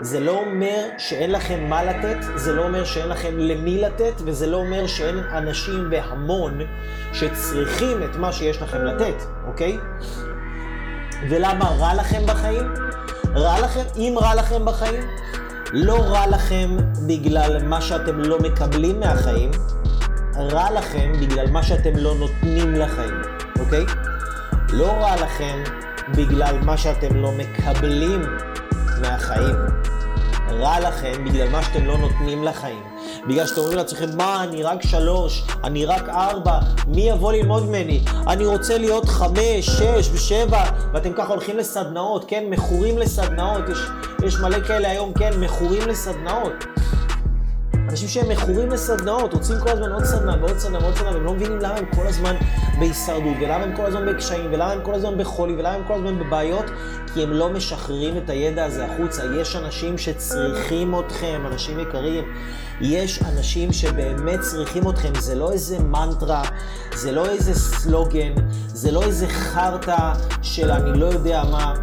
זה 0.00 0.20
לא 0.20 0.32
אומר 0.32 0.84
שאין 0.98 1.32
לכם 1.32 1.68
מה 1.68 1.84
לתת, 1.84 2.16
זה 2.36 2.52
לא 2.52 2.64
אומר 2.64 2.84
שאין 2.84 3.08
לכם 3.08 3.38
למי 3.38 3.80
לתת, 3.80 4.14
וזה 4.24 4.46
לא 4.46 4.56
אומר 4.56 4.86
שאין 4.86 5.18
אנשים 5.18 5.88
והמון 5.90 6.60
שצריכים 7.12 8.02
את 8.02 8.16
מה 8.16 8.32
שיש 8.32 8.62
לכם 8.62 8.84
לתת, 8.84 9.22
אוקיי? 9.46 9.78
ולמה 11.30 11.64
רע 11.64 11.94
לכם 11.94 12.26
בחיים? 12.26 12.74
רע 13.34 13.60
לכם, 13.60 13.84
אם 13.96 14.14
רע 14.20 14.34
לכם 14.34 14.64
בחיים, 14.64 15.02
לא 15.76 15.96
רע 15.96 16.26
לכם 16.26 16.76
בגלל 17.06 17.64
מה 17.64 17.80
שאתם 17.80 18.20
לא 18.20 18.38
מקבלים 18.38 19.00
מהחיים, 19.00 19.50
רע 20.36 20.70
לכם 20.70 21.12
בגלל 21.20 21.50
מה 21.50 21.62
שאתם 21.62 21.96
לא 21.96 22.14
נותנים 22.14 22.74
לחיים, 22.74 23.22
אוקיי? 23.58 23.84
לא 24.72 24.92
רע 24.92 25.16
לכם 25.16 25.62
בגלל 26.16 26.58
מה 26.64 26.76
שאתם 26.76 27.16
לא 27.16 27.32
מקבלים 27.32 28.22
מהחיים. 29.00 29.56
רע 30.50 30.80
לכם 30.80 31.24
בגלל 31.24 31.48
מה 31.48 31.62
שאתם 31.62 31.84
לא 31.84 31.98
נותנים 31.98 32.44
לחיים. 32.44 32.93
בגלל 33.28 33.46
שאתם 33.46 33.60
אומרים 33.60 33.76
לעצמכם, 33.76 34.16
מה, 34.16 34.44
אני 34.44 34.62
רק 34.62 34.82
שלוש, 34.82 35.44
אני 35.64 35.86
רק 35.86 36.08
ארבע, 36.08 36.58
מי 36.86 37.00
יבוא 37.00 37.32
ללמוד 37.32 37.62
ממני? 37.62 38.00
אני 38.28 38.46
רוצה 38.46 38.78
להיות 38.78 39.08
חמש, 39.08 39.66
שש 39.66 40.10
ושבע, 40.12 40.64
ואתם 40.92 41.12
ככה 41.12 41.28
הולכים 41.32 41.56
לסדנאות, 41.56 42.24
כן? 42.28 42.44
מכורים 42.50 42.98
לסדנאות, 42.98 43.68
יש, 43.68 43.78
יש 44.24 44.36
מלא 44.36 44.60
כאלה 44.60 44.90
היום, 44.90 45.12
כן? 45.12 45.40
מכורים 45.40 45.88
לסדנאות. 45.88 46.64
אנשים 47.94 48.08
שהם 48.08 48.28
מכורים 48.28 48.70
לסדנאות, 48.70 49.34
רוצים 49.34 49.56
כל 49.60 49.68
הזמן 49.68 49.92
עוד 49.92 50.04
סדנה 50.04 50.36
ועוד 50.40 50.58
סדנה 50.58 50.78
ועוד 50.78 50.96
סדנה, 50.96 51.10
והם 51.10 51.24
לא 51.24 51.34
מבינים 51.34 51.58
למה 51.58 51.74
הם 51.74 51.84
כל 51.94 52.06
הזמן 52.06 52.36
בהישרדות, 52.78 53.36
ולמה 53.40 53.64
הם 53.64 53.76
כל 53.76 53.82
הזמן 53.82 54.06
בקשיים, 54.06 54.52
ולמה 54.52 54.72
הם 54.72 54.80
כל 54.82 54.94
הזמן 54.94 55.18
בחולי, 55.18 55.54
ולמה 55.54 55.74
הם 55.74 55.82
כל 55.86 55.94
הזמן 55.94 56.18
בבעיות, 56.18 56.64
כי 57.14 57.22
הם 57.22 57.32
לא 57.32 57.50
משחררים 57.50 58.16
את 58.16 58.30
הידע 58.30 58.64
הזה 58.64 58.84
החוצה. 58.84 59.22
יש 59.40 59.56
אנשים 59.56 59.98
שצריכים 59.98 60.94
אתכם, 60.98 61.42
אנשים 61.52 61.80
יקרים. 61.80 62.24
יש 62.80 63.22
אנשים 63.22 63.72
שבאמת 63.72 64.40
צריכים 64.40 64.90
אתכם, 64.90 65.12
זה 65.20 65.34
לא 65.34 65.52
איזה 65.52 65.78
מנטרה, 65.78 66.42
זה 66.94 67.12
לא 67.12 67.26
איזה 67.26 67.54
סלוגן, 67.54 68.32
זה 68.66 68.92
לא 68.92 69.02
איזה 69.02 69.28
חרטא 69.28 70.12
של 70.42 70.70
אני 70.70 71.00
לא 71.00 71.06
יודע 71.06 71.42
מה. 71.50 71.74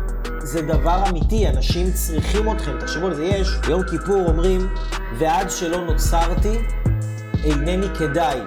זה 0.43 0.61
דבר 0.61 1.03
אמיתי, 1.09 1.49
אנשים 1.49 1.91
צריכים 1.93 2.51
אתכם. 2.51 2.79
תחשבו 2.79 3.05
על 3.05 3.13
זה, 3.13 3.23
יש, 3.23 3.57
ביום 3.67 3.83
כיפור 3.83 4.25
אומרים, 4.27 4.67
ועד 5.17 5.49
שלא 5.49 5.85
נוצרתי, 5.85 6.57
אינני 7.43 7.87
כדאי. 7.99 8.39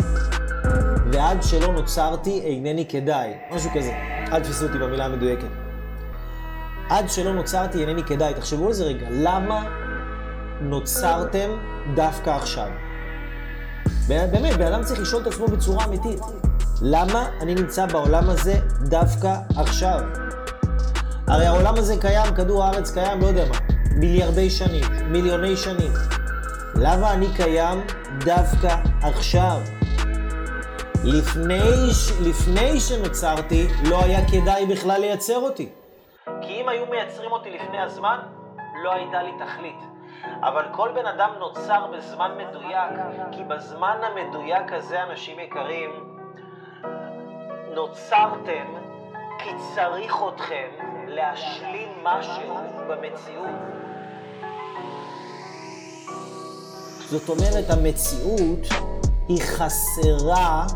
ועד 1.13 1.43
שלא 1.43 1.73
נוצרתי, 1.73 2.41
אינני 2.41 2.87
כדאי. 2.89 3.33
משהו 3.51 3.71
כזה. 3.75 3.93
אל 4.33 4.41
תפסו 4.41 4.67
אותי 4.67 4.79
במילה 4.79 5.05
המדויקת. 5.05 5.49
עד 6.89 7.11
שלא 7.11 7.35
נוצרתי, 7.35 7.81
אינני 7.81 8.05
כדאי. 8.05 8.35
תחשבו 8.35 8.67
על 8.67 8.73
זה 8.73 8.85
רגע, 8.85 9.07
למה 9.11 9.65
נוצרתם 10.61 11.51
דווקא 11.95 12.31
עכשיו? 12.31 12.69
באמת, 14.09 14.57
בן 14.57 14.73
אדם 14.73 14.85
צריך 14.85 15.01
לשאול 15.01 15.23
את 15.23 15.27
עצמו 15.27 15.47
בצורה 15.47 15.85
אמיתית. 15.85 16.21
למה 16.83 17.29
אני 17.41 17.55
נמצא 17.55 17.87
בעולם 17.87 18.31
הזה 18.31 18.55
דווקא 18.81 19.35
עכשיו? 19.57 20.01
הרי 21.29 21.47
העולם 21.47 21.75
הזה 21.77 21.95
קיים, 22.01 22.35
כדור 22.37 22.65
הארץ 22.65 22.95
קיים, 22.95 23.21
לא 23.21 23.27
יודע 23.27 23.45
מה, 23.45 23.59
מיליארדי 23.97 24.51
שנים, 24.51 24.85
מיליוני 25.07 25.57
שנים. 25.57 25.93
למה 26.75 27.13
אני 27.13 27.27
קיים 27.37 27.81
דווקא 28.25 28.77
עכשיו? 29.03 29.61
לפני, 31.05 31.61
לפני 32.21 32.81
שנוצרתי, 32.81 33.67
לא 33.91 34.05
היה 34.05 34.29
כדאי 34.29 34.67
בכלל 34.67 35.01
לייצר 35.01 35.37
אותי. 35.37 35.69
כי 36.41 36.61
אם 36.61 36.69
היו 36.69 36.87
מייצרים 36.87 37.33
אותי 37.33 37.51
לפני 37.51 37.81
הזמן, 37.81 38.19
לא 38.83 38.93
הייתה 38.93 39.23
לי 39.23 39.31
תכלית. 39.45 39.79
אבל 40.43 40.65
כל 40.73 40.89
בן 40.95 41.07
אדם 41.07 41.31
נוצר 41.39 41.87
בזמן 41.87 42.31
מדויק, 42.37 42.91
כי 43.33 43.45
בזמן 43.45 43.97
המדויק 44.03 44.73
הזה, 44.73 45.03
אנשים 45.03 45.41
יקרים, 45.41 45.91
נוצרתם 47.75 48.67
כי 49.39 49.51
צריך 49.75 50.17
אתכם 50.29 50.94
להשלים 51.09 51.89
משהו 52.03 52.55
במציאות. 52.89 53.51
זאת 57.11 57.29
אומרת, 57.29 57.71
המציאות 57.71 58.69
היא 59.29 59.43
חסרה 59.43 60.67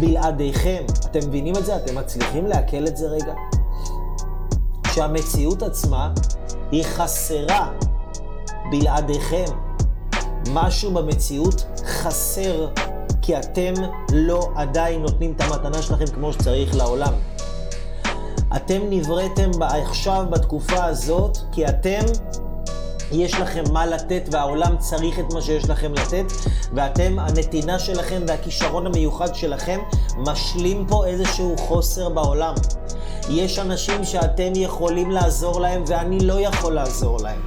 בלעדיכם. 0.00 0.84
אתם 1.10 1.18
מבינים 1.28 1.56
את 1.56 1.64
זה? 1.64 1.76
אתם 1.76 1.94
מצליחים 1.94 2.46
לעכל 2.46 2.86
את 2.86 2.96
זה 2.96 3.06
רגע? 3.06 3.34
שהמציאות 4.94 5.62
עצמה 5.62 6.12
היא 6.70 6.84
חסרה 6.84 7.72
בלעדיכם. 8.70 9.44
משהו 10.52 10.94
במציאות 10.94 11.66
חסר, 11.86 12.68
כי 13.22 13.38
אתם 13.38 13.72
לא 14.12 14.48
עדיין 14.56 15.02
נותנים 15.02 15.32
את 15.36 15.40
המתנה 15.40 15.82
שלכם 15.82 16.06
כמו 16.06 16.32
שצריך 16.32 16.76
לעולם. 16.76 17.12
אתם 18.56 18.80
נבראתם 18.90 19.50
עכשיו, 19.60 20.24
בתקופה 20.30 20.84
הזאת, 20.84 21.38
כי 21.52 21.66
אתם, 21.66 22.00
יש 23.12 23.34
לכם 23.34 23.64
מה 23.72 23.86
לתת 23.86 24.28
והעולם 24.30 24.76
צריך 24.78 25.18
את 25.18 25.32
מה 25.32 25.42
שיש 25.42 25.68
לכם 25.68 25.94
לתת, 25.94 26.24
ואתם, 26.74 27.18
הנתינה 27.18 27.78
שלכם 27.78 28.22
והכישרון 28.26 28.86
המיוחד 28.86 29.34
שלכם, 29.34 29.80
משלים 30.16 30.86
פה 30.88 31.06
איזשהו 31.06 31.54
חוסר 31.58 32.08
בעולם. 32.08 32.54
יש 33.30 33.58
אנשים 33.58 34.04
שאתם 34.04 34.52
יכולים 34.56 35.10
לעזור 35.10 35.60
להם 35.60 35.84
ואני 35.86 36.20
לא 36.20 36.40
יכול 36.40 36.74
לעזור 36.74 37.18
להם. 37.22 37.40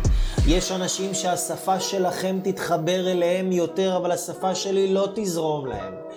יש 0.48 0.72
אנשים 0.72 1.14
שהשפה 1.14 1.80
שלכם 1.80 2.40
תתחבר 2.44 3.12
אליהם 3.12 3.52
יותר, 3.52 3.98
אבל 3.98 4.12
השפה 4.12 4.56
שלי 4.56 4.94
לא 4.94 5.08
תזרום 5.16 5.66
להם. 5.66 6.09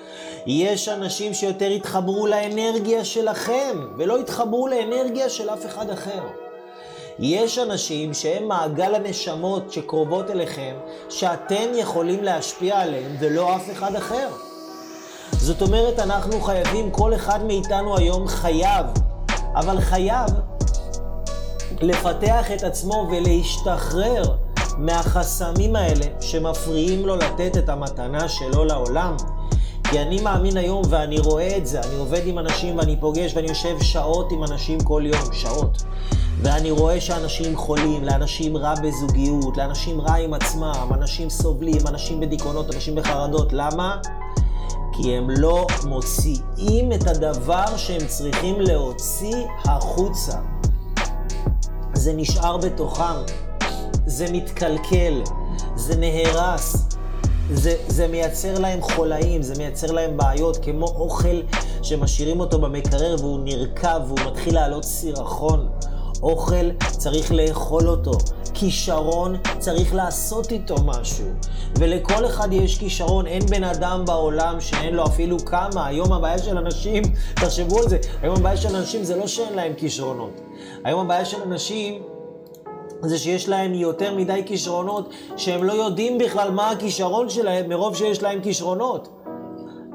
יש 0.46 0.88
אנשים 0.88 1.34
שיותר 1.34 1.70
יתחברו 1.70 2.26
לאנרגיה 2.26 3.04
שלכם, 3.04 3.78
ולא 3.96 4.20
יתחברו 4.20 4.68
לאנרגיה 4.68 5.28
של 5.28 5.50
אף 5.50 5.66
אחד 5.66 5.90
אחר. 5.90 6.22
יש 7.18 7.58
אנשים 7.58 8.14
שהם 8.14 8.48
מעגל 8.48 8.94
הנשמות 8.94 9.72
שקרובות 9.72 10.30
אליכם, 10.30 10.74
שאתם 11.08 11.70
יכולים 11.74 12.24
להשפיע 12.24 12.80
עליהם, 12.80 13.16
ולא 13.20 13.56
אף 13.56 13.70
אחד 13.72 13.96
אחר. 13.96 14.28
זאת 15.32 15.62
אומרת, 15.62 15.98
אנחנו 15.98 16.40
חייבים, 16.40 16.90
כל 16.90 17.14
אחד 17.14 17.44
מאיתנו 17.44 17.96
היום 17.96 18.28
חייב, 18.28 18.86
אבל 19.54 19.80
חייב 19.80 20.30
לפתח 21.80 22.52
את 22.52 22.62
עצמו 22.62 23.08
ולהשתחרר 23.10 24.22
מהחסמים 24.78 25.76
האלה 25.76 26.06
שמפריעים 26.20 27.06
לו 27.06 27.16
לתת 27.16 27.56
את 27.56 27.68
המתנה 27.68 28.28
שלו 28.28 28.64
לעולם. 28.64 29.16
כי 29.92 30.02
אני 30.02 30.20
מאמין 30.20 30.56
היום 30.56 30.82
ואני 30.88 31.18
רואה 31.18 31.56
את 31.56 31.66
זה, 31.66 31.80
אני 31.80 31.94
עובד 31.94 32.26
עם 32.26 32.38
אנשים 32.38 32.78
ואני 32.78 32.96
פוגש 33.00 33.34
ואני 33.34 33.48
יושב 33.48 33.82
שעות 33.82 34.32
עם 34.32 34.44
אנשים 34.44 34.80
כל 34.80 35.02
יום, 35.06 35.32
שעות. 35.32 35.82
ואני 36.42 36.70
רואה 36.70 37.00
שאנשים 37.00 37.56
חולים, 37.56 38.04
לאנשים 38.04 38.56
רע 38.56 38.74
בזוגיות, 38.74 39.56
לאנשים 39.56 40.00
רע 40.00 40.14
עם 40.14 40.34
עצמם, 40.34 40.88
אנשים 40.94 41.30
סובלים, 41.30 41.86
אנשים 41.86 42.20
בדיכאונות, 42.20 42.74
אנשים 42.74 42.94
בחרדות. 42.94 43.52
למה? 43.52 43.96
כי 44.92 45.16
הם 45.16 45.30
לא 45.30 45.66
מוציאים 45.84 46.92
את 46.92 47.06
הדבר 47.06 47.76
שהם 47.76 48.06
צריכים 48.06 48.60
להוציא 48.60 49.36
החוצה. 49.64 50.38
זה 51.94 52.12
נשאר 52.12 52.56
בתוכם, 52.56 53.14
זה 54.06 54.26
מתקלקל, 54.32 55.22
זה 55.76 55.96
נהרס, 55.96 56.91
זה, 57.54 57.76
זה 57.88 58.08
מייצר 58.08 58.58
להם 58.58 58.82
חולאים, 58.82 59.42
זה 59.42 59.54
מייצר 59.58 59.92
להם 59.92 60.16
בעיות, 60.16 60.56
כמו 60.56 60.86
אוכל 60.86 61.40
שמשאירים 61.82 62.40
אותו 62.40 62.58
במקרר 62.58 63.16
והוא 63.18 63.40
נרקב 63.44 64.00
והוא 64.06 64.18
מתחיל 64.30 64.54
לעלות 64.54 64.84
סירחון. 64.84 65.68
אוכל, 66.22 66.70
צריך 66.90 67.32
לאכול 67.32 67.88
אותו. 67.88 68.12
כישרון, 68.54 69.36
צריך 69.58 69.94
לעשות 69.94 70.52
איתו 70.52 70.74
משהו. 70.84 71.26
ולכל 71.78 72.26
אחד 72.26 72.52
יש 72.52 72.78
כישרון, 72.78 73.26
אין 73.26 73.46
בן 73.46 73.64
אדם 73.64 74.04
בעולם 74.06 74.60
שאין 74.60 74.94
לו 74.94 75.06
אפילו 75.06 75.38
כמה. 75.38 75.86
היום 75.86 76.12
הבעיה 76.12 76.38
של 76.38 76.58
אנשים, 76.58 77.02
תחשבו 77.40 77.78
על 77.78 77.88
זה, 77.88 77.98
היום 78.22 78.36
הבעיה 78.36 78.56
של 78.56 78.76
אנשים 78.76 79.04
זה 79.04 79.16
לא 79.16 79.26
שאין 79.26 79.54
להם 79.54 79.72
כישרונות. 79.76 80.40
היום 80.84 81.00
הבעיה 81.00 81.24
של 81.24 81.42
אנשים 81.42 82.02
זה 83.02 83.18
שיש 83.18 83.48
להם 83.48 83.74
יותר 83.74 84.14
מדי 84.14 84.42
כישרונות, 84.46 85.10
שהם 85.36 85.64
לא 85.64 85.72
יודעים 85.72 86.18
בכלל 86.18 86.50
מה 86.50 86.70
הכישרון 86.70 87.28
שלהם 87.28 87.68
מרוב 87.68 87.96
שיש 87.96 88.22
להם 88.22 88.40
כישרונות. 88.40 89.08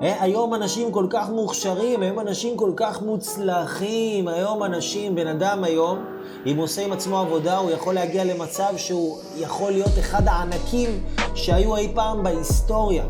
אה, 0.02 0.24
היום 0.24 0.54
אנשים 0.54 0.91
כל 0.91 1.08
כך 1.10 1.30
מוכשרים, 1.30 2.02
היום 2.02 2.20
אנשים 2.20 2.58
כל 2.58 2.72
כך 2.76 3.02
מוצלחים, 3.02 4.28
היום 4.28 4.63
אנשים, 4.63 5.15
בן 5.15 5.28
אדם 5.28 5.63
היום, 5.63 6.00
אם 6.46 6.58
עושה 6.58 6.86
עם 6.86 6.91
עצמו 6.91 7.20
עבודה, 7.20 7.58
הוא 7.58 7.72
יכול 7.72 7.93
להגיע 7.93 8.24
למצב 8.24 8.74
שהוא 8.78 9.17
יכול 9.38 9.72
להיות 9.72 10.00
אחד 10.00 10.28
הענקים 10.28 11.04
שהיו 11.36 11.76
אי 11.76 11.91
פעם 11.96 12.24
בהיסטוריה. 12.24 13.04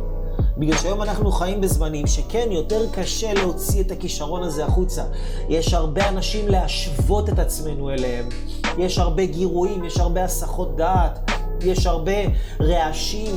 בגלל 0.60 0.78
שהיום 0.78 1.02
אנחנו 1.02 1.32
חיים 1.32 1.62
בזמנים 1.62 2.08
שכן, 2.08 2.48
יותר 2.52 2.86
קשה 2.92 3.34
להוציא 3.34 3.82
את 3.82 3.92
הכישרון 3.92 4.44
הזה 4.44 4.66
החוצה. 4.66 5.04
יש 5.50 5.74
הרבה 5.74 6.10
אנשים 6.10 6.48
להשוות 6.48 7.30
את 7.30 7.40
עצמנו 7.40 7.90
אליהם. 7.90 8.30
יש 8.78 8.98
הרבה 8.98 9.26
גירויים, 9.26 9.84
יש 9.84 9.98
הרבה 9.98 10.24
הסחות 10.24 10.76
דעת, 10.76 11.32
יש 11.62 11.86
הרבה 11.86 12.12
רעשים, 12.60 13.36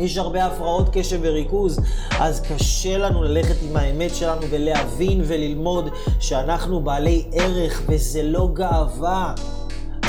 יש 0.00 0.16
הרבה 0.16 0.44
הפרעות 0.44 0.88
קשב 0.92 1.18
וריכוז, 1.22 1.80
אז 2.18 2.40
קשה 2.40 2.98
לנו 2.98 3.22
ללכת 3.22 3.56
עם 3.70 3.76
האמת 3.76 4.14
שלנו 4.14 4.42
ולהבין 4.50 5.22
וללמוד 5.26 5.88
שאנחנו 6.20 6.80
בעלי 6.80 7.24
ערך, 7.32 7.82
וזה 7.88 8.22
לא 8.22 8.48
גאווה. 8.52 9.34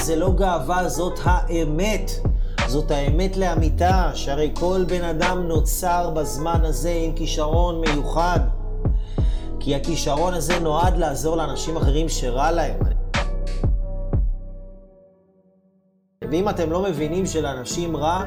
זה 0.01 0.15
לא 0.15 0.31
גאווה, 0.31 0.89
זאת 0.89 1.19
האמת. 1.23 2.11
זאת 2.73 2.91
האמת 2.91 3.37
לאמיתה, 3.37 4.11
שהרי 4.13 4.51
כל 4.53 4.83
בן 4.87 5.03
אדם 5.03 5.47
נוצר 5.47 6.09
בזמן 6.09 6.59
הזה 6.63 6.89
עם 6.89 7.13
כישרון 7.15 7.81
מיוחד. 7.81 8.39
כי 9.59 9.75
הכישרון 9.75 10.33
הזה 10.33 10.59
נועד 10.59 10.97
לעזור 10.97 11.37
לאנשים 11.37 11.77
אחרים 11.77 12.09
שרע 12.09 12.51
להם. 12.51 12.79
ואם 16.31 16.49
אתם 16.49 16.71
לא 16.71 16.83
מבינים 16.83 17.25
שלאנשים 17.25 17.97
רע, 17.97 18.23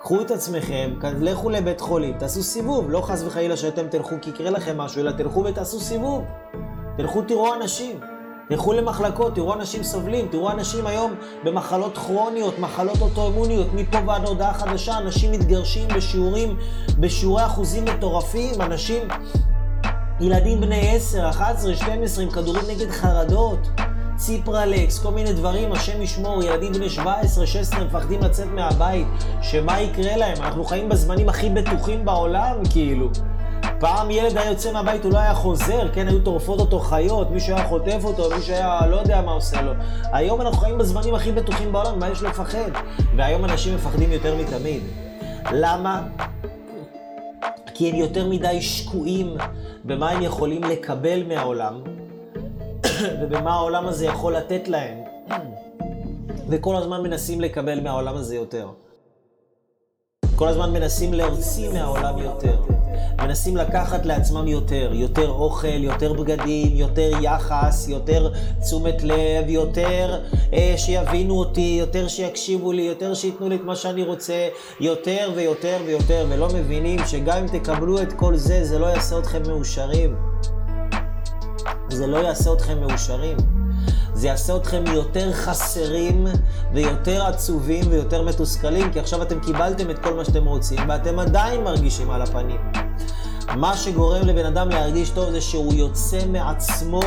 קחו 0.00 0.20
את 0.20 0.30
עצמכם, 0.30 0.90
לכו 1.20 1.50
לבית 1.50 1.80
חולים, 1.80 2.18
תעשו 2.18 2.42
סיבוב, 2.42 2.90
לא 2.90 3.00
חס 3.00 3.22
וחלילה 3.26 3.56
שאתם 3.56 3.88
תלכו 3.88 4.14
כי 4.22 4.30
יקרה 4.30 4.50
לכם 4.50 4.78
משהו, 4.78 5.00
אלא 5.00 5.10
תלכו 5.10 5.44
ותעשו 5.44 5.80
סיבוב. 5.80 6.24
תלכו 6.96 7.22
תראו 7.22 7.54
אנשים. 7.54 8.00
תלכו 8.48 8.72
למחלקות, 8.72 9.34
תראו 9.34 9.54
אנשים 9.54 9.82
סובלים, 9.82 10.28
תראו 10.30 10.50
אנשים 10.50 10.86
היום 10.86 11.14
במחלות 11.44 11.98
כרוניות, 11.98 12.58
מחלות 12.58 13.00
אוטואימוניות, 13.00 13.66
מפה 13.74 13.98
ועד 14.06 14.26
הודעה 14.26 14.54
חדשה, 14.54 14.98
אנשים 14.98 15.32
מתגרשים 15.32 15.88
בשיעורים, 15.88 16.56
בשיעורי 16.98 17.46
אחוזים 17.46 17.84
מטורפים, 17.84 18.60
אנשים, 18.60 19.08
ילדים 20.20 20.60
בני 20.60 20.96
10, 20.96 21.28
11, 21.30 21.74
12 21.74 22.24
עם 22.24 22.30
כדורים 22.30 22.62
נגד 22.68 22.90
חרדות. 22.90 23.68
ציפרלקס, 24.16 24.98
כל 24.98 25.10
מיני 25.10 25.32
דברים, 25.32 25.72
השם 25.72 26.02
ישמור, 26.02 26.42
ילדים 26.42 26.72
בני 26.72 26.90
17, 26.90 27.46
16 27.46 27.84
מפחדים 27.84 28.20
לצאת 28.20 28.46
מהבית, 28.54 29.06
שמה 29.42 29.80
יקרה 29.80 30.16
להם? 30.16 30.36
אנחנו 30.42 30.64
חיים 30.64 30.88
בזמנים 30.88 31.28
הכי 31.28 31.50
בטוחים 31.50 32.04
בעולם, 32.04 32.56
כאילו. 32.70 33.10
פעם 33.80 34.10
ילד 34.10 34.36
היה 34.36 34.50
יוצא 34.50 34.72
מהבית, 34.72 35.04
הוא 35.04 35.12
לא 35.12 35.18
היה 35.18 35.34
חוזר, 35.34 35.88
כן, 35.92 36.08
היו 36.08 36.20
טורפות 36.20 36.60
אותו 36.60 36.80
חיות, 36.80 37.30
מישהו 37.30 37.56
היה 37.56 37.68
חוטף 37.68 38.00
אותו, 38.04 38.30
מישהו 38.36 38.54
היה 38.54 38.86
לא 38.86 38.96
יודע 38.96 39.22
מה 39.22 39.32
עושה 39.32 39.62
לו. 39.62 39.72
היום 40.12 40.40
אנחנו 40.40 40.58
חיים 40.58 40.78
בזמנים 40.78 41.14
הכי 41.14 41.32
בטוחים 41.32 41.72
בעולם, 41.72 41.98
מה 41.98 42.08
יש 42.08 42.22
לפחד? 42.22 42.70
והיום 43.16 43.44
אנשים 43.44 43.74
מפחדים 43.74 44.12
יותר 44.12 44.36
מתמיד. 44.36 44.82
למה? 45.52 46.02
כי 47.74 47.90
הם 47.90 47.94
יותר 47.94 48.28
מדי 48.28 48.62
שקועים 48.62 49.36
במה 49.84 50.10
הם 50.10 50.22
יכולים 50.22 50.64
לקבל 50.64 51.22
מהעולם, 51.28 51.82
ובמה 53.20 53.52
העולם 53.54 53.86
הזה 53.86 54.06
יכול 54.06 54.36
לתת 54.36 54.68
להם. 54.68 54.98
וכל 56.50 56.76
הזמן 56.76 57.02
מנסים 57.02 57.40
לקבל 57.40 57.80
מהעולם 57.80 58.16
הזה 58.16 58.36
יותר. 58.36 58.68
כל 60.36 60.48
הזמן 60.48 60.72
מנסים 60.72 61.14
להוציא 61.14 61.70
מהעולם 61.72 62.18
יותר. 62.18 62.77
מנסים 63.18 63.56
לקחת 63.56 64.06
לעצמם 64.06 64.48
יותר, 64.48 64.90
יותר 64.94 65.28
אוכל, 65.28 65.84
יותר 65.84 66.12
בגדים, 66.12 66.76
יותר 66.76 67.10
יחס, 67.22 67.88
יותר 67.88 68.32
תשומת 68.60 69.02
לב, 69.02 69.48
יותר 69.48 70.20
אה, 70.52 70.74
שיבינו 70.76 71.38
אותי, 71.38 71.76
יותר 71.80 72.08
שיקשיבו 72.08 72.72
לי, 72.72 72.82
יותר 72.82 73.14
שייתנו 73.14 73.48
לי 73.48 73.54
את 73.54 73.64
מה 73.64 73.76
שאני 73.76 74.02
רוצה, 74.02 74.48
יותר 74.80 75.30
ויותר 75.34 75.76
ויותר, 75.86 76.26
ולא 76.28 76.48
מבינים 76.54 77.00
שגם 77.06 77.36
אם 77.38 77.58
תקבלו 77.58 78.02
את 78.02 78.12
כל 78.12 78.36
זה, 78.36 78.64
זה 78.64 78.78
לא 78.78 78.86
יעשה 78.86 79.18
אתכם 79.18 79.42
מאושרים. 79.46 80.16
זה 81.88 82.06
לא 82.06 82.16
יעשה 82.16 82.52
אתכם 82.52 82.80
מאושרים. 82.80 83.36
זה 84.18 84.26
יעשה 84.26 84.56
אתכם 84.56 84.84
יותר 84.86 85.32
חסרים 85.32 86.26
ויותר 86.72 87.26
עצובים 87.26 87.84
ויותר 87.90 88.22
מתוסכלים, 88.22 88.92
כי 88.92 89.00
עכשיו 89.00 89.22
אתם 89.22 89.40
קיבלתם 89.40 89.90
את 89.90 89.98
כל 89.98 90.14
מה 90.14 90.24
שאתם 90.24 90.46
רוצים, 90.46 90.78
ואתם 90.88 91.18
עדיין 91.18 91.64
מרגישים 91.64 92.10
על 92.10 92.22
הפנים. 92.22 92.60
מה 93.56 93.76
שגורם 93.76 94.26
לבן 94.26 94.46
אדם 94.46 94.68
להרגיש 94.68 95.10
טוב 95.10 95.30
זה 95.30 95.40
שהוא 95.40 95.74
יוצא 95.74 96.26
מעצמו 96.26 97.00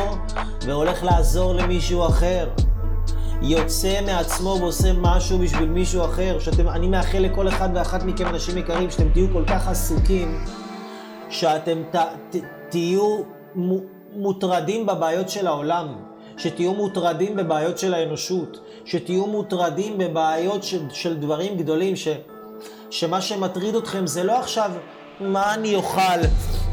והולך 0.66 1.04
לעזור 1.04 1.54
למישהו 1.54 2.06
אחר. 2.06 2.48
יוצא 3.42 4.00
מעצמו 4.06 4.56
ועושה 4.60 4.92
משהו 4.92 5.38
בשביל 5.38 5.68
מישהו 5.68 6.04
אחר. 6.04 6.38
שאתם, 6.38 6.68
אני 6.68 6.88
מאחל 6.88 7.18
לכל 7.18 7.48
אחד 7.48 7.68
ואחת 7.74 8.02
מכם, 8.02 8.26
אנשים 8.26 8.58
יקרים, 8.58 8.90
שאתם 8.90 9.08
תהיו 9.08 9.26
כל 9.32 9.44
כך 9.46 9.68
עסוקים, 9.68 10.44
שאתם 11.30 11.82
ת, 11.90 11.96
ת, 12.30 12.36
תהיו 12.68 13.22
מוטרדים 14.14 14.86
בבעיות 14.86 15.28
של 15.28 15.46
העולם. 15.46 16.11
שתהיו 16.36 16.74
מוטרדים 16.74 17.36
בבעיות 17.36 17.78
של 17.78 17.94
האנושות, 17.94 18.60
שתהיו 18.84 19.26
מוטרדים 19.26 19.98
בבעיות 19.98 20.62
של, 20.62 20.80
של 20.90 21.16
דברים 21.16 21.56
גדולים, 21.56 21.96
ש, 21.96 22.08
שמה 22.90 23.20
שמטריד 23.20 23.74
אתכם 23.74 24.06
זה 24.06 24.24
לא 24.24 24.38
עכשיו 24.38 24.70
מה 25.20 25.54
אני 25.54 25.74
אוכל, 25.74 26.20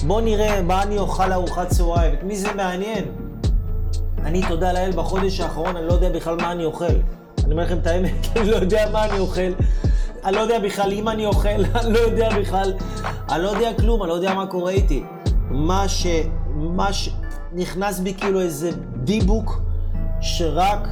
בוא 0.08 0.22
נראה 0.22 0.62
מה 0.62 0.84
אני 0.84 0.98
אוכל 0.98 1.28
לארוחת 1.28 1.68
צהריים, 1.68 2.14
את 2.14 2.24
מי 2.24 2.38
זה 2.38 2.54
מעניין? 2.54 3.06
אני, 4.24 4.42
תודה 4.48 4.74
לאל, 4.74 4.92
בחודש 4.92 5.40
האחרון 5.40 5.78
אני 5.78 5.88
לא 5.88 5.94
יודע 5.94 6.10
בכלל 6.10 6.36
מה 6.36 6.52
אני 6.52 6.66
אוכל. 6.66 6.86
אני 6.86 7.52
אומר 7.52 7.64
לכם 7.64 7.78
את 7.78 7.88
האמת, 7.88 8.28
אני 8.36 8.50
לא 8.50 8.56
יודע 8.56 8.90
מה 8.92 9.06
אני 9.06 9.20
אוכל. 9.20 9.52
אני 10.26 10.36
לא 10.36 10.40
יודע 10.40 10.60
בכלל 10.60 10.92
אם 10.92 11.10
אני 11.10 11.26
אוכל, 11.26 11.50
אני 11.82 11.94
לא 11.94 12.00
יודע 12.00 12.40
בכלל, 12.40 12.74
אני 13.30 13.44
לא 13.44 13.50
יודע 13.50 13.74
כלום, 13.74 14.02
אני 14.02 14.10
לא 14.10 14.14
יודע 14.14 14.34
מה 14.34 14.48
קורה 14.48 14.72
איתי. 14.72 15.04
מה 15.50 15.88
ש... 15.88 16.08
מה 16.56 16.94
ש... 16.94 17.10
נכנס 17.54 18.00
בי 18.00 18.14
כאילו 18.14 18.42
איזה 18.42 18.72
דיבוק 19.10 19.62
שרק 20.22 20.88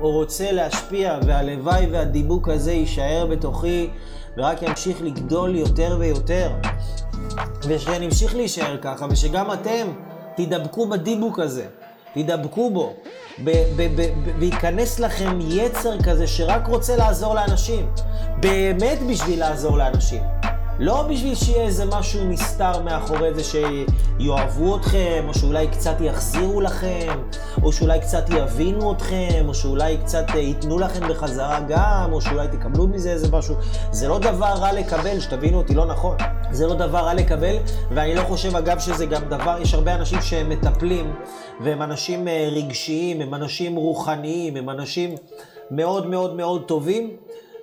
הוא 0.00 0.12
רוצה 0.12 0.52
להשפיע, 0.52 1.18
והלוואי 1.26 1.86
והדיבוק 1.90 2.48
הזה 2.48 2.72
יישאר 2.72 3.26
בתוכי 3.30 3.90
ורק 4.36 4.62
ימשיך 4.62 5.02
לגדול 5.02 5.56
יותר 5.56 5.96
ויותר. 6.00 6.50
ושנמשיך 7.68 8.34
להישאר 8.34 8.76
ככה, 8.82 9.06
ושגם 9.10 9.52
אתם 9.52 9.86
תדבקו 10.36 10.88
בדיבוק 10.88 11.38
הזה, 11.38 11.66
תדבקו 12.14 12.70
בו, 12.70 12.94
וייכנס 14.38 15.00
לכם 15.00 15.38
יצר 15.40 16.02
כזה 16.02 16.26
שרק 16.26 16.66
רוצה 16.66 16.96
לעזור 16.96 17.34
לאנשים, 17.34 17.90
באמת 18.40 18.98
בשביל 19.10 19.40
לעזור 19.40 19.78
לאנשים. 19.78 20.22
לא 20.78 21.02
בשביל 21.02 21.34
שיהיה 21.34 21.64
איזה 21.64 21.84
משהו 21.84 22.24
נסתר 22.24 22.82
מאחורי 22.82 23.34
זה 23.34 23.42
שיאהבו 23.44 24.76
אתכם, 24.76 25.24
או 25.28 25.34
שאולי 25.34 25.68
קצת 25.68 26.00
יחזירו 26.00 26.60
לכם, 26.60 27.18
או 27.62 27.72
שאולי 27.72 28.00
קצת 28.00 28.24
יבינו 28.30 28.92
אתכם, 28.92 29.44
או 29.48 29.54
שאולי 29.54 29.96
קצת 29.98 30.26
ייתנו 30.34 30.78
לכם 30.78 31.08
בחזרה 31.08 31.60
גם, 31.68 32.12
או 32.12 32.20
שאולי 32.20 32.48
תקבלו 32.48 32.86
מזה 32.86 33.10
איזה 33.10 33.36
משהו. 33.36 33.54
זה 33.90 34.08
לא 34.08 34.18
דבר 34.18 34.46
רע 34.46 34.72
לקבל, 34.72 35.20
שתבינו 35.20 35.58
אותי 35.58 35.74
לא 35.74 35.86
נכון. 35.86 36.16
זה 36.50 36.66
לא 36.66 36.74
דבר 36.74 36.98
רע 36.98 37.14
לקבל, 37.14 37.56
ואני 37.90 38.14
לא 38.14 38.22
חושב 38.22 38.56
אגב 38.56 38.78
שזה 38.78 39.06
גם 39.06 39.22
דבר, 39.28 39.58
יש 39.62 39.74
הרבה 39.74 39.94
אנשים 39.94 40.22
שהם 40.22 40.48
מטפלים, 40.48 41.14
והם 41.60 41.82
אנשים 41.82 42.28
אה, 42.28 42.48
רגשיים, 42.52 43.20
הם 43.20 43.34
אנשים 43.34 43.76
רוחניים, 43.76 44.56
הם 44.56 44.70
אנשים 44.70 45.14
מאוד 45.70 46.06
מאוד 46.06 46.36
מאוד 46.36 46.64
טובים, 46.64 47.16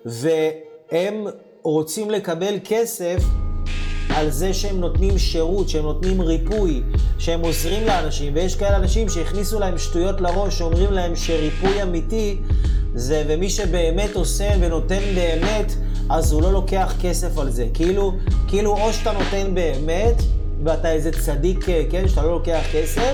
והם... 0.06 1.26
רוצים 1.63 2.10
לקבל 2.10 2.56
כסף 2.65 3.23
על 4.10 4.30
זה 4.30 4.54
שהם 4.54 4.80
נותנים 4.80 5.17
שירות, 5.17 5.69
שהם 5.69 5.84
נותנים 5.84 6.21
ריפוי, 6.21 6.82
שהם 7.19 7.41
עוזרים 7.41 7.88
לאנשים, 7.88 8.34
ויש 8.36 8.56
כאלה 8.56 8.76
אנשים 8.76 9.10
שהכניסו 9.10 9.60
להם 9.60 9.78
שטויות 9.78 10.21
לראש, 10.21 10.58
שאומרים 10.58 10.91
להם 10.91 11.15
שריפוי 11.15 11.84
אמיתי 11.84 12.38
זה, 12.95 13.23
ומי 13.28 13.49
שבאמת 13.49 14.15
עושה 14.15 14.49
ונותן 14.60 15.02
באמת, 15.15 15.73
אז 16.10 16.32
הוא 16.32 16.41
לא 16.41 16.54
לוקח 16.54 16.93
כסף 17.02 17.38
על 17.38 17.52
זה. 17.52 17.67
כאילו, 17.73 18.13
כאילו 18.47 18.71
או 18.78 18.93
שאתה 18.93 19.12
נותן 19.12 19.56
באמת, 19.56 20.15
ואתה 20.63 20.91
איזה 20.91 21.12
צדיק, 21.12 21.65
כן, 21.89 22.08
שאתה 22.08 22.21
לא 22.21 22.32
לוקח 22.32 22.62
כסף, 22.73 23.13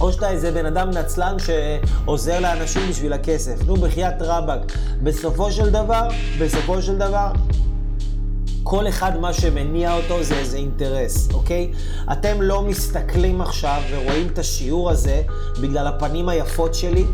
או 0.00 0.12
שאתה 0.12 0.30
איזה 0.30 0.52
בן 0.52 0.66
אדם 0.66 0.90
נצלן 0.90 1.36
שעוזר 1.38 2.40
לאנשים 2.40 2.82
בשביל 2.90 3.12
הכסף. 3.12 3.62
נו, 3.66 3.76
בחייאת 3.76 4.14
רבאק. 4.20 4.72
בסופו 5.02 5.52
של 5.52 5.70
דבר, 5.70 6.08
בסופו 6.40 6.82
של 6.82 6.98
דבר, 6.98 7.32
כל 8.62 8.88
אחד 8.88 9.18
מה 9.20 9.32
שמניע 9.32 9.96
אותו 9.96 10.22
זה 10.22 10.38
איזה 10.38 10.56
אינטרס, 10.56 11.28
אוקיי? 11.34 11.72
אתם 12.12 12.42
לא 12.42 12.62
מסתכלים 12.62 13.40
עכשיו 13.40 13.82
ורואים 13.90 14.26
את 14.26 14.38
השיעור 14.38 14.90
הזה 14.90 15.22
בגלל 15.60 15.86
הפנים 15.86 16.28
היפות 16.28 16.74
שלי, 16.74 17.04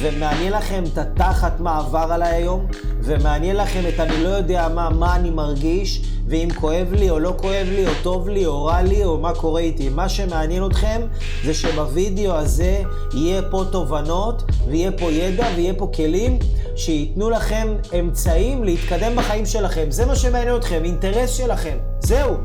ומעניין 0.00 0.52
לכם 0.52 0.84
את 0.92 0.98
התחת 0.98 1.60
מה 1.60 1.78
עבר 1.78 2.12
עליי 2.12 2.34
היום, 2.34 2.66
ומעניין 3.02 3.56
לכם 3.56 3.80
את 3.88 4.00
אני 4.00 4.24
לא 4.24 4.28
יודע 4.28 4.68
מה, 4.74 4.90
מה 4.90 5.16
אני 5.16 5.30
מרגיש, 5.30 6.02
ואם 6.26 6.48
כואב 6.54 6.92
לי 6.92 7.10
או 7.10 7.18
לא 7.18 7.34
כואב 7.36 7.66
לי, 7.70 7.86
או 7.86 7.92
טוב 8.02 8.28
לי 8.28 8.46
או 8.46 8.64
רע 8.64 8.82
לי, 8.82 9.04
או 9.04 9.18
מה 9.18 9.34
קורה 9.34 9.60
איתי. 9.60 9.88
מה 9.88 10.08
שמעניין 10.08 10.66
אתכם 10.66 11.00
זה 11.44 11.54
שבווידאו 11.54 12.32
הזה 12.32 12.82
יהיה 13.14 13.42
פה 13.50 13.64
תובנות, 13.72 14.42
ויהיה 14.68 14.92
פה 14.92 15.12
ידע, 15.12 15.46
ויהיה 15.56 15.74
פה 15.74 15.90
כלים 15.94 16.38
שייתנו 16.80 17.30
לכם 17.30 17.68
אמצעים 17.98 18.64
להתקדם 18.64 19.16
בחיים 19.16 19.46
שלכם. 19.46 19.90
זה 19.90 20.06
מה 20.06 20.16
שמעניין 20.16 20.56
אתכם, 20.56 20.84
אינטרס 20.84 21.30
שלכם. 21.30 21.76
זהו. 22.00 22.36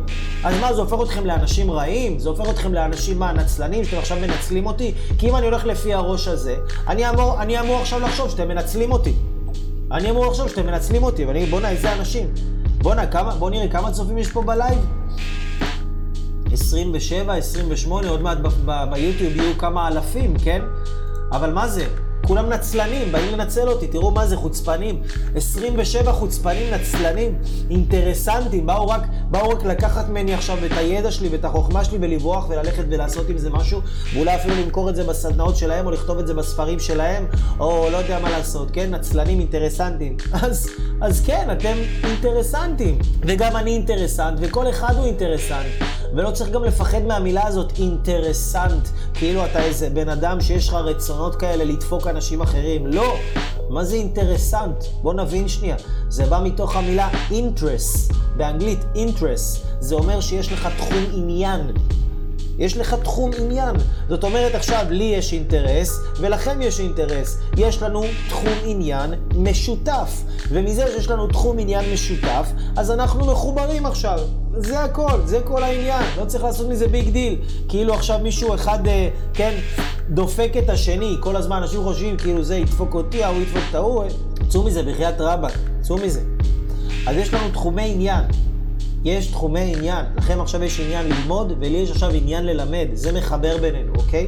אז 0.43 0.55
מה, 0.61 0.73
זה 0.73 0.81
הופך 0.81 1.01
אתכם 1.03 1.25
לאנשים 1.25 1.71
רעים? 1.71 2.19
זה 2.19 2.29
הופך 2.29 2.49
אתכם 2.49 2.73
לאנשים, 2.73 3.19
מה, 3.19 3.33
נצלנים, 3.33 3.83
שאתם 3.85 3.97
עכשיו 3.97 4.17
מנצלים 4.17 4.65
אותי? 4.65 4.93
כי 5.17 5.29
אם 5.29 5.35
אני 5.35 5.45
הולך 5.45 5.65
לפי 5.65 5.93
הראש 5.93 6.27
הזה, 6.27 6.55
אני 6.87 7.09
אמור, 7.09 7.41
אני 7.41 7.59
אמור 7.59 7.81
עכשיו 7.81 7.99
לחשוב 7.99 8.29
שאתם 8.29 8.47
מנצלים 8.47 8.91
אותי. 8.91 9.13
אני 9.91 10.09
אמור 10.09 10.25
לחשוב 10.25 10.49
שאתם 10.49 10.65
מנצלים 10.65 11.03
אותי, 11.03 11.25
ואני, 11.25 11.45
בואנה, 11.45 11.69
איזה 11.69 11.93
אנשים. 11.93 12.27
בואנה, 12.77 13.07
כמה, 13.07 13.35
בוא 13.35 13.49
נראה 13.49 13.67
כמה 13.67 13.91
צופים 13.91 14.17
יש 14.17 14.31
פה 14.31 14.41
בלייב. 14.41 14.79
27, 16.51 17.33
28, 17.33 18.09
עוד 18.09 18.21
מעט 18.21 18.37
ביוטיוב 18.91 19.35
יהיו 19.35 19.57
כמה 19.57 19.87
אלפים, 19.87 20.33
כן? 20.43 20.61
אבל 21.31 21.53
מה 21.53 21.67
זה? 21.67 21.85
כולם 22.27 22.49
נצלנים, 22.49 23.11
באים 23.11 23.33
לנצל 23.33 23.69
אותי, 23.69 23.87
תראו 23.87 24.11
מה 24.11 24.27
זה, 24.27 24.37
חוצפנים. 24.37 25.01
27 25.35 26.11
חוצפנים 26.11 26.73
נצלנים, 26.73 27.39
אינטרסנטים, 27.69 28.65
באו 28.65 28.87
רק, 28.87 29.01
באו 29.31 29.49
רק 29.49 29.65
לקחת 29.65 30.09
ממני 30.09 30.33
עכשיו 30.33 30.65
את 30.65 30.71
הידע 30.77 31.11
שלי 31.11 31.29
ואת 31.29 31.45
החוכמה 31.45 31.83
שלי 31.83 31.97
ולברוח 32.01 32.49
וללכת 32.49 32.83
ולעשות 32.89 33.29
עם 33.29 33.37
זה 33.37 33.49
משהו, 33.49 33.81
ואולי 34.13 34.35
אפילו 34.35 34.55
למכור 34.55 34.89
את 34.89 34.95
זה 34.95 35.03
בסדנאות 35.03 35.55
שלהם, 35.57 35.85
או 35.85 35.91
לכתוב 35.91 36.19
את 36.19 36.27
זה 36.27 36.33
בספרים 36.33 36.79
שלהם, 36.79 37.25
או 37.59 37.87
לא 37.91 37.97
יודע 37.97 38.19
מה 38.19 38.29
לעשות, 38.29 38.71
כן? 38.71 38.93
נצלנים, 38.93 39.39
אינטרסנטים. 39.39 40.17
אז, 40.43 40.69
אז 41.01 41.23
כן, 41.25 41.47
אתם 41.51 41.77
אינטרסנטים. 42.03 42.99
וגם 43.21 43.55
אני 43.55 43.71
אינטרסנט, 43.71 44.37
וכל 44.41 44.69
אחד 44.69 44.93
הוא 44.97 45.05
אינטרסנט. 45.05 45.65
ולא 46.15 46.31
צריך 46.31 46.49
גם 46.49 46.63
לפחד 46.63 47.01
מהמילה 47.01 47.47
הזאת, 47.47 47.73
אינטרסנט. 47.79 48.87
כאילו 49.13 49.45
אתה 49.45 49.63
איזה 49.63 49.89
בן 49.89 50.09
אדם 50.09 50.41
שיש 50.41 50.67
לך 50.67 50.73
רצונות 50.73 51.35
כאלה 51.35 51.63
לדפוק 51.63 52.07
אנשים 52.07 52.41
אחרים. 52.41 52.87
לא. 52.87 53.15
מה 53.69 53.83
זה 53.85 53.95
אינטרסנט? 53.95 54.83
בוא 55.01 55.13
נבין 55.13 55.47
שנייה. 55.47 55.75
זה 56.09 56.25
בא 56.25 56.41
מתוך 56.43 56.75
המילה 56.75 57.09
interest, 57.29 58.13
באנגלית 58.37 58.79
interest. 58.95 59.65
זה 59.79 59.95
אומר 59.95 60.21
שיש 60.21 60.51
לך 60.51 60.69
תחום 60.77 61.05
עניין. 61.13 61.71
יש 62.59 62.77
לך 62.77 62.95
תחום 63.03 63.31
עניין. 63.39 63.75
זאת 64.09 64.23
אומרת, 64.23 64.55
עכשיו 64.55 64.85
לי 64.89 65.03
יש 65.03 65.33
אינטרס, 65.33 65.99
ולכם 66.19 66.61
יש 66.61 66.79
אינטרס. 66.79 67.37
יש 67.57 67.81
לנו 67.81 68.03
תחום 68.29 68.53
עניין 68.65 69.13
משותף. 69.35 70.23
ומזה 70.49 70.85
שיש 70.95 71.09
לנו 71.09 71.27
תחום 71.27 71.59
עניין 71.59 71.93
משותף, 71.93 72.51
אז 72.75 72.91
אנחנו 72.91 73.25
מחוברים 73.25 73.85
עכשיו. 73.85 74.19
זה 74.57 74.79
הכל, 74.79 75.19
זה 75.25 75.39
כל 75.43 75.63
העניין. 75.63 76.03
לא 76.19 76.25
צריך 76.25 76.43
לעשות 76.43 76.69
מזה 76.69 76.87
big 76.87 77.09
deal. 77.09 77.35
כאילו 77.69 77.93
עכשיו 77.93 78.19
מישהו 78.19 78.55
אחד, 78.55 78.87
אה, 78.87 79.09
כן, 79.33 79.53
דופק 80.09 80.51
את 80.57 80.69
השני. 80.69 81.15
כל 81.19 81.35
הזמן 81.35 81.57
אנשים 81.57 81.83
חושבים 81.83 82.17
כאילו 82.17 82.43
זה 82.43 82.55
ידפוק 82.55 82.93
אותי, 82.93 83.23
ההוא 83.23 83.41
ידפוק 83.41 83.61
את 83.69 83.75
ההוא. 83.75 84.03
צאו 84.49 84.63
מזה, 84.63 84.83
בחייאת 84.83 85.21
רבאק, 85.21 85.53
צאו 85.81 85.97
מזה. 85.97 86.21
אז 87.07 87.15
יש 87.15 87.33
לנו 87.33 87.49
תחומי 87.49 87.91
עניין. 87.91 88.23
יש 89.05 89.27
תחומי 89.27 89.73
עניין. 89.77 90.05
לכם 90.17 90.41
עכשיו 90.41 90.63
יש 90.63 90.79
עניין 90.79 91.07
ללמוד, 91.07 91.53
ולי 91.59 91.77
יש 91.77 91.91
עכשיו 91.91 92.11
עניין 92.13 92.45
ללמד. 92.45 92.87
זה 92.93 93.11
מחבר 93.11 93.57
בינינו, 93.57 93.93
אוקיי? 93.95 94.27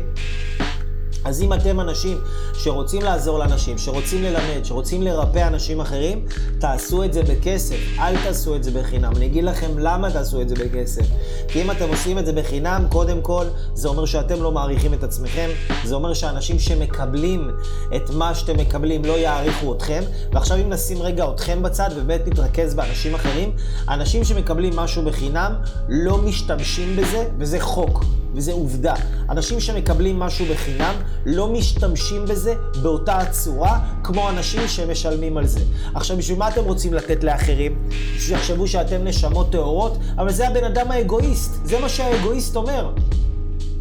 אז 1.27 1.41
אם 1.41 1.53
אתם 1.53 1.79
אנשים 1.79 2.17
שרוצים 2.53 3.01
לעזור 3.01 3.39
לאנשים, 3.39 3.77
שרוצים 3.77 4.23
ללמד, 4.23 4.63
שרוצים 4.63 5.01
לרפא 5.01 5.47
אנשים 5.47 5.81
אחרים, 5.81 6.25
תעשו 6.59 7.03
את 7.03 7.13
זה 7.13 7.23
בכסף, 7.23 7.75
אל 7.99 8.15
תעשו 8.23 8.55
את 8.55 8.63
זה 8.63 8.71
בחינם. 8.71 9.11
אני 9.15 9.25
אגיד 9.25 9.43
לכם 9.43 9.77
למה 9.77 10.11
תעשו 10.11 10.41
את 10.41 10.49
זה 10.49 10.55
בכסף. 10.55 11.05
כי 11.47 11.61
אם 11.61 11.71
אתם 11.71 11.89
עושים 11.89 12.19
את 12.19 12.25
זה 12.25 12.33
בחינם, 12.33 12.85
קודם 12.89 13.21
כל, 13.21 13.45
זה 13.73 13.87
אומר 13.87 14.05
שאתם 14.05 14.43
לא 14.43 14.51
מעריכים 14.51 14.93
את 14.93 15.03
עצמכם, 15.03 15.49
זה 15.83 15.95
אומר 15.95 16.13
שאנשים 16.13 16.59
שמקבלים 16.59 17.51
את 17.95 18.09
מה 18.09 18.35
שאתם 18.35 18.57
מקבלים 18.57 19.05
לא 19.05 19.13
יעריכו 19.13 19.73
אתכם. 19.73 20.03
ועכשיו 20.33 20.57
אם 20.57 20.69
נשים 20.69 21.01
רגע 21.01 21.25
אתכם 21.29 21.63
בצד 21.63 21.89
ובאמת 21.95 22.27
נתרכז 22.27 22.75
באנשים 22.75 23.15
אחרים, 23.15 23.51
אנשים 23.89 24.23
שמקבלים 24.23 24.75
משהו 24.75 25.05
בחינם 25.05 25.53
לא 25.89 26.17
משתמשים 26.17 26.95
בזה, 26.95 27.27
וזה 27.39 27.59
חוק. 27.59 28.03
וזה 28.37 28.51
עובדה. 28.51 28.93
אנשים 29.29 29.59
שמקבלים 29.59 30.19
משהו 30.19 30.45
בחינם 30.45 30.95
לא 31.25 31.47
משתמשים 31.47 32.25
בזה 32.25 32.53
באותה 32.81 33.17
הצורה 33.17 33.79
כמו 34.03 34.29
אנשים 34.29 34.67
שמשלמים 34.67 35.37
על 35.37 35.47
זה. 35.47 35.59
עכשיו, 35.95 36.17
בשביל 36.17 36.37
מה 36.37 36.47
אתם 36.47 36.63
רוצים 36.63 36.93
לתת 36.93 37.23
לאחרים? 37.23 37.89
שיחשבו 38.19 38.67
שאתם 38.67 39.03
נשמות 39.03 39.51
טהורות? 39.51 39.97
אבל 40.17 40.31
זה 40.31 40.47
הבן 40.47 40.63
אדם 40.63 40.91
האגואיסט. 40.91 41.65
זה 41.65 41.79
מה 41.79 41.89
שהאגואיסט 41.89 42.55
אומר. 42.55 42.91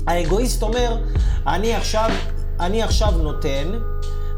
האגואיסט 0.06 0.62
אומר, 0.62 0.96
אני 1.46 1.74
עכשיו, 1.74 2.10
אני 2.60 2.82
עכשיו 2.82 3.10
נותן, 3.10 3.72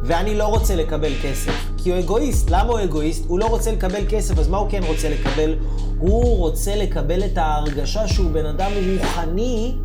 ואני 0.02 0.34
לא 0.34 0.44
רוצה 0.44 0.76
לקבל 0.76 1.12
כסף. 1.22 1.52
כי 1.76 1.90
הוא 1.90 1.98
אגואיסט. 1.98 2.50
למה 2.50 2.72
הוא 2.72 2.80
אגואיסט? 2.80 3.24
הוא 3.28 3.38
לא 3.38 3.46
רוצה 3.46 3.72
לקבל 3.72 4.02
כסף, 4.08 4.38
אז 4.38 4.48
מה 4.48 4.58
הוא 4.58 4.70
כן 4.70 4.82
רוצה 4.82 5.08
לקבל? 5.08 5.54
הוא 5.98 6.38
רוצה 6.38 6.76
לקבל 6.76 7.24
את 7.24 7.38
ההרגשה 7.38 8.08
שהוא 8.08 8.30
בן 8.30 8.46
אדם 8.46 8.70
רוחני 8.98 9.76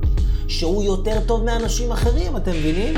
שהוא 0.47 0.83
יותר 0.83 1.19
טוב 1.25 1.43
מאנשים 1.43 1.91
אחרים, 1.91 2.37
אתם 2.37 2.51
מבינים? 2.51 2.93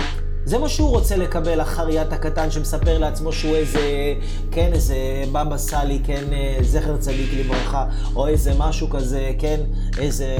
זה 0.46 0.58
מה 0.58 0.70
שהוא 0.70 0.90
רוצה 0.90 1.18
לקבל, 1.18 1.60
החריית 1.60 2.14
הקטן 2.14 2.52
שמספר 2.52 2.98
לעצמו 2.98 3.34
שהוא 3.34 3.56
איזה, 3.56 4.14
כן, 4.52 4.70
איזה 4.74 4.96
בבא 5.32 5.58
סאלי, 5.58 6.00
כן, 6.04 6.24
אה, 6.32 6.58
זכר 6.62 6.98
צדיק 6.98 7.34
לברכה, 7.34 7.86
או 8.16 8.28
איזה 8.28 8.54
משהו 8.58 8.90
כזה, 8.90 9.32
כן, 9.40 9.60
איזה 10.00 10.38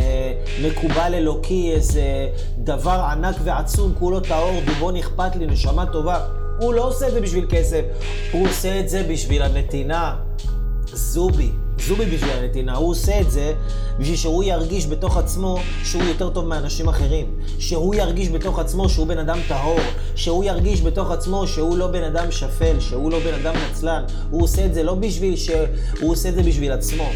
מקובל 0.64 1.14
אלוקי, 1.14 1.72
איזה 1.72 2.04
דבר 2.58 3.08
ענק 3.12 3.36
ועצום, 3.44 3.94
כולו 4.00 4.20
טהור, 4.20 4.62
דובון 4.66 4.96
אכפת 4.96 5.36
לי, 5.36 5.46
נשמה 5.46 5.86
טובה. 5.86 6.20
הוא 6.60 6.74
לא 6.74 6.88
עושה 6.88 7.08
את 7.08 7.14
זה 7.14 7.22
בשביל 7.22 7.46
כסף, 7.50 7.82
הוא 8.32 8.48
עושה 8.48 8.80
את 8.80 8.90
זה 8.90 9.04
בשביל 9.10 9.42
הנתינה. 9.42 10.16
זובי. 10.86 11.52
זובי 11.80 12.06
בשביל 12.06 12.32
הנתינה, 12.32 12.76
הוא 12.76 12.90
עושה 12.90 13.22
את 13.22 13.32
זה 13.32 13.54
בשביל 14.00 14.16
שהוא 14.16 14.44
ירגיש 14.44 14.88
בתוך 14.88 15.18
עצמו 15.18 15.58
שהוא 15.84 16.04
יותר 16.04 16.30
טוב 16.30 16.48
מאנשים 16.48 16.88
אחרים. 16.88 17.26
שהוא 17.60 17.96
ירגיש 17.96 18.30
בתוך 18.30 18.60
עצמו 18.60 18.90
שהוא 18.90 19.08
בן 19.08 19.18
אדם 19.18 19.40
טהור. 19.48 19.80
שהוא 20.16 20.44
ירגיש 20.44 20.82
בתוך 20.82 21.12
עצמו 21.12 21.48
שהוא 21.48 21.78
לא 21.78 21.88
בן 21.88 22.04
אדם 22.04 22.32
שפל, 22.32 22.80
שהוא 22.80 23.12
לא 23.12 23.20
בן 23.20 23.34
אדם 23.34 23.56
נצלן. 23.70 24.04
הוא 24.30 24.44
עושה 24.44 24.66
את 24.66 24.74
זה 24.74 24.84
לא 24.84 24.96
בשביל 24.96 25.36
ש... 25.36 25.50
הוא 26.02 26.12
עושה 26.12 26.30
את 26.30 26.36
זה 26.36 26.44
בשביל 26.44 26.72
עצמו. 26.72 27.10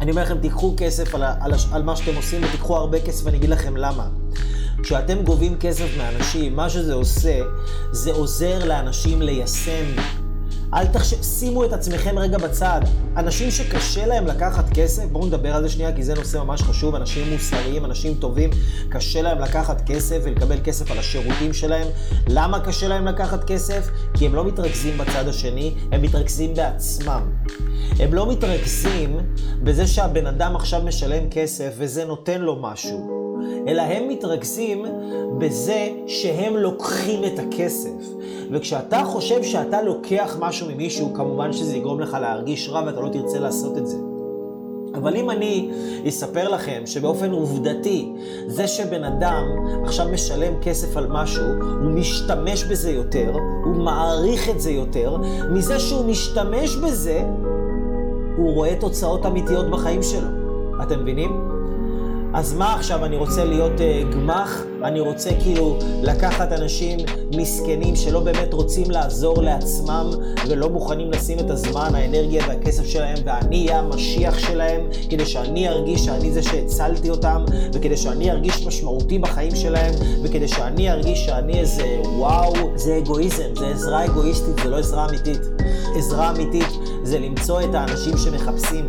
אני 0.00 0.10
אומר 0.10 0.22
לכם, 0.22 0.38
תיקחו 0.38 0.74
כסף 0.76 1.14
על, 1.14 1.22
על, 1.22 1.52
על 1.72 1.82
מה 1.82 1.96
שאתם 1.96 2.16
עושים 2.16 2.42
ותיקחו 2.44 2.76
הרבה 2.76 3.00
כסף, 3.00 3.26
ואני 3.26 3.36
אגיד 3.36 3.50
לכם 3.50 3.76
למה. 3.76 4.08
כשאתם 4.82 5.22
גובים 5.22 5.56
כסף 5.60 5.88
מאנשים, 5.98 6.56
מה 6.56 6.70
שזה 6.70 6.94
עושה, 6.94 7.40
זה 7.92 8.12
עוזר 8.12 8.64
לאנשים 8.64 9.22
ליישם 9.22 9.84
אל 10.74 10.86
תחשב, 10.86 11.22
שימו 11.22 11.64
את 11.64 11.72
עצמכם 11.72 12.18
רגע 12.18 12.38
בצד. 12.38 12.80
אנשים 13.16 13.50
שקשה 13.50 14.06
להם 14.06 14.26
לקחת 14.26 14.64
כסף, 14.74 15.04
בואו 15.04 15.26
נדבר 15.26 15.54
על 15.54 15.62
זה 15.62 15.68
שנייה, 15.68 15.92
כי 15.92 16.02
זה 16.02 16.14
נושא 16.14 16.38
ממש 16.38 16.62
חשוב. 16.62 16.94
אנשים 16.94 17.32
מוסריים, 17.32 17.84
אנשים 17.84 18.14
טובים, 18.14 18.50
קשה 18.88 19.22
להם 19.22 19.38
לקחת 19.38 19.82
כסף 19.86 20.20
ולקבל 20.24 20.56
כסף 20.64 20.90
על 20.90 20.98
השירותים 20.98 21.52
שלהם. 21.52 21.86
למה 22.28 22.60
קשה 22.60 22.88
להם 22.88 23.06
לקחת 23.06 23.44
כסף? 23.44 23.88
כי 24.14 24.26
הם 24.26 24.34
לא 24.34 24.44
מתרכזים 24.44 24.98
בצד 24.98 25.28
השני, 25.28 25.74
הם 25.92 26.02
מתרכזים 26.02 26.54
בעצמם. 26.54 27.22
הם 27.98 28.14
לא 28.14 28.32
מתרכזים 28.32 29.16
בזה 29.62 29.86
שהבן 29.86 30.26
אדם 30.26 30.56
עכשיו 30.56 30.82
משלם 30.82 31.30
כסף 31.30 31.74
וזה 31.78 32.04
נותן 32.04 32.40
לו 32.40 32.56
משהו. 32.62 33.27
אלא 33.68 33.82
הם 33.82 34.08
מתרכזים 34.08 34.84
בזה 35.38 35.88
שהם 36.06 36.56
לוקחים 36.56 37.24
את 37.24 37.38
הכסף. 37.38 38.18
וכשאתה 38.50 39.02
חושב 39.04 39.42
שאתה 39.42 39.82
לוקח 39.82 40.36
משהו 40.40 40.66
ממישהו, 40.70 41.14
כמובן 41.14 41.52
שזה 41.52 41.76
יגרום 41.76 42.00
לך 42.00 42.16
להרגיש 42.20 42.68
רע 42.68 42.82
ואתה 42.86 43.00
לא 43.00 43.08
תרצה 43.08 43.38
לעשות 43.38 43.78
את 43.78 43.86
זה. 43.86 43.96
אבל 44.94 45.16
אם 45.16 45.30
אני 45.30 45.70
אספר 46.08 46.48
לכם 46.48 46.82
שבאופן 46.86 47.30
עובדתי, 47.30 48.12
זה 48.46 48.68
שבן 48.68 49.04
אדם 49.04 49.44
עכשיו 49.84 50.06
משלם 50.12 50.52
כסף 50.62 50.96
על 50.96 51.06
משהו, 51.06 51.44
הוא 51.82 51.90
משתמש 51.90 52.64
בזה 52.64 52.90
יותר, 52.90 53.32
הוא 53.64 53.74
מעריך 53.74 54.48
את 54.48 54.60
זה 54.60 54.70
יותר, 54.70 55.16
מזה 55.50 55.78
שהוא 55.78 56.04
משתמש 56.04 56.76
בזה, 56.76 57.22
הוא 58.36 58.54
רואה 58.54 58.74
תוצאות 58.80 59.26
אמיתיות 59.26 59.70
בחיים 59.70 60.02
שלו. 60.02 60.28
אתם 60.82 61.00
מבינים? 61.02 61.57
אז 62.34 62.54
מה 62.54 62.74
עכשיו, 62.74 63.04
אני 63.04 63.16
רוצה 63.16 63.44
להיות 63.44 63.72
uh, 63.78 64.14
גמח? 64.14 64.62
אני 64.84 65.00
רוצה 65.00 65.30
כאילו 65.42 65.78
לקחת 66.02 66.52
אנשים 66.52 66.98
מסכנים 67.36 67.96
שלא 67.96 68.20
באמת 68.20 68.54
רוצים 68.54 68.90
לעזור 68.90 69.42
לעצמם 69.42 70.10
ולא 70.48 70.70
מוכנים 70.70 71.10
לשים 71.10 71.38
את 71.38 71.50
הזמן, 71.50 71.90
האנרגיה 71.94 72.44
והכסף 72.48 72.86
שלהם 72.86 73.18
ואני 73.24 73.66
אהיה 73.66 73.78
המשיח 73.78 74.38
שלהם 74.38 74.80
כדי 75.10 75.26
שאני 75.26 75.68
ארגיש 75.68 76.04
שאני 76.04 76.32
זה 76.32 76.42
שהצלתי 76.42 77.10
אותם 77.10 77.44
וכדי 77.72 77.96
שאני 77.96 78.30
ארגיש 78.30 78.66
משמעותי 78.66 79.18
בחיים 79.18 79.56
שלהם 79.56 79.94
וכדי 80.22 80.48
שאני 80.48 80.90
ארגיש 80.90 81.26
שאני 81.26 81.60
איזה 81.60 82.00
וואו, 82.04 82.52
זה 82.74 82.98
אגואיזם, 82.98 83.56
זה 83.58 83.66
עזרה 83.66 84.04
אגואיסטית, 84.04 84.54
זה 84.62 84.70
לא 84.70 84.76
עזרה 84.76 85.08
אמיתית. 85.08 85.40
עזרה 85.96 86.30
אמיתית 86.30 86.68
זה 87.02 87.18
למצוא 87.18 87.60
את 87.60 87.74
האנשים 87.74 88.16
שמחפשים. 88.16 88.86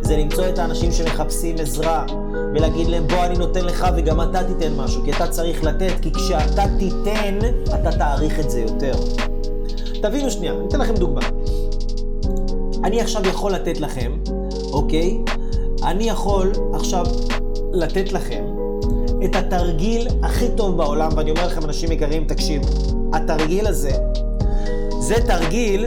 זה 0.00 0.16
למצוא 0.16 0.48
את 0.48 0.58
האנשים 0.58 0.92
שמחפשים 0.92 1.56
עזרה, 1.58 2.06
ולהגיד 2.54 2.86
להם 2.86 3.06
בוא 3.06 3.24
אני 3.24 3.38
נותן 3.38 3.64
לך 3.64 3.86
וגם 3.96 4.20
אתה 4.20 4.44
תיתן 4.44 4.74
משהו, 4.76 5.04
כי 5.04 5.12
אתה 5.12 5.26
צריך 5.26 5.64
לתת, 5.64 5.92
כי 6.02 6.12
כשאתה 6.12 6.64
תיתן, 6.78 7.38
אתה 7.64 7.92
תעריך 7.98 8.40
את 8.40 8.50
זה 8.50 8.60
יותר. 8.60 8.94
תבינו 10.02 10.30
שנייה, 10.30 10.52
אני 10.52 10.68
אתן 10.68 10.80
לכם 10.80 10.94
דוגמה. 10.94 11.20
אני 12.84 13.00
עכשיו 13.00 13.26
יכול 13.26 13.52
לתת 13.52 13.80
לכם, 13.80 14.12
אוקיי? 14.72 15.18
אני 15.82 16.04
יכול 16.04 16.52
עכשיו 16.72 17.06
לתת 17.72 18.12
לכם 18.12 18.44
את 19.24 19.36
התרגיל 19.36 20.08
הכי 20.22 20.46
טוב 20.56 20.76
בעולם, 20.76 21.10
ואני 21.16 21.30
אומר 21.30 21.46
לכם, 21.46 21.64
אנשים 21.64 21.92
יקרים, 21.92 22.24
תקשיבו, 22.24 22.68
התרגיל 23.12 23.66
הזה, 23.66 23.92
זה 25.00 25.14
תרגיל 25.26 25.86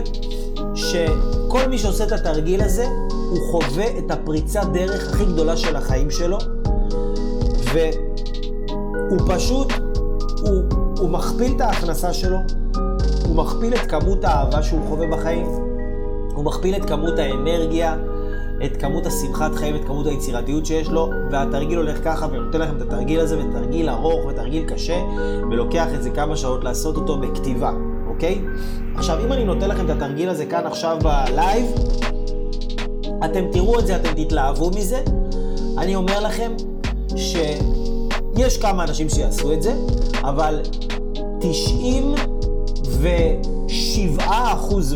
שכל 0.75 1.67
מי 1.69 1.77
שעושה 1.77 2.03
את 2.03 2.11
התרגיל 2.11 2.61
הזה, 2.61 2.85
הוא 3.31 3.39
חווה 3.51 3.85
את 3.97 4.11
הפריצת 4.11 4.65
דרך 4.73 5.13
הכי 5.13 5.25
גדולה 5.25 5.57
של 5.57 5.75
החיים 5.75 6.11
שלו, 6.11 6.37
והוא 7.73 9.19
פשוט, 9.27 9.73
הוא, 10.41 10.63
הוא 10.97 11.09
מכפיל 11.09 11.55
את 11.55 11.61
ההכנסה 11.61 12.13
שלו, 12.13 12.37
הוא 13.25 13.35
מכפיל 13.35 13.73
את 13.73 13.79
כמות 13.79 14.23
האהבה 14.23 14.63
שהוא 14.63 14.79
חווה 14.87 15.07
בחיים, 15.07 15.45
הוא 16.35 16.45
מכפיל 16.45 16.75
את 16.75 16.85
כמות 16.85 17.19
האנרגיה, 17.19 17.95
את 18.65 18.77
כמות 18.77 19.05
השמחת 19.05 19.55
חיים, 19.55 19.75
את 19.75 19.85
כמות 19.85 20.07
היצירתיות 20.07 20.65
שיש 20.65 20.89
לו, 20.89 21.09
והתרגיל 21.31 21.77
הולך 21.77 22.03
ככה, 22.03 22.25
ואני 22.25 22.39
נותן 22.39 22.61
לכם 22.61 22.77
את 22.77 22.81
התרגיל 22.81 23.19
הזה, 23.19 23.39
ותרגיל 23.39 23.89
ארוך 23.89 24.25
ותרגיל 24.25 24.63
קשה, 24.69 25.01
ולוקח 25.51 25.87
את 25.95 26.03
זה 26.03 26.09
כמה 26.09 26.35
שעות 26.35 26.63
לעשות 26.63 26.95
אותו 26.95 27.17
בכתיבה, 27.17 27.71
אוקיי? 28.07 28.41
עכשיו, 28.95 29.25
אם 29.25 29.33
אני 29.33 29.45
נותן 29.45 29.69
לכם 29.69 29.85
את 29.85 29.89
התרגיל 29.89 30.29
הזה 30.29 30.45
כאן 30.45 30.65
עכשיו 30.65 30.97
בלייב, 31.03 31.65
אתם 33.25 33.51
תראו 33.51 33.79
את 33.79 33.87
זה, 33.87 33.95
אתם 33.95 34.23
תתלהבו 34.23 34.69
מזה. 34.69 35.01
אני 35.77 35.95
אומר 35.95 36.19
לכם 36.19 36.51
שיש 37.15 38.57
כמה 38.57 38.83
אנשים 38.83 39.09
שיעשו 39.09 39.53
את 39.53 39.61
זה, 39.61 39.73
אבל 40.21 40.61
97% 41.39 41.43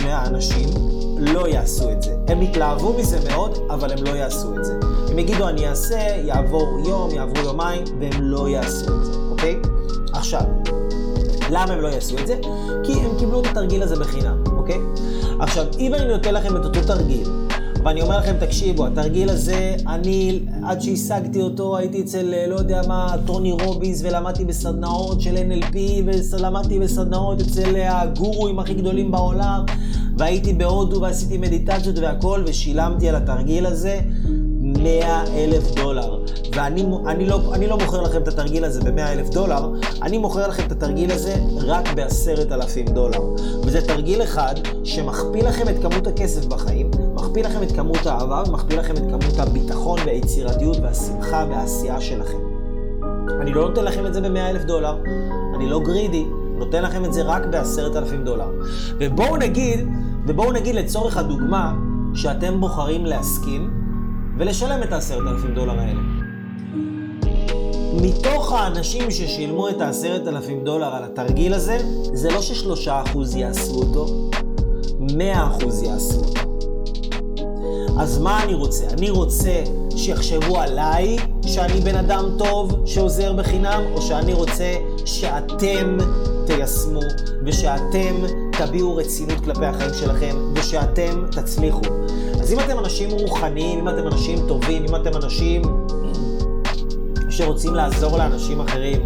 מהאנשים 0.03 0.69
לא 1.17 1.47
יעשו 1.47 1.91
את 1.91 2.01
זה. 2.01 2.15
הם 2.27 2.41
יתלהבו 2.41 2.93
מזה 2.93 3.19
מאוד, 3.29 3.59
אבל 3.69 3.91
הם 3.91 4.03
לא 4.03 4.09
יעשו 4.09 4.59
את 4.59 4.65
זה. 4.65 4.79
הם 5.11 5.19
יגידו, 5.19 5.47
אני 5.47 5.67
אעשה, 5.67 5.99
יעבור 6.25 6.79
יום, 6.85 7.11
יעברו 7.11 7.43
יומיים, 7.43 7.83
והם 7.99 8.21
לא 8.21 8.49
יעשו 8.49 8.95
את 8.95 9.05
זה, 9.05 9.11
אוקיי? 9.31 9.55
עכשיו, 10.13 10.41
למה 11.49 11.73
הם 11.73 11.81
לא 11.81 11.87
יעשו 11.87 12.17
את 12.17 12.27
זה? 12.27 12.39
כי 12.83 12.93
הם 12.93 13.11
קיבלו 13.19 13.41
את 13.41 13.45
התרגיל 13.45 13.83
הזה 13.83 13.95
בחינם, 13.95 14.43
אוקיי? 14.57 14.79
עכשיו, 15.39 15.65
אם 15.79 15.93
אני 15.93 16.07
נותן 16.07 16.33
לכם 16.33 16.57
את 16.57 16.65
אותו 16.65 16.79
תרגיל, 16.87 17.27
ואני 17.85 18.01
אומר 18.01 18.17
לכם, 18.17 18.35
תקשיבו, 18.39 18.85
התרגיל 18.85 19.29
הזה, 19.29 19.75
אני, 19.87 20.39
עד 20.63 20.81
שהשגתי 20.81 21.41
אותו, 21.41 21.77
הייתי 21.77 22.01
אצל, 22.01 22.33
אה, 22.33 22.47
לא 22.47 22.55
יודע 22.55 22.81
מה, 22.87 23.15
טוני 23.25 23.51
רוביס, 23.51 24.01
ולמדתי 24.03 24.45
בסדנאות 24.45 25.21
של 25.21 25.35
NLP, 25.35 25.77
ולמדתי 26.05 26.79
בסדנאות 26.79 27.41
אצל 27.41 27.75
אה, 27.75 28.01
הגורואים 28.01 28.59
הכי 28.59 28.73
גדולים 28.73 29.11
בעולם, 29.11 29.65
והייתי 30.17 30.53
בהודו 30.53 31.01
ועשיתי 31.01 31.37
מדיטציות 31.37 31.97
והכל, 31.97 32.43
ושילמתי 32.45 33.09
על 33.09 33.15
התרגיל 33.15 33.65
הזה 33.65 33.99
100 34.61 35.23
אלף 35.35 35.75
דולר. 35.75 36.19
ואני 36.55 36.85
אני 37.07 37.25
לא, 37.25 37.53
אני 37.53 37.67
לא 37.67 37.77
מוכר 37.77 38.01
לכם 38.01 38.21
את 38.21 38.27
התרגיל 38.27 38.65
הזה 38.65 38.81
ב-100 38.81 39.01
אלף 39.01 39.29
דולר, 39.29 39.71
אני 40.01 40.17
מוכר 40.17 40.47
לכם 40.47 40.63
את 40.67 40.71
התרגיל 40.71 41.11
הזה 41.11 41.35
רק 41.57 41.93
ב-10,000 41.95 42.91
דולר. 42.91 43.21
וזה 43.63 43.81
תרגיל 43.87 44.23
אחד 44.23 44.55
שמכפיל 44.83 45.47
לכם 45.47 45.69
את 45.69 45.81
כמות 45.81 46.07
הכסף 46.07 46.45
בחיים, 46.45 46.91
מכפיל 47.35 47.51
לכם 47.51 47.63
את 47.63 47.71
כמות 47.71 48.05
האהבה 48.05 48.43
ומכפיל 48.47 48.79
לכם 48.79 48.93
את 48.93 49.01
כמות 49.09 49.39
הביטחון 49.39 49.99
והיצירתיות 50.05 50.77
והשמחה 50.77 51.45
והעשייה 51.49 52.01
שלכם. 52.01 52.37
אני 53.41 53.53
לא 53.53 53.69
נותן 53.69 53.85
לכם 53.85 54.05
את 54.05 54.13
זה 54.13 54.21
ב-100 54.21 54.39
אלף 54.49 54.63
דולר, 54.63 54.97
אני 55.55 55.69
לא 55.69 55.79
גרידי, 55.79 56.25
נותן 56.57 56.83
לכם 56.83 57.05
את 57.05 57.13
זה 57.13 57.21
רק 57.21 57.45
ב-10,000 57.45 58.25
דולר. 58.25 58.47
ובואו 58.99 59.37
נגיד, 59.37 59.87
ובואו 60.27 60.51
נגיד 60.51 60.75
לצורך 60.75 61.17
הדוגמה, 61.17 61.73
שאתם 62.13 62.61
בוחרים 62.61 63.05
להסכים 63.05 63.71
ולשלם 64.37 64.83
את 64.83 64.93
ה-10,000 64.93 65.55
דולר 65.55 65.79
האלה. 65.79 66.01
מתוך 68.01 68.51
האנשים 68.53 69.11
ששילמו 69.11 69.69
את 69.69 69.81
ה-10,000 69.81 70.63
דולר 70.63 70.95
על 70.95 71.03
התרגיל 71.03 71.53
הזה, 71.53 71.77
זה 72.13 72.31
לא 72.31 72.41
ששלושה 72.41 73.01
אחוז 73.01 73.35
יעשו 73.35 73.75
אותו, 73.75 74.29
מאה 74.99 75.47
אחוז 75.47 75.83
יעשו 75.83 76.19
אותו. 76.19 76.44
אז 77.99 78.17
מה 78.17 78.43
אני 78.43 78.53
רוצה? 78.53 78.85
אני 78.87 79.09
רוצה 79.09 79.63
שיחשבו 79.95 80.59
עליי 80.59 81.17
שאני 81.45 81.81
בן 81.81 81.95
אדם 81.95 82.25
טוב 82.37 82.81
שעוזר 82.85 83.33
בחינם, 83.33 83.83
או 83.93 84.01
שאני 84.01 84.33
רוצה 84.33 84.73
שאתם 85.05 85.97
תיישמו 86.45 86.99
ושאתם 87.45 88.15
תביעו 88.51 88.95
רצינות 88.95 89.39
כלפי 89.43 89.65
החיים 89.65 89.93
שלכם 89.93 90.35
ושאתם 90.55 91.25
תצליחו. 91.31 91.81
אז 92.41 92.53
אם 92.53 92.59
אתם 92.59 92.79
אנשים 92.79 93.09
רוחניים, 93.11 93.79
אם 93.79 93.89
אתם 93.89 94.07
אנשים 94.07 94.37
טובים, 94.47 94.85
אם 94.85 94.95
אתם 94.95 95.17
אנשים 95.23 95.61
שרוצים 97.29 97.75
לעזור 97.75 98.17
לאנשים 98.17 98.61
אחרים, 98.61 99.01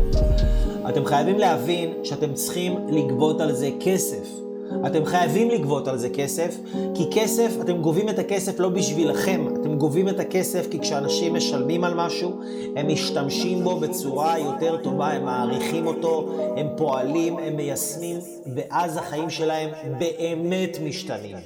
אתם 0.89 1.05
חייבים 1.05 1.37
להבין 1.37 1.93
שאתם 2.03 2.33
צריכים 2.33 2.77
לגבות 2.89 3.41
על 3.41 3.51
זה 3.51 3.69
כסף. 3.79 4.48
אתם 4.87 5.05
חייבים 5.05 5.49
לגבות 5.49 5.87
על 5.87 5.97
זה 5.97 6.09
כסף, 6.09 6.55
כי 6.95 7.03
כסף, 7.11 7.51
אתם 7.61 7.81
גובים 7.81 8.09
את 8.09 8.19
הכסף 8.19 8.59
לא 8.59 8.69
בשבילכם, 8.69 9.47
אתם 9.61 9.75
גובים 9.77 10.09
את 10.09 10.19
הכסף 10.19 10.67
כי 10.71 10.79
כשאנשים 10.79 11.33
משלמים 11.33 11.83
על 11.83 11.93
משהו, 11.93 12.41
הם 12.75 12.87
משתמשים 12.87 13.63
בו 13.63 13.79
בצורה 13.79 14.39
יותר 14.39 14.77
טובה, 14.83 15.11
הם 15.11 15.25
מעריכים 15.25 15.87
אותו, 15.87 16.29
הם 16.57 16.67
פועלים, 16.77 17.37
הם 17.37 17.55
מיישמים, 17.55 18.17
ואז 18.55 18.97
החיים 18.97 19.29
שלהם 19.29 19.69
באמת 19.99 20.77
משתנים. 20.83 21.37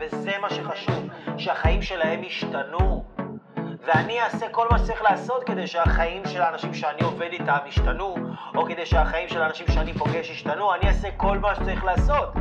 וזה 0.00 0.30
מה 0.40 0.50
שחשוב, 0.50 1.04
שהחיים 1.38 1.82
שלהם 1.82 2.24
ישתנו. 2.24 3.04
ואני 3.86 4.20
אעשה 4.20 4.48
כל 4.48 4.66
מה 4.70 4.78
שצריך 4.78 5.02
לעשות 5.02 5.44
כדי 5.44 5.66
שהחיים 5.66 6.22
של 6.26 6.42
האנשים 6.42 6.74
שאני 6.74 7.02
עובד 7.02 7.28
איתם 7.32 7.58
ישתנו, 7.66 8.14
או 8.56 8.64
כדי 8.64 8.86
שהחיים 8.86 9.28
של 9.28 9.42
האנשים 9.42 9.66
שאני 9.68 9.92
פוגש 9.94 10.30
ישתנו, 10.30 10.74
אני 10.74 10.88
אעשה 10.88 11.08
כל 11.16 11.38
מה 11.38 11.54
שצריך 11.54 11.84
לעשות. 11.84 12.34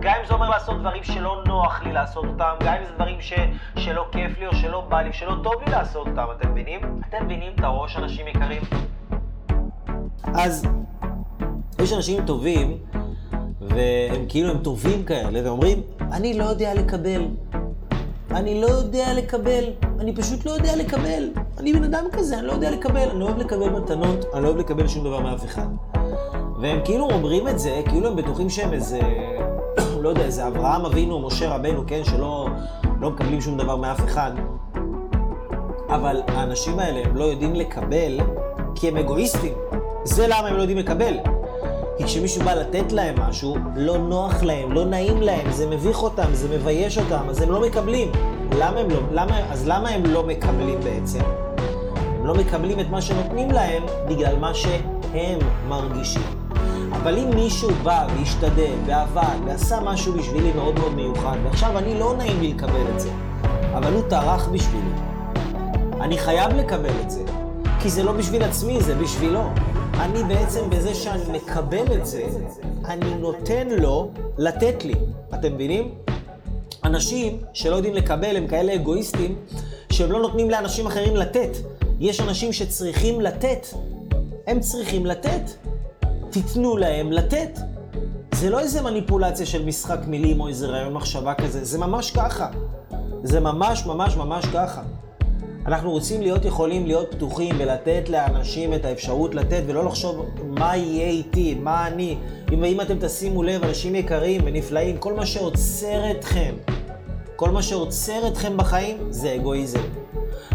גם 0.00 0.14
אם 0.20 0.26
זה 0.26 0.34
אומר 0.34 0.50
לעשות 0.50 0.80
דברים 0.80 1.04
שלא 1.04 1.42
נוח 1.46 1.82
לי 1.82 1.92
לעשות 1.92 2.24
אותם, 2.24 2.54
גם 2.60 2.74
אם 2.74 2.84
זה 2.84 2.92
דברים 2.94 3.20
ש, 3.20 3.32
שלא 3.76 4.06
כיף 4.12 4.38
לי 4.38 4.46
או 4.46 4.54
שלא 4.54 4.80
בא 4.80 5.02
לי, 5.02 5.12
שלא 5.12 5.34
טוב 5.42 5.54
לי 5.66 5.70
לעשות 5.70 6.06
אותם, 6.06 6.24
אתם 6.38 6.50
מבינים? 6.50 6.80
אתם 7.08 7.24
מבינים 7.24 7.52
את 7.54 7.64
הראש, 7.64 7.96
אנשים 7.96 8.28
יקרים? 8.28 8.62
אז 10.34 10.68
יש 11.82 11.92
אנשים 11.92 12.26
טובים, 12.26 12.78
והם 13.60 14.26
כאילו 14.28 14.50
הם 14.50 14.58
טובים 14.58 15.04
כאלה, 15.04 15.40
ואומרים, 15.44 15.82
אני 16.12 16.38
לא 16.38 16.44
יודע 16.44 16.74
לקבל. 16.74 17.22
אני 18.30 18.60
לא 18.60 18.66
יודע 18.66 19.14
לקבל, 19.14 19.64
אני 19.98 20.14
פשוט 20.14 20.46
לא 20.46 20.50
יודע 20.50 20.76
לקבל. 20.76 21.30
אני 21.58 21.72
בן 21.72 21.84
אדם 21.84 22.04
כזה, 22.12 22.38
אני 22.38 22.46
לא 22.46 22.52
יודע 22.52 22.70
לקבל, 22.70 23.08
אני 23.10 23.20
לא 23.20 23.24
אוהב 23.24 23.38
לקבל 23.38 23.68
מתנות, 23.68 24.24
אני 24.34 24.42
לא 24.42 24.48
אוהב 24.48 24.58
לקבל 24.58 24.88
שום 24.88 25.04
דבר 25.04 25.20
מאף 25.20 25.44
אחד. 25.44 25.66
והם 26.60 26.80
כאילו 26.84 27.10
אומרים 27.10 27.48
את 27.48 27.58
זה, 27.58 27.82
כאילו 27.88 28.08
הם 28.08 28.16
בטוחים 28.16 28.50
שהם 28.50 28.72
איזה, 28.72 29.00
לא 30.02 30.08
יודע, 30.08 30.22
איזה 30.22 30.46
אברהם 30.46 30.86
אבינו, 30.86 31.26
משה 31.26 31.54
רבנו, 31.54 31.84
כן, 31.86 32.04
שלא 32.04 32.48
לא 33.00 33.10
מקבלים 33.10 33.40
שום 33.40 33.56
דבר 33.56 33.76
מאף 33.76 34.04
אחד. 34.04 34.32
אבל 35.88 36.22
האנשים 36.28 36.78
האלה, 36.78 37.08
הם 37.08 37.16
לא 37.16 37.24
יודעים 37.24 37.54
לקבל, 37.54 38.20
כי 38.74 38.88
הם 38.88 38.96
אגואיסטים. 38.96 39.52
זה 40.04 40.26
למה 40.26 40.48
הם 40.48 40.56
לא 40.56 40.60
יודעים 40.60 40.78
לקבל. 40.78 41.14
כי 41.98 42.04
כשמישהו 42.04 42.44
בא 42.44 42.54
לתת 42.54 42.92
להם 42.92 43.14
משהו, 43.20 43.56
לא 43.76 43.98
נוח 43.98 44.42
להם, 44.42 44.72
לא 44.72 44.84
נעים 44.84 45.22
להם, 45.22 45.50
זה 45.50 45.66
מביך 45.66 46.02
אותם, 46.02 46.28
זה 46.32 46.48
מבייש 46.56 46.98
אותם, 46.98 47.28
אז 47.30 47.42
הם 47.42 47.50
לא 47.50 47.60
מקבלים. 47.60 48.12
למה 48.58 48.80
הם 48.80 48.90
לא, 48.90 48.98
למה, 49.12 49.40
אז 49.50 49.68
למה 49.68 49.88
הם 49.88 50.06
לא 50.06 50.26
מקבלים 50.26 50.80
בעצם? 50.84 51.20
הם 52.18 52.26
לא 52.26 52.34
מקבלים 52.34 52.80
את 52.80 52.90
מה 52.90 53.02
שנותנים 53.02 53.50
להם 53.50 53.82
בגלל 54.08 54.38
מה 54.38 54.54
שהם 54.54 55.38
מרגישים. 55.68 56.22
אבל 56.92 57.18
אם 57.18 57.30
מישהו 57.34 57.70
בא 57.82 58.06
והשתדל 58.16 58.74
ועבד 58.86 59.36
ועשה 59.46 59.80
משהו 59.80 60.12
בשבילי 60.12 60.52
מאוד 60.52 60.78
מאוד 60.78 60.94
מיוחד, 60.94 61.36
ועכשיו 61.44 61.78
אני 61.78 61.98
לא 61.98 62.14
נעים 62.16 62.40
לי 62.40 62.52
לקבל 62.52 62.86
את 62.94 63.00
זה, 63.00 63.10
אבל 63.74 63.92
הוא 63.92 64.02
טרח 64.08 64.48
בשבילי, 64.48 64.90
אני 66.00 66.18
חייב 66.18 66.52
לקבל 66.54 67.00
את 67.04 67.10
זה, 67.10 67.22
כי 67.80 67.90
זה 67.90 68.02
לא 68.02 68.12
בשביל 68.12 68.42
עצמי, 68.42 68.80
זה 68.80 68.94
בשבילו. 68.94 69.42
אני 69.98 70.24
בעצם 70.24 70.70
בזה 70.70 70.94
שאני 70.94 71.22
מקבל 71.38 72.00
את 72.00 72.06
זה, 72.06 72.22
אני 72.84 73.14
נותן 73.14 73.68
לו 73.68 74.10
לתת 74.38 74.84
לי. 74.84 74.94
אתם 75.34 75.54
מבינים? 75.54 75.94
אנשים 76.84 77.40
שלא 77.52 77.76
יודעים 77.76 77.94
לקבל 77.94 78.36
הם 78.36 78.46
כאלה 78.46 78.74
אגואיסטים, 78.74 79.36
שהם 79.92 80.12
לא 80.12 80.20
נותנים 80.20 80.50
לאנשים 80.50 80.86
אחרים 80.86 81.16
לתת. 81.16 81.50
יש 82.00 82.20
אנשים 82.20 82.52
שצריכים 82.52 83.20
לתת. 83.20 83.66
הם 84.46 84.60
צריכים 84.60 85.06
לתת. 85.06 85.50
תיתנו 86.30 86.76
להם 86.76 87.12
לתת. 87.12 87.58
זה 88.34 88.50
לא 88.50 88.60
איזה 88.60 88.82
מניפולציה 88.82 89.46
של 89.46 89.64
משחק 89.64 89.98
מילים 90.06 90.40
או 90.40 90.48
איזה 90.48 90.66
רעיון 90.66 90.92
מחשבה 90.92 91.34
כזה, 91.34 91.64
זה 91.64 91.78
ממש 91.78 92.10
ככה. 92.10 92.48
זה 93.22 93.40
ממש 93.40 93.86
ממש 93.86 94.16
ממש 94.16 94.46
ככה. 94.46 94.82
אנחנו 95.68 95.90
רוצים 95.90 96.22
להיות 96.22 96.44
יכולים 96.44 96.86
להיות 96.86 97.14
פתוחים 97.14 97.54
ולתת 97.58 98.08
לאנשים 98.08 98.74
את 98.74 98.84
האפשרות 98.84 99.34
לתת 99.34 99.62
ולא 99.66 99.84
לחשוב 99.84 100.26
מה 100.44 100.76
יהיה 100.76 101.08
איתי, 101.08 101.54
מה 101.54 101.86
אני. 101.86 102.16
אם, 102.52 102.64
אם 102.64 102.80
אתם 102.80 102.94
תשימו 103.00 103.42
לב, 103.42 103.64
אנשים 103.64 103.94
יקרים 103.94 104.40
ונפלאים, 104.44 104.98
כל 104.98 105.12
מה 105.12 105.26
שעוצר 105.26 106.10
אתכם, 106.10 106.54
כל 107.36 107.50
מה 107.50 107.62
שעוצר 107.62 108.28
אתכם 108.28 108.56
בחיים 108.56 108.96
זה 109.10 109.34
אגואיזם. 109.34 109.82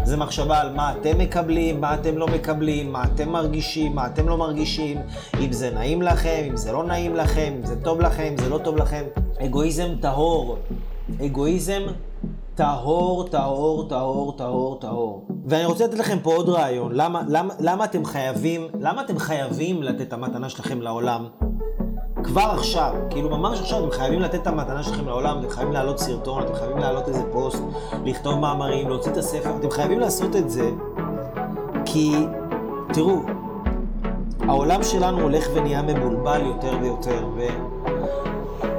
זה 0.04 0.16
מחשבה 0.16 0.60
על 0.60 0.72
מה 0.72 0.92
אתם 0.92 1.18
מקבלים, 1.18 1.80
מה 1.80 1.94
אתם 1.94 2.18
לא 2.18 2.26
מקבלים, 2.26 2.92
מה 2.92 3.04
אתם 3.04 3.28
מרגישים, 3.28 3.94
מה 3.94 4.06
אתם 4.06 4.28
לא 4.28 4.36
מרגישים, 4.36 4.98
אם 5.40 5.52
זה 5.52 5.70
נעים 5.70 6.02
לכם, 6.02 6.42
אם 6.48 6.56
זה 6.56 6.72
לא 6.72 6.84
נעים 6.84 7.16
לכם, 7.16 7.54
אם 7.58 7.66
זה 7.66 7.82
טוב 7.82 8.00
לכם, 8.00 8.22
אם 8.22 8.38
זה 8.38 8.48
לא 8.48 8.58
טוב 8.58 8.76
לכם. 8.76 9.04
אגואיזם 9.44 9.88
טהור. 10.00 10.58
אגואיזם 11.26 11.82
טהור, 12.54 13.28
טהור, 13.28 13.88
טהור, 13.88 14.32
טהור, 14.36 14.78
טהור. 14.80 15.26
ואני 15.46 15.64
רוצה 15.64 15.86
לתת 15.86 15.98
לכם 15.98 16.18
פה 16.22 16.34
עוד 16.34 16.48
רעיון. 16.48 16.92
למה, 16.94 17.22
למה, 17.28 17.54
למה 17.60 17.84
אתם 17.84 18.04
חייבים, 18.04 18.68
למה 18.80 19.02
אתם 19.02 19.18
חייבים 19.18 19.82
לתת 19.82 20.00
את 20.00 20.12
המתנה 20.12 20.48
שלכם 20.48 20.82
לעולם? 20.82 21.26
כבר 22.24 22.54
עכשיו, 22.58 22.92
כאילו 23.10 23.30
ממש 23.30 23.60
עכשיו 23.60 23.84
אתם 23.84 23.90
חייבים 23.90 24.20
לתת 24.20 24.42
את 24.42 24.46
המתנה 24.46 24.82
שלכם 24.82 25.06
לעולם, 25.06 25.38
אתם 25.38 25.50
חייבים 25.50 25.72
להעלות 25.72 25.98
סרטון, 25.98 26.42
אתם 26.42 26.54
חייבים 26.54 26.78
להעלות 26.78 27.08
איזה 27.08 27.22
פוסט, 27.32 27.62
לכתוב 28.04 28.38
מאמרים, 28.38 28.88
להוציא 28.88 29.12
את 29.12 29.16
הספר, 29.16 29.56
אתם 29.56 29.70
חייבים 29.70 30.00
לעשות 30.00 30.36
את 30.36 30.50
זה, 30.50 30.70
כי, 31.84 32.26
תראו, 32.92 33.16
העולם 34.40 34.82
שלנו 34.82 35.20
הולך 35.20 35.48
ונהיה 35.54 35.82
מבולבל 35.82 36.40
יותר 36.46 36.72
ויותר, 36.82 37.26
ו... 37.36 37.40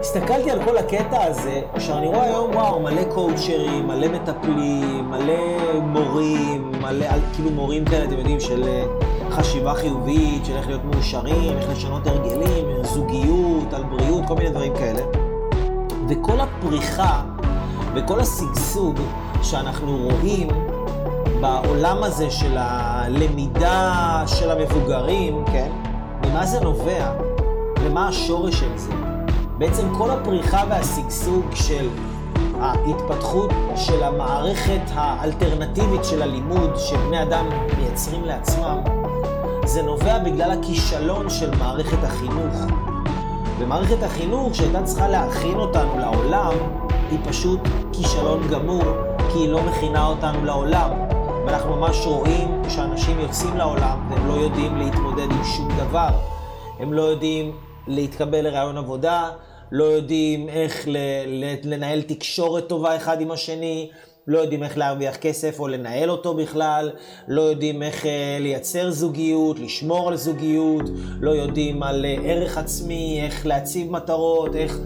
הסתכלתי 0.05 0.51
על 0.51 0.63
כל 0.65 0.77
הקטע 0.77 1.23
הזה, 1.23 1.61
שאני 1.79 2.07
רואה 2.07 2.23
היום, 2.23 2.55
וואו, 2.55 2.79
מלא 2.79 3.03
קואוצ'רים, 3.03 3.87
מלא 3.87 4.07
מטפלים, 4.07 5.09
מלא 5.09 5.79
מורים, 5.81 6.71
מלא, 6.81 7.07
כאילו 7.33 7.49
מורים 7.51 7.85
כאלה, 7.85 8.05
אתם 8.05 8.17
יודעים, 8.17 8.39
של 8.39 8.63
אה, 8.63 8.85
חשיבה 9.31 9.73
חיובית, 9.73 10.45
של 10.45 10.55
איך 10.55 10.67
להיות 10.67 10.81
מאושרים, 10.83 11.57
איך 11.57 11.69
לשנות 11.69 12.07
הרגלים, 12.07 12.83
זוגיות, 12.83 13.73
על 13.73 13.83
בריאות, 13.83 14.23
כל 14.27 14.35
מיני 14.35 14.49
דברים 14.49 14.73
כאלה. 14.75 15.01
וכל 16.09 16.39
הפריחה 16.39 17.21
וכל 17.95 18.19
השגשוג 18.19 18.95
שאנחנו 19.43 19.97
רואים 19.97 20.47
בעולם 21.41 22.03
הזה 22.03 22.31
של 22.31 22.57
הלמידה 22.57 24.23
של 24.27 24.51
המבוגרים, 24.51 25.45
כן? 25.45 25.71
ממה 26.25 26.45
זה 26.45 26.59
נובע? 26.59 27.11
ומה 27.81 28.07
השורש 28.07 28.59
של 28.59 28.77
זה? 28.77 29.14
בעצם 29.57 29.95
כל 29.97 30.09
הפריחה 30.09 30.63
והשגשוג 30.69 31.45
של 31.53 31.89
ההתפתחות 32.59 33.51
של 33.75 34.03
המערכת 34.03 34.81
האלטרנטיבית 34.93 36.05
של 36.05 36.21
הלימוד 36.21 36.77
שבני 36.77 37.23
אדם 37.23 37.45
מייצרים 37.77 38.25
לעצמם, 38.25 38.77
זה 39.65 39.81
נובע 39.81 40.19
בגלל 40.19 40.51
הכישלון 40.51 41.29
של 41.29 41.57
מערכת 41.57 42.03
החינוך. 42.03 42.55
ומערכת 43.59 44.03
החינוך 44.03 44.55
שהייתה 44.55 44.83
צריכה 44.83 45.07
להכין 45.07 45.55
אותנו 45.55 45.99
לעולם, 45.99 46.53
היא 47.11 47.19
פשוט 47.23 47.59
כישלון 47.93 48.47
גמור, 48.47 48.83
כי 49.17 49.39
היא 49.39 49.49
לא 49.49 49.63
מכינה 49.63 50.07
אותנו 50.07 50.45
לעולם. 50.45 50.89
ואנחנו 51.45 51.75
ממש 51.75 52.05
רואים 52.05 52.61
שאנשים 52.69 53.19
יוצאים 53.19 53.57
לעולם 53.57 54.07
והם 54.09 54.27
לא 54.27 54.33
יודעים 54.33 54.77
להתמודד 54.77 55.31
עם 55.31 55.43
שום 55.43 55.69
דבר. 55.77 56.09
הם 56.79 56.93
לא 56.93 57.01
יודעים 57.01 57.51
להתקבל 57.87 58.41
לרעיון 58.41 58.77
עבודה, 58.77 59.29
לא 59.71 59.83
יודעים 59.83 60.49
איך 60.49 60.87
לנהל 61.63 62.01
תקשורת 62.01 62.67
טובה 62.67 62.95
אחד 62.95 63.21
עם 63.21 63.31
השני, 63.31 63.89
לא 64.27 64.39
יודעים 64.39 64.63
איך 64.63 64.77
להרוויח 64.77 65.15
כסף 65.15 65.59
או 65.59 65.67
לנהל 65.67 66.09
אותו 66.09 66.33
בכלל, 66.33 66.91
לא 67.27 67.41
יודעים 67.41 67.83
איך 67.83 68.05
אה, 68.05 68.37
לייצר 68.39 68.91
זוגיות, 68.91 69.59
לשמור 69.59 70.07
על 70.07 70.15
זוגיות, 70.15 70.83
לא 71.21 71.31
יודעים 71.31 71.83
על 71.83 72.05
אה, 72.05 72.15
ערך 72.23 72.57
עצמי, 72.57 73.21
איך 73.23 73.45
להציב 73.45 73.91
מטרות, 73.91 74.55
איך... 74.55 74.79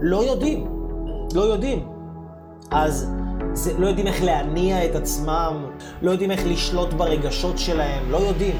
לא 0.00 0.24
יודעים, 0.24 0.66
לא 1.34 1.40
יודעים. 1.40 1.88
אז 2.70 3.10
זה, 3.52 3.78
לא 3.78 3.86
יודעים 3.86 4.06
איך 4.06 4.24
להניע 4.24 4.84
את 4.84 4.94
עצמם, 4.94 5.66
לא 6.02 6.10
יודעים 6.10 6.30
איך 6.30 6.46
לשלוט 6.46 6.92
ברגשות 6.92 7.58
שלהם, 7.58 8.10
לא 8.10 8.16
יודעים. 8.16 8.56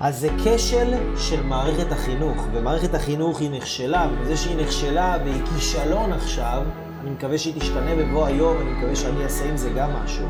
אז 0.00 0.18
זה 0.18 0.28
כשל 0.44 0.94
של 1.16 1.42
מערכת 1.42 1.92
החינוך, 1.92 2.46
ומערכת 2.52 2.94
החינוך 2.94 3.40
היא 3.40 3.50
נכשלה, 3.50 4.06
ובזה 4.12 4.36
שהיא 4.36 4.56
נכשלה 4.56 5.16
והיא 5.24 5.42
כישלון 5.54 6.12
עכשיו, 6.12 6.62
אני 7.02 7.10
מקווה 7.10 7.38
שהיא 7.38 7.60
תשתנה 7.60 7.94
בבוא 7.94 8.26
היום, 8.26 8.56
אני 8.60 8.70
מקווה 8.70 8.96
שאני 8.96 9.24
אעשה 9.24 9.48
עם 9.48 9.56
זה 9.56 9.70
גם 9.70 9.90
משהו. 10.04 10.26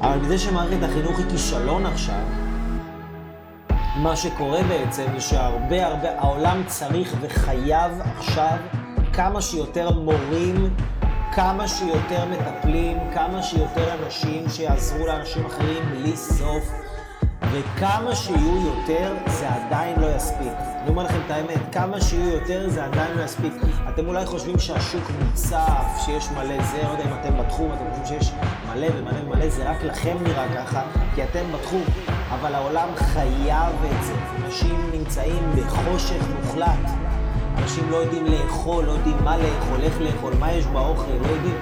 אבל 0.00 0.18
בזה 0.18 0.38
שמערכת 0.38 0.82
החינוך 0.82 1.18
היא 1.18 1.26
כישלון 1.30 1.86
עכשיו, 1.86 2.22
מה 3.96 4.16
שקורה 4.16 4.62
בעצם 4.62 5.04
זה 5.14 5.20
שהרבה 5.20 5.86
הרבה, 5.86 6.20
העולם 6.20 6.62
צריך 6.66 7.14
וחייב 7.20 7.92
עכשיו 8.18 8.56
כמה 9.12 9.40
שיותר 9.42 9.90
מורים, 9.90 10.74
כמה 11.34 11.68
שיותר 11.68 12.24
מטפלים, 12.30 12.98
כמה 13.14 13.42
שיותר 13.42 13.94
אנשים 14.04 14.48
שיעזרו 14.48 15.06
לאנשים 15.06 15.46
אחרים 15.46 15.84
בלי 15.90 16.16
סוף. 16.16 16.83
וכמה 17.54 18.14
שיהיו 18.14 18.66
יותר, 18.66 19.14
זה 19.26 19.48
עדיין 19.48 20.00
לא 20.00 20.06
יספיק. 20.16 20.52
אני 20.82 20.88
אומר 20.88 21.02
לכם 21.02 21.18
את 21.26 21.30
האמת, 21.30 21.58
כמה 21.72 22.00
שיהיו 22.00 22.28
יותר, 22.28 22.70
זה 22.70 22.84
עדיין 22.84 23.16
לא 23.16 23.22
יספיק. 23.22 23.52
אתם 23.88 24.06
אולי 24.06 24.26
חושבים 24.26 24.58
שהשוק 24.58 25.10
מוצף, 25.24 26.02
שיש 26.04 26.28
מלא 26.30 26.62
זה, 26.62 26.82
לא 26.82 26.88
יודע 26.88 27.04
אם 27.04 27.14
אתם 27.20 27.38
בתחום, 27.38 27.72
אתם 27.72 27.84
חושבים 27.90 28.20
שיש 28.20 28.32
מלא 28.68 28.86
ומלא 28.96 29.20
ומלא, 29.24 29.48
זה 29.48 29.70
רק 29.70 29.82
לכם 29.82 30.16
נראה 30.22 30.46
ככה, 30.54 30.82
כי 31.14 31.24
אתם 31.24 31.44
בתחום. 31.52 31.82
אבל 32.30 32.54
העולם 32.54 32.88
חייב 32.96 33.74
את 33.84 34.04
זה. 34.04 34.14
אנשים 34.44 34.90
נמצאים 34.92 35.52
בחושך 35.56 36.22
מוחלט. 36.40 36.90
אנשים 37.58 37.90
לא 37.90 37.96
יודעים 37.96 38.26
לאכול, 38.26 38.84
לא 38.84 38.92
יודעים 38.92 39.16
מה 39.24 39.36
לאכול, 39.36 39.80
איך 39.82 40.00
לאכול, 40.00 40.32
מה 40.40 40.52
יש 40.52 40.66
באוכל, 40.66 41.12
לא 41.22 41.26
יודעים 41.26 41.56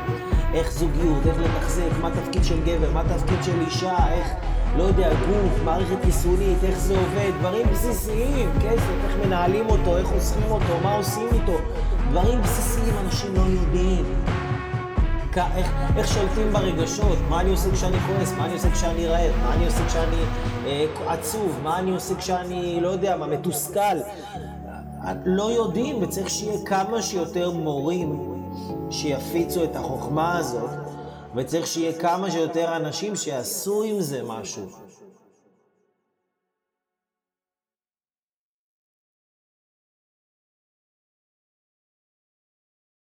איך 0.54 0.72
זוגיות, 0.72 1.26
איך 1.26 1.36
לתחזק, 1.38 1.90
מה 2.00 2.10
תפקיד 2.10 2.44
של 2.44 2.60
גבר, 2.64 2.92
מה 2.92 3.02
תפקיד 3.08 3.44
של 3.44 3.60
אישה, 3.60 3.96
איך... 4.12 4.28
לא 4.76 4.82
יודע, 4.82 5.10
גוף, 5.10 5.64
מערכת 5.64 6.04
יישונית, 6.04 6.64
איך 6.64 6.78
זה 6.78 6.98
עובד, 6.98 7.30
דברים 7.40 7.66
בסיסיים, 7.72 8.50
כסף, 8.60 9.04
איך 9.04 9.26
מנהלים 9.26 9.66
אותו, 9.70 9.96
איך 9.96 10.12
אוספים 10.12 10.50
אותו, 10.50 10.80
מה 10.82 10.96
עושים 10.96 11.28
איתו, 11.32 11.56
דברים 12.10 12.42
בסיסיים 12.42 12.94
אנשים 13.04 13.34
לא 13.34 13.40
יודעים. 13.40 14.04
איך, 15.56 15.72
איך 15.96 16.08
שולטים 16.08 16.52
ברגשות, 16.52 17.18
מה 17.28 17.40
אני 17.40 17.50
עושה 17.50 17.70
כשאני 17.72 17.96
כועס, 18.00 18.32
מה 18.32 18.44
אני 18.44 18.52
עושה 18.52 18.70
כשאני 18.70 19.06
רעב, 19.06 19.32
מה 19.42 19.54
אני 19.54 19.66
עושה 19.66 19.86
כשאני 19.86 20.16
אה, 20.66 20.86
עצוב, 21.06 21.58
מה 21.62 21.78
אני 21.78 21.90
עושה 21.90 22.14
כשאני, 22.14 22.78
לא 22.80 22.88
יודע 22.88 23.16
מה, 23.16 23.26
מתוסכל. 23.26 23.96
לא 25.24 25.52
יודעים, 25.52 26.02
וצריך 26.02 26.30
שיהיה 26.30 26.58
כמה 26.64 27.02
שיותר 27.02 27.50
מורים 27.50 28.34
שיפיצו 28.90 29.64
את 29.64 29.76
החוכמה 29.76 30.38
הזאת 30.38 30.70
וצריך 31.34 31.66
שיהיה 31.66 32.00
כמה 32.00 32.30
שיותר 32.30 32.76
אנשים 32.76 33.16
שיעשו 33.16 33.82
עם 33.82 34.00
זה 34.00 34.22
משהו. 34.22 34.81